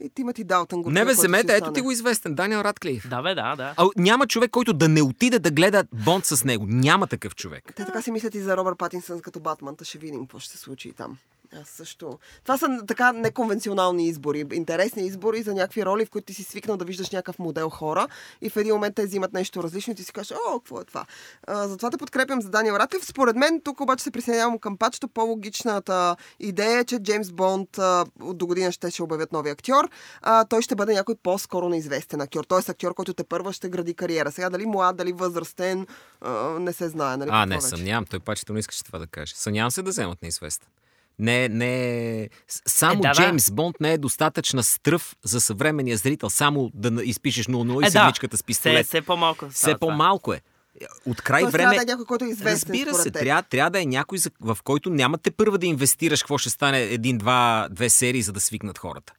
И 0.00 0.10
Тимати 0.10 0.44
Далтън 0.44 0.82
го 0.82 0.90
Не 0.90 1.04
бе, 1.04 1.12
вземете, 1.12 1.56
ето 1.56 1.72
ти 1.72 1.80
го 1.80 1.90
известен, 1.90 2.34
Даниел 2.34 2.58
Радклиф. 2.58 3.08
Да, 3.08 3.22
бе, 3.22 3.34
да, 3.34 3.56
да. 3.56 3.74
А, 3.76 3.86
няма 3.96 4.26
човек, 4.26 4.50
който 4.50 4.72
да 4.72 4.88
не 4.88 5.02
отиде 5.02 5.38
да 5.38 5.50
гледа 5.50 5.84
Бонд 5.94 6.24
с 6.24 6.44
него. 6.44 6.66
Няма 6.68 7.06
такъв 7.06 7.34
човек. 7.34 7.72
Те 7.76 7.84
така 7.84 8.02
си 8.02 8.10
мислят 8.10 8.34
и 8.34 8.40
за 8.40 8.56
Робърт 8.56 8.78
Патинсън 8.78 9.20
като 9.20 9.40
Батман, 9.40 9.76
ще 9.82 9.98
видим 9.98 10.20
какво 10.20 10.38
ще 10.38 10.50
се 10.50 10.58
случи 10.58 10.88
и 10.88 10.92
там. 10.92 11.18
Аз 11.60 11.68
също. 11.68 12.18
Това 12.42 12.58
са 12.58 12.66
така 12.86 13.12
неконвенционални 13.12 14.08
избори, 14.08 14.44
интересни 14.52 15.02
избори 15.02 15.42
за 15.42 15.54
някакви 15.54 15.84
роли, 15.84 16.06
в 16.06 16.10
които 16.10 16.26
ти 16.26 16.34
си 16.34 16.42
свикнал 16.42 16.76
да 16.76 16.84
виждаш 16.84 17.10
някакъв 17.10 17.38
модел 17.38 17.68
хора 17.70 18.08
и 18.40 18.50
в 18.50 18.56
един 18.56 18.74
момент 18.74 18.94
те 18.94 19.06
взимат 19.06 19.32
нещо 19.32 19.62
различно 19.62 19.92
и 19.92 19.96
ти 19.96 20.04
си 20.04 20.12
кажеш, 20.12 20.36
о, 20.48 20.58
какво 20.58 20.80
е 20.80 20.84
това? 20.84 21.06
А, 21.46 21.68
затова 21.68 21.90
те 21.90 21.96
подкрепям 21.96 22.42
за 22.42 22.50
Даниел 22.50 22.74
Радклиф. 22.74 23.04
Според 23.06 23.36
мен, 23.36 23.60
тук 23.64 23.80
обаче 23.80 24.04
се 24.04 24.10
присъединявам 24.10 24.58
към 24.58 24.76
пачето. 24.76 25.08
По-логичната 25.08 26.16
идея 26.40 26.80
е, 26.80 26.84
че 26.84 26.98
Джеймс 26.98 27.32
Бонд 27.32 27.78
а, 27.78 28.04
до 28.20 28.46
година 28.46 28.72
ще 28.72 28.90
ще 28.90 29.02
обявят 29.02 29.32
нови 29.32 29.50
актьор. 29.50 29.88
А, 30.22 30.44
той 30.44 30.62
ще 30.62 30.74
бъде 30.74 30.94
някой 30.94 31.14
по-скоро 31.22 31.68
неизвестен 31.68 32.20
актьор. 32.20 32.44
Тоест 32.44 32.68
актьор, 32.68 32.94
който 32.94 33.14
те 33.14 33.24
първа 33.24 33.52
ще 33.52 33.68
гради 33.68 33.94
кариера. 33.94 34.32
Сега 34.32 34.50
дали 34.50 34.66
млад, 34.66 34.96
дали 34.96 35.12
възрастен, 35.12 35.86
а, 36.20 36.32
не 36.58 36.72
се 36.72 36.88
знае. 36.88 37.16
Нали, 37.16 37.30
А, 37.32 37.46
не, 37.46 37.54
вече. 37.54 37.66
съмнявам. 37.66 38.04
Той 38.06 38.20
пачето 38.20 38.52
не 38.52 38.58
искаше 38.58 38.84
това 38.84 38.98
да 38.98 39.06
каже. 39.06 39.34
Съмнявам 39.36 39.70
се 39.70 39.82
да 39.82 39.90
вземат 39.90 40.22
неизвестен. 40.22 40.68
Не, 41.18 41.48
не. 41.48 42.28
с- 42.48 42.62
Само 42.68 42.94
Е, 42.94 42.96
да, 42.98 43.08
да. 43.08 43.14
Джеймс 43.14 43.50
Бонд 43.50 43.76
не 43.80 43.92
е 43.92 43.98
достатъчна 43.98 44.62
стръв 44.62 45.16
за 45.24 45.40
съвременния 45.40 45.96
зрител. 45.96 46.30
Само 46.30 46.70
да 46.74 47.04
изпишеш 47.04 47.46
0-0 47.46 47.74
и 47.74 47.86
Е, 47.86 47.86
да. 47.86 47.90
седмичката 47.90 48.36
с 48.36 48.38
Все, 48.38 48.44
пистолет. 48.44 48.86
все 48.86 49.02
по-малко. 49.02 49.48
Все 49.48 49.58
става 49.58 49.74
това. 49.74 49.88
по-малко 49.88 50.32
е. 50.32 50.40
От 51.06 51.20
край 51.20 51.40
Тоест, 51.40 51.52
време. 51.52 51.62
трябва 51.64 51.76
да 51.76 51.82
е 51.82 51.94
някой, 51.94 52.04
който 52.06 52.24
е 52.24 52.28
известен. 52.28 52.52
Разбира 52.74 52.94
се, 52.94 53.10
трябва, 53.10 53.42
трябва 53.42 53.70
да 53.70 53.82
е 53.82 53.86
някой, 53.86 54.18
в 54.40 54.58
който 54.64 54.90
нямате 54.90 55.30
първа 55.30 55.58
да 55.58 55.66
инвестираш 55.66 56.22
какво 56.22 56.38
ще 56.38 56.50
стане 56.50 56.80
един-два, 56.80 57.68
две 57.70 57.90
серии, 57.90 58.22
за 58.22 58.32
да 58.32 58.40
свикнат 58.40 58.78
хората. 58.78 59.12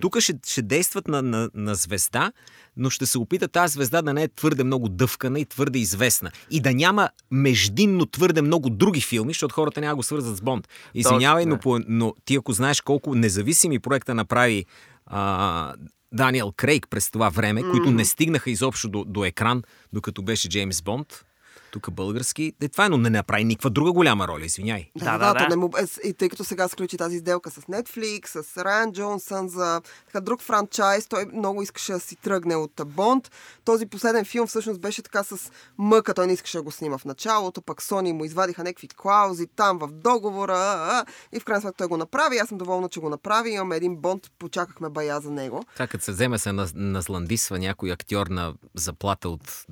Тук 0.00 0.20
ще, 0.20 0.34
ще 0.46 0.62
действат 0.62 1.08
на, 1.08 1.22
на, 1.22 1.50
на 1.54 1.74
звезда, 1.74 2.32
но 2.76 2.90
ще 2.90 3.06
се 3.06 3.18
опита 3.18 3.48
тази 3.48 3.72
звезда 3.72 4.02
да 4.02 4.14
не 4.14 4.22
е 4.22 4.28
твърде 4.28 4.64
много 4.64 4.88
дъвкана 4.88 5.40
и 5.40 5.44
твърде 5.44 5.78
известна. 5.78 6.30
И 6.50 6.60
да 6.60 6.74
няма 6.74 7.08
междинно 7.30 8.06
твърде 8.06 8.42
много 8.42 8.70
други 8.70 9.00
филми, 9.00 9.32
защото 9.32 9.54
хората 9.54 9.80
няма 9.80 9.96
го 9.96 10.02
свързват 10.02 10.36
с 10.36 10.40
Бонд. 10.40 10.68
Извинявай, 10.94 11.46
но, 11.46 11.54
да. 11.54 11.60
по, 11.60 11.78
но 11.88 12.14
ти 12.24 12.36
ако 12.36 12.52
знаеш 12.52 12.80
колко 12.80 13.14
независими 13.14 13.78
проекта 13.78 14.14
направи 14.14 14.64
а, 15.06 15.74
Даниел 16.12 16.52
Крейг 16.56 16.86
през 16.90 17.10
това 17.10 17.28
време, 17.28 17.62
които 17.62 17.90
не 17.90 18.04
стигнаха 18.04 18.50
изобщо 18.50 18.88
до, 18.88 19.04
до 19.04 19.24
екран, 19.24 19.62
докато 19.92 20.22
беше 20.22 20.48
Джеймс 20.48 20.82
Бонд, 20.82 21.24
тук 21.70 21.90
български, 21.90 22.52
е 22.62 22.68
това 22.68 22.86
е, 22.86 22.88
но 22.88 22.96
не 22.98 23.10
направи 23.10 23.44
никаква 23.44 23.70
друга 23.70 23.92
голяма 23.92 24.28
роля, 24.28 24.44
извиняй. 24.44 24.90
Да, 24.96 25.18
Да, 25.18 25.18
да, 25.18 25.34
да. 25.34 25.48
Не 25.48 25.56
му, 25.56 25.70
е, 25.78 26.08
и 26.08 26.12
тъй 26.12 26.28
като 26.28 26.44
сега 26.44 26.68
сключи 26.68 26.96
тази 26.96 27.18
сделка 27.18 27.50
с 27.50 27.60
Netflix, 27.60 28.42
с 28.42 28.64
Райан 28.64 28.92
Джонсън 28.92 29.48
за 29.48 29.80
така, 30.06 30.20
друг 30.20 30.42
франчайз, 30.42 31.06
той 31.08 31.26
много 31.34 31.62
искаше 31.62 31.92
да 31.92 32.00
си 32.00 32.16
тръгне 32.16 32.56
от 32.56 32.72
Бонд. 32.86 33.30
Този 33.64 33.86
последен 33.86 34.24
филм 34.24 34.46
всъщност 34.46 34.80
беше 34.80 35.02
така 35.02 35.22
с 35.22 35.50
мъка, 35.78 36.14
той 36.14 36.26
не 36.26 36.32
искаше 36.32 36.56
да 36.56 36.62
го 36.62 36.70
снима 36.70 36.98
в 36.98 37.04
началото, 37.04 37.62
пък 37.62 37.82
Сони 37.82 38.12
му 38.12 38.24
извадиха 38.24 38.64
някакви 38.64 38.88
клаузи 38.88 39.46
там 39.56 39.78
в 39.78 39.88
договора 39.92 40.56
а, 40.58 40.98
а, 40.98 41.04
и 41.36 41.40
в 41.40 41.44
крайна 41.44 41.60
сметка 41.60 41.76
той 41.78 41.86
го 41.86 41.96
направи. 41.96 42.38
Аз 42.38 42.48
съм 42.48 42.58
доволна, 42.58 42.88
че 42.88 43.00
го 43.00 43.08
направи. 43.08 43.50
Имаме 43.50 43.76
един 43.76 43.96
Бонд, 43.96 44.22
почакахме 44.38 44.88
бая 44.88 45.20
за 45.20 45.30
него. 45.30 45.64
Така 45.76 45.86
като 45.86 46.04
се 46.04 46.12
вземе 46.12 46.38
се 46.38 46.52
на, 46.52 46.68
назландисва 46.74 47.58
някой 47.58 47.92
актьор 47.92 48.26
на 48.26 48.54
заплата 48.74 49.28
от... 49.28 49.66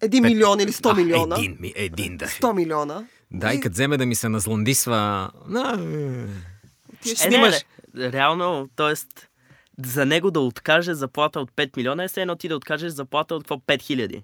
Един 0.00 0.24
пет- 0.24 0.28
милион 0.28 0.60
или 0.60 0.72
100 0.72 0.90
А, 0.90 0.94
милиона. 0.94 1.36
Един, 1.42 1.56
ми- 1.60 1.72
един 1.76 2.16
да. 2.16 2.24
е. 2.24 2.28
100 2.28 2.52
милиона. 2.52 3.04
Да, 3.30 3.52
и 3.54 3.60
като 3.60 3.72
вземе 3.72 3.96
да 3.96 4.06
ми 4.06 4.14
се 4.14 4.28
назландисва... 4.28 5.30
На, 5.46 5.76
Ти 7.02 7.08
ще 7.08 7.12
Е, 7.12 7.30
снимаш... 7.30 7.54
не, 7.94 8.04
не, 8.04 8.12
реално, 8.12 8.68
т.е. 8.76 8.94
за 9.86 10.06
него 10.06 10.30
да 10.30 10.40
откаже 10.40 10.94
заплата 10.94 11.40
от 11.40 11.50
5 11.50 11.76
милиона 11.76 12.04
е 12.04 12.08
все 12.08 12.20
едно 12.22 12.36
ти 12.36 12.48
да 12.48 12.56
откажеш 12.56 12.92
заплата 12.92 13.34
от 13.34 13.42
какво 13.42 13.56
5 13.56 13.82
хиляди. 13.82 14.22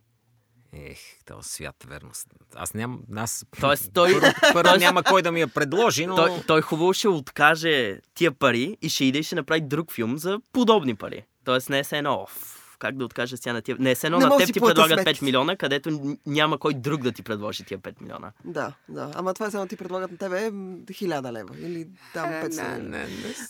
Ех, 0.73 0.99
този 1.25 1.49
свят, 1.49 1.77
верно. 1.89 2.11
Аз 2.55 2.75
нямам... 2.75 3.01
Аз... 3.17 3.47
Тоест, 3.61 3.91
той- 3.95 4.13
Първо, 4.13 4.33
първо 4.53 4.77
няма 4.77 5.03
кой 5.03 5.23
да 5.23 5.33
ми 5.33 5.41
я 5.41 5.49
предложи, 5.49 6.07
но... 6.07 6.17
Той, 6.17 6.31
той 6.47 6.63
хубаво 6.63 6.93
ще 6.93 7.09
откаже 7.09 8.01
тия 8.15 8.33
пари 8.33 8.77
и 8.83 8.89
ще 8.89 9.05
иде 9.05 9.19
и 9.19 9.23
ще 9.23 9.35
направи 9.35 9.61
друг 9.61 9.93
филм 9.93 10.19
за 10.19 10.39
подобни 10.53 10.95
пари. 10.95 11.25
Тоест 11.45 11.69
не 11.69 11.79
е 11.79 11.85
все 11.85 11.99
едно, 11.99 12.15
оф, 12.15 12.58
как 12.79 12.97
да 12.97 13.05
откажа 13.05 13.37
сега 13.37 13.53
на 13.53 13.63
тия... 13.63 13.77
Не 13.81 13.91
е 13.91 13.95
едно 14.05 14.19
Не 14.19 14.25
на 14.25 14.37
теб 14.39 14.47
ти 14.47 14.61
предлагат 14.61 15.01
сметките. 15.01 15.21
5 15.21 15.25
милиона, 15.25 15.57
където 15.57 16.17
няма 16.27 16.59
кой 16.59 16.75
друг 16.75 17.03
да 17.03 17.13
ти 17.13 17.23
предложи 17.23 17.65
тия 17.65 17.79
5 17.79 18.03
милиона. 18.03 18.33
Да, 18.45 18.73
да. 18.89 19.11
Ама 19.15 19.35
това 19.35 19.47
е 19.47 19.51
само 19.51 19.67
ти 19.67 19.77
предлагат 19.77 20.11
на 20.11 20.19
тебе 20.19 20.51
м, 20.51 20.77
1000 20.77 21.33
лева. 21.33 21.55
Или 21.59 21.89
там 22.15 22.29
500 22.31 22.57
лева. 22.59 22.79
не, 22.79 23.07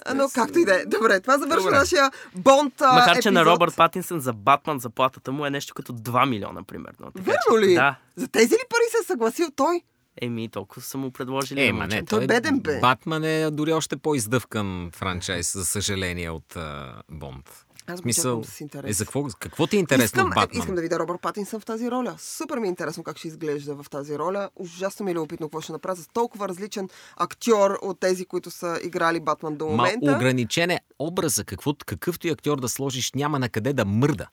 А, 0.07 0.15
Но 0.15 0.29
както 0.35 0.59
и 0.59 0.65
да 0.65 0.75
е. 0.75 0.85
Добре, 0.87 1.21
това 1.21 1.39
завършва 1.39 1.63
Добре. 1.63 1.79
нашия 1.79 2.11
Бонд 2.35 2.75
Макар, 2.81 3.23
че 3.23 3.31
на 3.31 3.41
епизод. 3.41 3.55
Робърт 3.55 3.77
Патинсън 3.77 4.21
за 4.21 4.33
Батман 4.33 4.79
заплатата 4.79 5.33
му 5.33 5.47
е 5.47 5.51
нещо 5.51 5.75
като 5.75 5.93
2 5.93 6.29
милиона, 6.29 6.63
примерно. 6.63 7.13
Така, 7.17 7.31
Верно 7.31 7.67
ли? 7.67 7.75
Да. 7.75 7.99
За 8.17 8.29
тези 8.29 8.55
ли 8.55 8.63
пари 8.71 8.83
се 8.91 9.03
е 9.03 9.07
съгласил 9.07 9.47
той? 9.57 9.83
Еми, 10.23 10.49
толкова 10.49 10.83
са 10.83 10.99
му 10.99 11.11
предложили. 11.11 11.63
Е, 11.63 11.73
на 11.73 11.79
ма 11.79 11.87
не. 11.87 12.05
Той 12.05 12.25
е 12.25 12.27
беден, 12.27 12.61
бе. 12.61 12.81
Батман 12.81 13.25
е 13.25 13.51
дори 13.51 13.73
още 13.73 13.97
по-издъвкан 13.97 14.91
франчайз, 14.95 15.53
за 15.53 15.65
съжаление, 15.65 16.31
от 16.31 16.57
а, 16.57 16.95
Бонд. 17.11 17.65
Аз 17.89 18.01
чакам 18.15 18.45
с 18.45 18.61
интерес. 18.61 18.91
е, 18.91 18.93
за 18.93 19.05
какво, 19.05 19.25
какво 19.41 19.67
ти 19.67 19.77
е 19.77 19.79
интересно 19.79 20.05
Искам, 20.05 20.31
Батман? 20.31 20.61
искам 20.61 20.75
да 20.75 20.81
видя 20.83 20.99
Робърт 20.99 21.21
Патинсън 21.21 21.61
в 21.61 21.65
тази 21.65 21.91
роля. 21.91 22.15
Супер 22.19 22.59
ми 22.59 22.67
е 22.67 22.71
интересно 22.71 23.03
как 23.03 23.19
ще 23.19 23.29
изглежда 23.29 23.75
в 23.75 23.91
тази 23.91 24.19
роля. 24.19 24.51
Ужасно 24.57 25.05
ми 25.05 25.11
е 25.11 25.15
любопитно 25.15 25.47
какво 25.47 25.61
ще 25.61 25.73
направя 25.73 25.97
с 25.97 26.09
толкова 26.09 26.49
различен 26.49 26.89
актьор 27.17 27.79
от 27.83 28.01
тези, 28.01 28.25
които 28.25 28.51
са 28.51 28.81
играли 28.85 29.21
Батман 29.21 29.57
до 29.57 29.65
Ма 29.65 29.71
момента. 29.71 30.13
ограничен 30.17 30.71
е 30.71 30.81
образа. 30.99 31.45
Какво, 31.45 31.75
какъвто 31.87 32.27
и 32.27 32.31
актьор 32.31 32.61
да 32.61 32.69
сложиш, 32.69 33.13
няма 33.13 33.39
на 33.39 33.49
къде 33.49 33.73
да 33.73 33.85
мърда. 33.85 34.29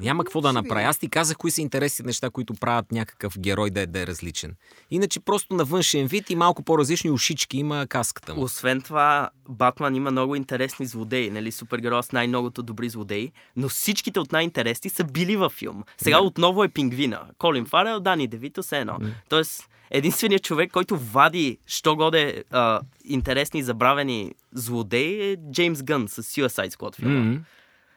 Няма 0.00 0.24
какво 0.24 0.40
да 0.40 0.52
направи. 0.52 0.78
видим. 0.78 0.88
Аз 0.90 0.98
ти 0.98 1.08
казах 1.08 1.36
кои 1.36 1.50
са 1.50 1.60
интересни 1.60 2.04
неща, 2.06 2.30
които 2.30 2.54
правят 2.54 2.92
някакъв 2.92 3.38
герой 3.38 3.70
да 3.70 3.80
е, 3.80 3.86
да 3.86 4.00
е 4.00 4.06
различен. 4.06 4.54
Иначе 4.90 5.20
просто 5.20 5.54
на 5.54 5.64
външен 5.64 6.06
вид 6.06 6.30
и 6.30 6.36
малко 6.36 6.62
по-различни 6.62 7.10
ушички 7.10 7.58
има 7.58 7.86
каската 7.86 8.34
му. 8.34 8.42
Освен 8.42 8.82
това, 8.82 9.30
Батман 9.48 9.94
има 9.94 10.10
много 10.10 10.34
интересни 10.34 10.86
злодеи, 10.86 11.30
нали? 11.30 11.52
Супергерой 11.52 12.02
с 12.02 12.12
най-многото 12.12 12.62
добри 12.62 12.88
злодеи, 12.88 13.32
но 13.56 13.68
всичките 13.68 14.20
от 14.20 14.32
най-интересни 14.32 14.90
са 14.90 15.04
били 15.04 15.36
във 15.36 15.52
филм. 15.52 15.84
Сега 15.98 16.20
отново 16.20 16.64
е 16.64 16.68
пингвина. 16.68 17.20
Колин 17.38 17.66
Фарел, 17.66 18.00
Дани 18.00 18.26
Девито, 18.26 18.62
все 18.62 18.78
едно. 18.78 18.98
Тоест, 19.28 19.62
единственият 19.90 20.42
човек, 20.42 20.70
който 20.72 20.96
вади, 20.96 21.58
що 21.66 21.96
годе 21.96 22.44
а, 22.50 22.80
интересни 23.04 23.62
забравени 23.62 24.32
злодеи 24.52 25.30
е 25.32 25.36
Джеймс 25.52 25.82
Гън 25.82 26.08
с 26.08 26.22
Suicide 26.22 26.70
Squad 26.70 26.96
филма, 26.96 27.20
М, 27.20 27.40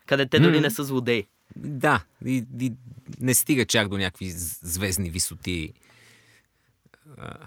къде 0.05 0.25
те 0.25 0.39
дори 0.39 0.51
Мгм. 0.51 0.61
не 0.61 0.69
са 0.71 0.83
злодеи. 0.83 1.27
Да, 1.55 2.03
и, 2.25 2.45
и 2.59 2.73
не 3.19 3.33
стига 3.33 3.65
чак 3.65 3.87
до 3.89 3.97
някакви 3.97 4.31
звездни 4.31 5.09
висоти 5.09 5.73
а, 7.17 7.37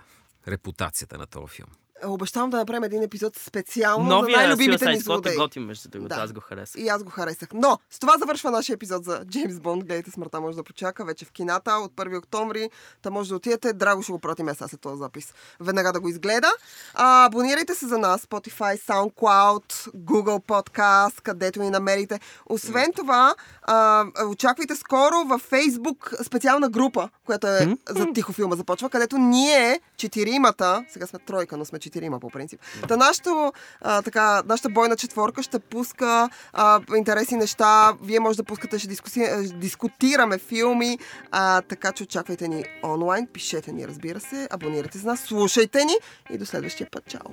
репутацията 0.48 1.18
на 1.18 1.26
този 1.26 1.54
филм. 1.54 1.70
Обещавам 2.06 2.50
да 2.50 2.56
направим 2.56 2.84
един 2.84 3.02
епизод 3.02 3.36
специално 3.36 4.04
Новия 4.04 4.36
за 4.36 4.42
най-любимите 4.42 4.88
ни 4.88 5.00
злодеи. 5.00 5.32
е 5.32 5.36
готин, 5.36 5.62
между 5.62 5.88
другото. 5.88 6.14
Да. 6.14 6.20
Аз 6.20 6.32
го 6.32 6.40
харесах. 6.40 6.80
И 6.80 6.88
аз 6.88 7.04
го 7.04 7.10
харесах. 7.10 7.48
Но 7.54 7.78
с 7.90 7.98
това 7.98 8.18
завършва 8.18 8.50
нашия 8.50 8.74
епизод 8.74 9.04
за 9.04 9.24
Джеймс 9.24 9.60
Бонд. 9.60 9.84
Гледайте 9.84 10.10
смъртта 10.10 10.40
може 10.40 10.56
да 10.56 10.62
почака 10.62 11.04
вече 11.04 11.24
в 11.24 11.32
кината 11.32 11.72
от 11.72 11.92
1 11.92 12.18
октомври. 12.18 12.70
Та 13.02 13.10
може 13.10 13.28
да 13.28 13.36
отидете. 13.36 13.72
Драго 13.72 14.02
ще 14.02 14.12
го 14.12 14.18
пратим 14.18 14.48
сега 14.48 14.68
след 14.68 14.80
този 14.80 14.98
запис. 14.98 15.34
Веднага 15.60 15.92
да 15.92 16.00
го 16.00 16.08
изгледа. 16.08 16.48
А, 16.94 17.26
абонирайте 17.26 17.74
се 17.74 17.86
за 17.86 17.98
нас. 17.98 18.22
Spotify, 18.22 18.78
SoundCloud, 18.78 19.90
Google 19.96 20.44
Podcast, 20.46 21.20
където 21.22 21.62
ни 21.62 21.70
намерите. 21.70 22.20
Освен 22.46 22.92
това, 22.96 23.34
а, 23.62 24.04
очаквайте 24.28 24.76
скоро 24.76 25.14
във 25.26 25.50
Facebook 25.50 26.22
специална 26.22 26.68
група, 26.68 27.08
която 27.26 27.46
е 27.46 27.76
за 27.88 28.06
тихо 28.14 28.32
филма 28.32 28.56
започва, 28.56 28.90
където 28.90 29.18
ние, 29.18 29.80
четиримата, 29.96 30.84
сега 30.88 31.06
сме 31.06 31.18
тройка, 31.18 31.56
но 31.56 31.64
сме 31.64 31.78
четирима 31.94 32.20
по 32.20 32.30
принцип. 32.30 32.60
Та 32.88 32.96
нашата, 32.96 33.52
а, 33.80 34.02
така, 34.02 34.42
нашата 34.46 34.68
бойна 34.68 34.96
четворка 34.96 35.42
ще 35.42 35.58
пуска 35.58 36.28
а, 36.52 36.80
интересни 36.96 37.36
неща. 37.36 37.92
Вие 38.02 38.20
може 38.20 38.36
да 38.36 38.44
пускате, 38.44 38.78
ще 38.78 38.88
дискуси, 38.88 39.52
дискутираме 39.54 40.38
филми, 40.38 40.98
а, 41.30 41.62
така 41.62 41.92
че 41.92 42.02
очаквайте 42.02 42.48
ни 42.48 42.64
онлайн, 42.84 43.26
пишете 43.26 43.72
ни, 43.72 43.88
разбира 43.88 44.20
се, 44.20 44.48
абонирайте 44.50 44.98
за 44.98 45.06
нас, 45.06 45.20
слушайте 45.20 45.84
ни 45.84 45.94
и 46.30 46.38
до 46.38 46.46
следващия 46.46 46.88
път. 46.90 47.04
Чао! 47.06 47.30